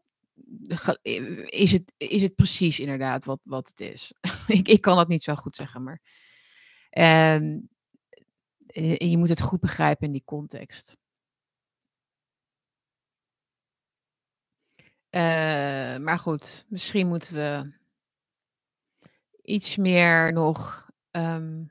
is 1.45 1.73
het, 1.73 1.93
is 1.97 2.23
het 2.23 2.35
precies 2.35 2.81
inderdaad 2.81 3.25
wat, 3.25 3.41
wat 3.43 3.69
het 3.69 3.81
is. 3.81 4.13
ik, 4.47 4.69
ik 4.69 4.81
kan 4.81 4.97
dat 4.97 5.09
niet 5.09 5.23
zo 5.23 5.35
goed 5.35 5.57
zeggen, 5.57 5.83
maar. 5.83 6.01
Je 9.09 9.16
moet 9.19 9.28
het 9.28 9.40
goed 9.40 9.61
begrijpen 9.61 10.07
in 10.07 10.12
die 10.12 10.24
context. 10.24 10.97
Uh, 15.11 15.20
maar 15.97 16.19
goed, 16.19 16.65
misschien 16.69 17.09
moeten 17.09 17.35
we 17.35 17.78
iets 19.43 19.77
meer 19.77 20.32
nog. 20.32 20.90
Um, 21.11 21.70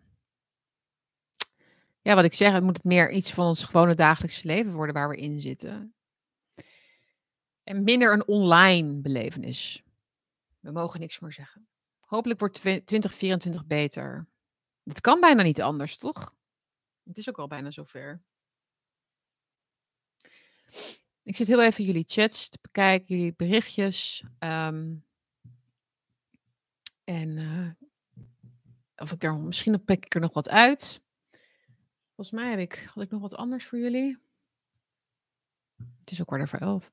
ja, 2.02 2.15
wat 2.15 2.23
ik 2.23 2.34
zeg, 2.34 2.53
het 2.53 2.64
moet 2.64 2.78
het 2.78 2.86
meer 2.86 3.11
iets 3.11 3.32
van 3.32 3.45
ons 3.45 3.64
gewone 3.64 3.94
dagelijkse 3.94 4.48
leven 4.48 4.73
worden 4.73 4.95
waar 4.95 5.10
we 5.10 5.18
in 5.18 5.40
zitten. 5.40 5.94
En 7.64 7.84
minder 7.84 8.14
een 8.14 8.28
online 8.28 9.02
belevenis. 9.02 9.84
We 10.60 10.72
mogen 10.72 10.99
niks 10.99 11.19
meer 11.19 11.34
zeggen. 11.34 11.68
Hopelijk 11.99 12.40
wordt 12.40 12.61
2024 12.61 13.65
beter. 13.65 14.28
Het 14.84 15.02
kan 15.02 15.19
bijna 15.19 15.44
niet 15.44 15.61
anders, 15.61 15.98
toch? 15.98 16.36
Het 17.03 17.18
is 17.18 17.30
ook 17.30 17.40
al 17.40 17.48
bijna 17.48 17.72
zover. 17.72 18.22
Ik 21.23 21.36
zit 21.36 21.48
heel 21.48 21.64
even 21.64 21.84
jullie 21.84 22.06
chats 22.07 22.49
te 22.49 22.57
bekijken, 22.61 23.15
jullie 23.15 23.34
berichtjes. 23.34 24.23
Um, 24.40 25.06
en 27.03 27.38
uh, 27.38 27.72
of 28.95 29.11
ik 29.11 29.23
er 29.23 29.36
misschien 29.36 29.84
pik 29.84 30.06
ik 30.06 30.15
er 30.15 30.22
nog 30.22 30.34
wat 30.34 30.49
uit. 30.49 31.02
Volgens 32.15 32.32
mij 32.32 32.49
heb 32.49 32.60
ik, 32.60 32.90
had 32.94 33.03
ik 33.03 33.11
nog 33.11 33.22
wat 33.22 33.36
anders 33.36 33.65
voor 33.65 33.80
jullie. 33.80 34.18
Het 35.99 36.11
is 36.11 36.22
ook 36.22 36.28
kwart 36.28 36.41
over 36.41 36.61
elf. 36.61 36.91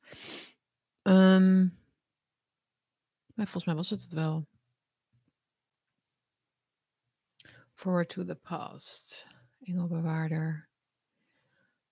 Um, 1.03 1.73
volgens 3.35 3.65
mij 3.65 3.75
was 3.75 3.91
het 3.91 4.03
het 4.03 4.13
wel. 4.13 4.47
Forward 7.75 8.09
to 8.09 8.25
the 8.25 8.35
past. 8.35 9.27
Engelbewaarder. 9.69 10.69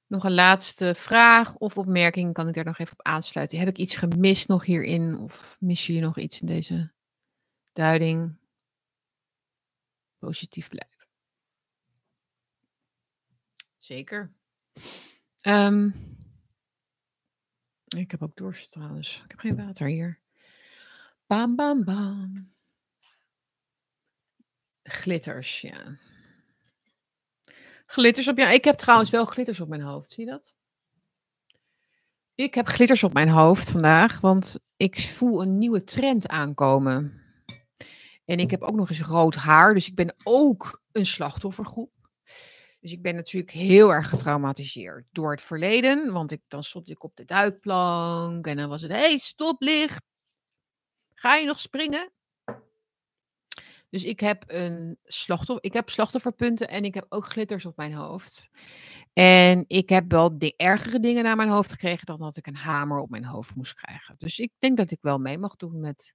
Nog 0.06 0.24
een 0.24 0.34
laatste 0.34 0.94
vraag 0.94 1.56
of 1.56 1.76
opmerking. 1.76 2.32
Kan 2.32 2.48
ik 2.48 2.54
daar 2.54 2.64
nog 2.64 2.78
even 2.78 2.92
op 2.92 3.06
aansluiten? 3.06 3.58
Heb 3.58 3.68
ik 3.68 3.78
iets 3.78 3.96
gemist 3.96 4.48
nog 4.48 4.64
hierin? 4.64 5.18
Of 5.18 5.56
missen 5.60 5.86
jullie 5.86 6.08
nog 6.08 6.18
iets 6.18 6.40
in 6.40 6.46
deze 6.46 6.92
duiding? 7.72 8.38
Positief 10.18 10.68
blijven. 10.68 11.06
Zeker. 13.78 14.32
Um, 15.42 15.94
ik 17.96 18.10
heb 18.10 18.22
ook 18.22 18.36
dorst 18.36 18.70
trouwens. 18.70 19.22
Ik 19.24 19.30
heb 19.30 19.40
geen 19.40 19.56
water 19.56 19.88
hier. 19.88 20.20
Bam, 21.26 21.56
bam, 21.56 21.84
bam. 21.84 22.48
Glitters, 24.82 25.60
ja. 25.60 25.98
Glitters 27.86 28.28
op 28.28 28.38
ja. 28.38 28.50
Ik 28.50 28.64
heb 28.64 28.76
trouwens 28.76 29.10
wel 29.10 29.24
glitters 29.24 29.60
op 29.60 29.68
mijn 29.68 29.80
hoofd. 29.80 30.10
Zie 30.10 30.24
je 30.24 30.30
dat? 30.30 30.56
Ik 32.34 32.54
heb 32.54 32.66
glitters 32.66 33.04
op 33.04 33.12
mijn 33.12 33.28
hoofd 33.28 33.70
vandaag, 33.70 34.20
want 34.20 34.58
ik 34.76 34.98
voel 34.98 35.42
een 35.42 35.58
nieuwe 35.58 35.84
trend 35.84 36.28
aankomen. 36.28 37.24
En 38.24 38.38
ik 38.38 38.50
heb 38.50 38.62
ook 38.62 38.74
nog 38.74 38.88
eens 38.88 39.00
rood 39.00 39.34
haar, 39.34 39.74
dus 39.74 39.86
ik 39.86 39.94
ben 39.94 40.14
ook 40.22 40.82
een 40.92 41.06
slachtoffergroep. 41.06 41.90
Dus 42.80 42.92
ik 42.92 43.02
ben 43.02 43.14
natuurlijk 43.14 43.52
heel 43.52 43.92
erg 43.92 44.08
getraumatiseerd 44.08 45.06
door 45.10 45.30
het 45.30 45.42
verleden. 45.42 46.12
Want 46.12 46.30
ik, 46.30 46.40
dan 46.48 46.64
stond 46.64 46.90
ik 46.90 47.02
op 47.02 47.16
de 47.16 47.24
duikplank 47.24 48.46
en 48.46 48.56
dan 48.56 48.68
was 48.68 48.82
het: 48.82 48.90
hey, 48.90 49.18
stoplicht. 49.18 50.02
Ga 51.14 51.34
je 51.34 51.46
nog 51.46 51.60
springen? 51.60 52.12
Dus 53.90 54.04
ik 54.04 54.20
heb 54.20 54.44
een 54.46 54.98
ik 55.60 55.72
heb 55.72 55.90
slachtofferpunten 55.90 56.68
en 56.68 56.84
ik 56.84 56.94
heb 56.94 57.06
ook 57.08 57.26
glitters 57.26 57.66
op 57.66 57.76
mijn 57.76 57.92
hoofd. 57.92 58.50
En 59.12 59.64
ik 59.66 59.88
heb 59.88 60.10
wel 60.10 60.38
de 60.38 60.56
ergere 60.56 61.00
dingen 61.00 61.24
naar 61.24 61.36
mijn 61.36 61.48
hoofd 61.48 61.70
gekregen 61.70 62.06
dan 62.06 62.18
dat 62.18 62.36
ik 62.36 62.46
een 62.46 62.56
hamer 62.56 62.98
op 62.98 63.10
mijn 63.10 63.24
hoofd 63.24 63.54
moest 63.54 63.74
krijgen. 63.74 64.14
Dus 64.18 64.38
ik 64.38 64.52
denk 64.58 64.76
dat 64.76 64.90
ik 64.90 64.98
wel 65.00 65.18
mee 65.18 65.38
mag 65.38 65.56
doen 65.56 65.80
met 65.80 66.14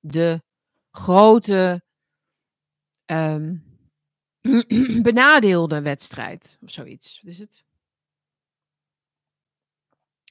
de 0.00 0.42
grote 0.90 1.84
ehm, 3.04 3.56
benadeelde 5.02 5.82
wedstrijd 5.82 6.58
of 6.60 6.70
zoiets. 6.70 7.20
Wat 7.20 7.30
is 7.30 7.38
het? 7.38 7.64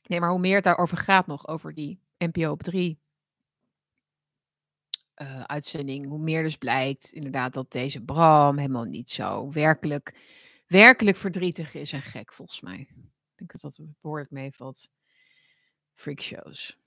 Nee, 0.07 0.19
maar 0.19 0.29
hoe 0.29 0.39
meer 0.39 0.55
het 0.55 0.63
daarover 0.63 0.97
gaat 0.97 1.27
nog, 1.27 1.47
over 1.47 1.73
die 1.73 1.99
NPO 2.17 2.51
op 2.51 2.63
3 2.63 2.99
uh, 5.21 5.41
uitzending, 5.41 6.07
hoe 6.07 6.19
meer 6.19 6.43
dus 6.43 6.57
blijkt 6.57 7.11
inderdaad 7.11 7.53
dat 7.53 7.71
deze 7.71 8.01
Bram 8.01 8.57
helemaal 8.57 8.83
niet 8.83 9.09
zo 9.09 9.51
werkelijk, 9.51 10.15
werkelijk 10.67 11.17
verdrietig 11.17 11.73
is 11.73 11.93
en 11.93 12.01
gek 12.01 12.33
volgens 12.33 12.61
mij. 12.61 12.79
Ik 12.79 13.35
denk 13.35 13.51
dat 13.51 13.61
dat 13.61 13.79
behoorlijk 14.01 14.31
meevalt. 14.31 14.89
Freakshows. 15.93 16.77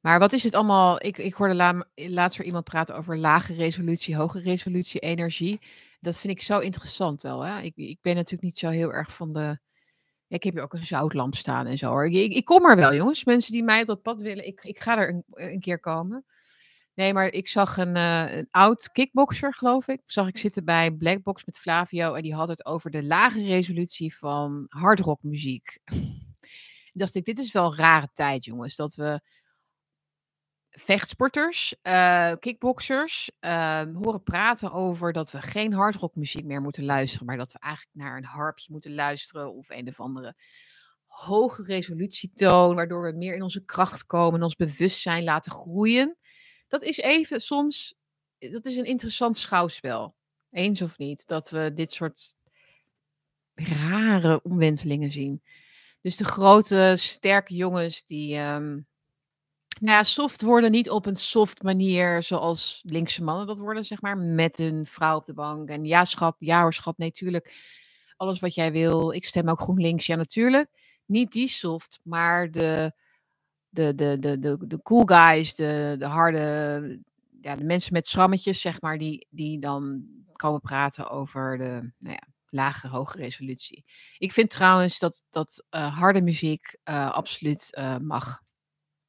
Maar 0.00 0.18
wat 0.18 0.32
is 0.32 0.42
het 0.42 0.54
allemaal? 0.54 1.04
Ik, 1.04 1.18
ik 1.18 1.34
hoorde 1.34 1.54
la, 1.54 1.86
laatst 1.94 2.38
weer 2.38 2.46
iemand 2.46 2.64
praten 2.64 2.96
over 2.96 3.18
lage 3.18 3.54
resolutie, 3.54 4.16
hoge 4.16 4.40
resolutie 4.40 5.00
energie. 5.00 5.60
Dat 6.00 6.18
vind 6.18 6.32
ik 6.32 6.40
zo 6.40 6.58
interessant 6.58 7.22
wel. 7.22 7.40
Hè? 7.40 7.60
Ik, 7.60 7.76
ik 7.76 7.98
ben 8.00 8.14
natuurlijk 8.14 8.42
niet 8.42 8.58
zo 8.58 8.68
heel 8.68 8.92
erg 8.92 9.14
van 9.14 9.32
de 9.32 9.58
ik 10.34 10.42
heb 10.42 10.54
hier 10.54 10.62
ook 10.62 10.74
een 10.74 10.86
zoutlamp 10.86 11.34
staan 11.34 11.66
en 11.66 11.78
zo 11.78 11.88
hoor. 11.88 12.06
Ik, 12.06 12.32
ik, 12.32 12.44
kom 12.44 12.64
er 12.64 12.76
wel, 12.76 12.94
jongens. 12.94 13.24
Mensen 13.24 13.52
die 13.52 13.62
mij 13.62 13.80
op 13.80 13.86
dat 13.86 14.02
pad 14.02 14.20
willen, 14.20 14.46
ik, 14.46 14.60
ik 14.62 14.80
ga 14.80 14.98
er 14.98 15.08
een, 15.08 15.24
een 15.30 15.60
keer 15.60 15.80
komen. 15.80 16.24
Nee, 16.94 17.12
maar 17.12 17.26
ik 17.26 17.48
zag 17.48 17.76
een, 17.76 17.96
uh, 17.96 18.36
een 18.36 18.48
oud 18.50 18.92
kickboxer, 18.92 19.54
geloof 19.54 19.88
ik. 19.88 20.00
Zag 20.06 20.28
ik 20.28 20.38
zitten 20.38 20.64
bij 20.64 20.90
Blackbox 20.90 21.44
met 21.44 21.58
Flavio. 21.58 22.14
En 22.14 22.22
die 22.22 22.34
had 22.34 22.48
het 22.48 22.66
over 22.66 22.90
de 22.90 23.02
lage 23.02 23.42
resolutie 23.42 24.16
van 24.16 24.66
hardrockmuziek. 24.68 25.78
dacht 26.92 27.14
ik, 27.14 27.24
dit 27.24 27.38
is 27.38 27.52
wel 27.52 27.64
een 27.64 27.78
rare 27.78 28.08
tijd, 28.12 28.44
jongens. 28.44 28.76
Dat 28.76 28.94
we 28.94 29.20
vechtsporters, 30.78 31.74
uh, 31.82 32.32
kickboxers, 32.38 33.30
uh, 33.40 33.82
horen 33.94 34.22
praten 34.22 34.72
over 34.72 35.12
dat 35.12 35.30
we 35.30 35.42
geen 35.42 35.72
hardrockmuziek 35.72 36.44
meer 36.44 36.60
moeten 36.60 36.84
luisteren, 36.84 37.26
maar 37.26 37.36
dat 37.36 37.52
we 37.52 37.58
eigenlijk 37.58 37.94
naar 37.96 38.16
een 38.16 38.24
harpje 38.24 38.72
moeten 38.72 38.94
luisteren 38.94 39.54
of 39.54 39.70
een 39.70 39.88
of 39.88 40.00
andere 40.00 40.36
hoge 41.06 41.62
resolutietoon, 41.62 42.74
waardoor 42.74 43.02
we 43.02 43.16
meer 43.16 43.34
in 43.34 43.42
onze 43.42 43.64
kracht 43.64 44.06
komen 44.06 44.38
en 44.38 44.44
ons 44.44 44.56
bewustzijn 44.56 45.24
laten 45.24 45.52
groeien. 45.52 46.16
Dat 46.68 46.82
is 46.82 46.98
even 46.98 47.40
soms, 47.40 47.94
dat 48.38 48.66
is 48.66 48.76
een 48.76 48.84
interessant 48.84 49.36
schouwspel. 49.36 50.14
Eens 50.50 50.82
of 50.82 50.98
niet, 50.98 51.26
dat 51.26 51.50
we 51.50 51.72
dit 51.74 51.92
soort 51.92 52.36
rare 53.54 54.42
omwentelingen 54.42 55.10
zien. 55.10 55.42
Dus 56.00 56.16
de 56.16 56.24
grote, 56.24 56.94
sterke 56.96 57.54
jongens 57.54 58.04
die. 58.04 58.38
Um, 58.38 58.86
nou 59.84 59.96
ja, 59.96 60.02
soft 60.02 60.42
worden 60.42 60.70
niet 60.70 60.90
op 60.90 61.06
een 61.06 61.16
soft 61.16 61.62
manier 61.62 62.22
zoals 62.22 62.82
linkse 62.86 63.22
mannen 63.22 63.46
dat 63.46 63.58
worden, 63.58 63.84
zeg 63.84 64.02
maar. 64.02 64.18
Met 64.18 64.58
een 64.58 64.86
vrouw 64.86 65.16
op 65.16 65.24
de 65.24 65.34
bank. 65.34 65.68
En 65.68 65.84
ja, 65.84 66.04
schat, 66.04 66.36
ja 66.38 66.60
hoor, 66.60 66.72
schat, 66.72 66.98
nee. 66.98 67.12
Alles 68.16 68.40
wat 68.40 68.54
jij 68.54 68.72
wil. 68.72 69.12
Ik 69.12 69.24
stem 69.26 69.48
ook 69.48 69.60
GroenLinks, 69.60 70.06
ja, 70.06 70.16
natuurlijk. 70.16 70.68
Niet 71.06 71.32
die 71.32 71.48
soft, 71.48 72.00
maar 72.02 72.50
de, 72.50 72.92
de, 73.68 73.94
de, 73.94 74.18
de, 74.18 74.38
de, 74.66 74.82
cool 74.82 75.04
guys, 75.04 75.54
de, 75.54 75.96
de 75.98 76.06
harde, 76.06 77.00
ja, 77.40 77.56
de 77.56 77.64
mensen 77.64 77.92
met 77.92 78.06
schrammetjes, 78.06 78.60
zeg 78.60 78.80
maar, 78.80 78.98
die, 78.98 79.26
die 79.30 79.60
dan 79.60 80.04
komen 80.32 80.60
praten 80.60 81.10
over 81.10 81.58
de 81.58 81.92
nou 81.98 82.14
ja, 82.14 82.28
lage, 82.48 82.88
hoge 82.88 83.16
resolutie. 83.16 83.84
Ik 84.18 84.32
vind 84.32 84.50
trouwens 84.50 84.98
dat, 84.98 85.24
dat 85.30 85.64
uh, 85.70 85.98
harde 85.98 86.22
muziek 86.22 86.76
uh, 86.84 87.12
absoluut 87.12 87.68
uh, 87.78 87.96
mag. 87.98 88.42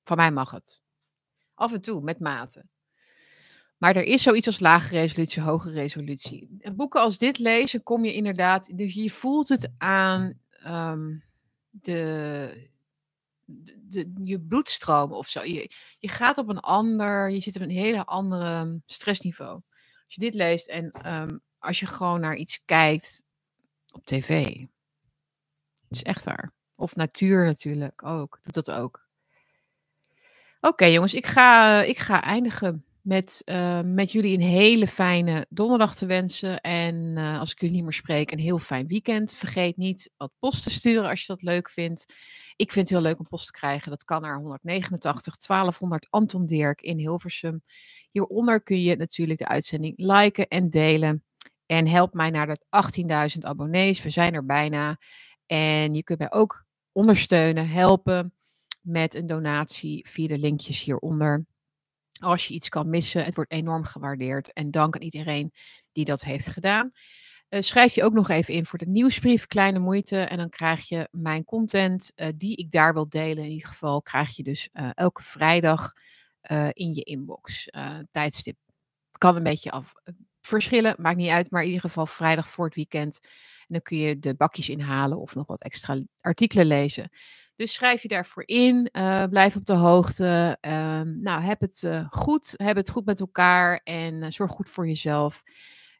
Van 0.05 0.17
mij 0.17 0.31
mag 0.31 0.51
het. 0.51 0.81
Af 1.53 1.73
en 1.73 1.81
toe, 1.81 2.01
met 2.01 2.19
mate. 2.19 2.65
Maar 3.77 3.95
er 3.95 4.03
is 4.03 4.21
zoiets 4.21 4.47
als 4.47 4.59
lage 4.59 4.89
resolutie, 4.89 5.41
hoge 5.41 5.71
resolutie. 5.71 6.55
En 6.59 6.75
boeken 6.75 7.01
als 7.01 7.17
dit 7.17 7.39
lezen 7.39 7.83
kom 7.83 8.05
je 8.05 8.13
inderdaad, 8.13 8.77
dus 8.77 8.93
je 8.93 9.09
voelt 9.09 9.49
het 9.49 9.71
aan 9.77 10.39
um, 10.65 11.23
de, 11.69 12.69
de, 13.45 14.11
je 14.21 14.41
bloedstroom 14.41 15.11
of 15.11 15.27
zo. 15.27 15.43
Je, 15.43 15.71
je 15.99 16.09
gaat 16.09 16.37
op 16.37 16.49
een 16.49 16.59
ander, 16.59 17.29
je 17.29 17.39
zit 17.39 17.55
op 17.55 17.61
een 17.61 17.69
hele 17.69 18.05
andere 18.05 18.81
stressniveau. 18.85 19.61
Als 20.05 20.15
je 20.15 20.21
dit 20.21 20.33
leest 20.33 20.67
en 20.67 21.13
um, 21.13 21.41
als 21.57 21.79
je 21.79 21.85
gewoon 21.85 22.19
naar 22.19 22.35
iets 22.35 22.61
kijkt 22.65 23.23
op 23.93 24.05
tv. 24.05 24.45
Het 25.87 25.97
is 25.97 26.03
echt 26.03 26.23
waar. 26.23 26.53
Of 26.75 26.95
natuur 26.95 27.45
natuurlijk 27.45 28.03
ook, 28.03 28.39
doet 28.43 28.53
dat 28.53 28.71
ook. 28.71 29.04
Oké 30.65 30.85
jongens, 30.85 31.13
ik 31.13 31.25
ga, 31.25 31.81
ik 31.81 31.97
ga 31.97 32.23
eindigen 32.23 32.85
met, 33.01 33.41
uh, 33.45 33.81
met 33.81 34.11
jullie 34.11 34.33
een 34.33 34.43
hele 34.43 34.87
fijne 34.87 35.45
donderdag 35.49 35.95
te 35.95 36.05
wensen. 36.05 36.61
En 36.61 36.95
uh, 36.95 37.39
als 37.39 37.51
ik 37.51 37.59
jullie 37.59 37.75
niet 37.75 37.83
meer 37.83 37.93
spreek, 37.93 38.31
een 38.31 38.39
heel 38.39 38.59
fijn 38.59 38.87
weekend. 38.87 39.33
Vergeet 39.33 39.77
niet 39.77 40.11
wat 40.17 40.31
post 40.39 40.63
te 40.63 40.69
sturen 40.69 41.09
als 41.09 41.19
je 41.19 41.27
dat 41.27 41.41
leuk 41.41 41.69
vindt. 41.69 42.13
Ik 42.55 42.71
vind 42.71 42.89
het 42.89 42.97
heel 42.97 43.07
leuk 43.07 43.19
om 43.19 43.27
post 43.27 43.45
te 43.45 43.51
krijgen. 43.51 43.89
Dat 43.89 44.03
kan 44.03 44.21
naar 44.21 44.37
189 44.37 45.37
1200 45.37 46.07
Anton 46.09 46.45
Dirk 46.45 46.81
in 46.81 46.97
Hilversum. 46.97 47.63
Hieronder 48.11 48.63
kun 48.63 48.81
je 48.81 48.95
natuurlijk 48.95 49.39
de 49.39 49.47
uitzending 49.47 49.93
liken 49.97 50.47
en 50.47 50.69
delen. 50.69 51.23
En 51.65 51.87
help 51.87 52.13
mij 52.13 52.29
naar 52.29 52.47
de 52.47 52.59
18.000 53.35 53.39
abonnees. 53.39 54.01
We 54.01 54.09
zijn 54.09 54.33
er 54.33 54.45
bijna. 54.45 54.97
En 55.45 55.93
je 55.93 56.03
kunt 56.03 56.19
mij 56.19 56.31
ook 56.31 56.65
ondersteunen, 56.91 57.69
helpen 57.69 58.34
met 58.85 59.15
een 59.15 59.27
donatie 59.27 60.09
via 60.09 60.27
de 60.27 60.37
linkjes 60.37 60.83
hieronder. 60.83 61.45
Als 62.19 62.47
je 62.47 62.53
iets 62.53 62.69
kan 62.69 62.89
missen, 62.89 63.23
het 63.23 63.35
wordt 63.35 63.51
enorm 63.51 63.83
gewaardeerd. 63.83 64.53
En 64.53 64.71
dank 64.71 64.95
aan 64.95 65.01
iedereen 65.01 65.53
die 65.91 66.05
dat 66.05 66.23
heeft 66.23 66.47
gedaan. 66.47 66.91
Uh, 67.49 67.61
schrijf 67.61 67.95
je 67.95 68.03
ook 68.03 68.13
nog 68.13 68.29
even 68.29 68.53
in 68.53 68.65
voor 68.65 68.79
de 68.79 68.87
nieuwsbrief, 68.87 69.47
kleine 69.47 69.79
moeite. 69.79 70.19
En 70.19 70.37
dan 70.37 70.49
krijg 70.49 70.89
je 70.89 71.07
mijn 71.11 71.43
content 71.43 72.11
uh, 72.15 72.27
die 72.35 72.55
ik 72.55 72.71
daar 72.71 72.93
wil 72.93 73.09
delen. 73.09 73.43
In 73.43 73.51
ieder 73.51 73.67
geval 73.67 74.01
krijg 74.01 74.35
je 74.35 74.43
dus 74.43 74.69
uh, 74.73 74.89
elke 74.93 75.23
vrijdag 75.23 75.93
in 76.71 76.93
je 76.93 77.03
inbox. 77.03 77.69
tijdstip. 78.11 78.57
Kan 79.17 79.35
een 79.35 79.43
beetje 79.43 79.71
af, 79.71 79.93
verschillen, 80.41 80.95
maakt 80.97 81.17
niet 81.17 81.29
uit. 81.29 81.51
Maar 81.51 81.61
in 81.61 81.67
ieder 81.67 81.81
geval 81.81 82.05
vrijdag 82.05 82.47
voor 82.47 82.65
het 82.65 82.75
weekend. 82.75 83.19
En 83.59 83.65
dan 83.67 83.81
kun 83.81 83.97
je 83.97 84.19
de 84.19 84.35
bakjes 84.35 84.69
inhalen 84.69 85.17
of 85.17 85.35
nog 85.35 85.47
wat 85.47 85.63
extra 85.63 86.01
artikelen 86.21 86.65
lezen. 86.65 87.09
Dus 87.55 87.73
schrijf 87.73 88.01
je 88.01 88.07
daarvoor 88.07 88.43
in. 88.45 88.89
Uh, 88.91 89.23
blijf 89.23 89.55
op 89.55 89.65
de 89.65 89.73
hoogte. 89.73 90.57
Uh, 90.61 91.01
nou, 91.01 91.41
heb 91.41 91.59
het 91.59 91.81
uh, 91.81 92.07
goed. 92.09 92.53
Heb 92.55 92.75
het 92.75 92.89
goed 92.89 93.05
met 93.05 93.19
elkaar. 93.19 93.81
En 93.83 94.23
eh, 94.23 94.31
zorg 94.31 94.51
goed 94.51 94.69
voor 94.69 94.87
jezelf. 94.87 95.43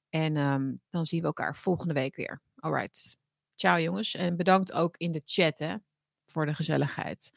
En 0.09 0.37
um, 0.37 0.81
dan 0.89 1.05
zien 1.05 1.19
we 1.19 1.25
elkaar 1.25 1.55
volgende 1.55 1.93
week 1.93 2.15
weer. 2.15 2.41
Alright. 2.55 3.17
Ciao 3.55 3.79
jongens. 3.79 4.15
En 4.15 4.35
bedankt 4.35 4.71
ook 4.71 4.97
in 4.97 5.11
de 5.11 5.21
chat 5.25 5.59
hè, 5.59 5.75
voor 6.25 6.45
de 6.45 6.53
gezelligheid. 6.53 7.31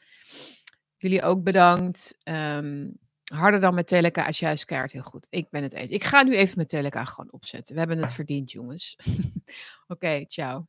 Jullie 0.97 1.21
ook 1.21 1.43
bedankt. 1.43 2.17
Um, 2.23 2.99
harder 3.33 3.59
dan 3.59 3.73
met 3.73 3.87
Teleca 3.87 4.27
is 4.27 4.39
juist 4.39 4.65
kaart 4.65 4.91
heel 4.91 5.01
goed. 5.01 5.27
Ik 5.29 5.49
ben 5.49 5.63
het 5.63 5.73
eens. 5.73 5.91
Ik 5.91 6.03
ga 6.03 6.23
nu 6.23 6.35
even 6.35 6.57
met 6.57 6.69
Teleca 6.69 7.05
gewoon 7.05 7.31
opzetten. 7.31 7.73
We 7.73 7.79
hebben 7.79 7.97
het 7.97 8.13
verdiend 8.13 8.51
jongens. 8.51 8.95
Oké, 8.97 9.25
okay, 9.87 10.25
ciao. 10.25 10.67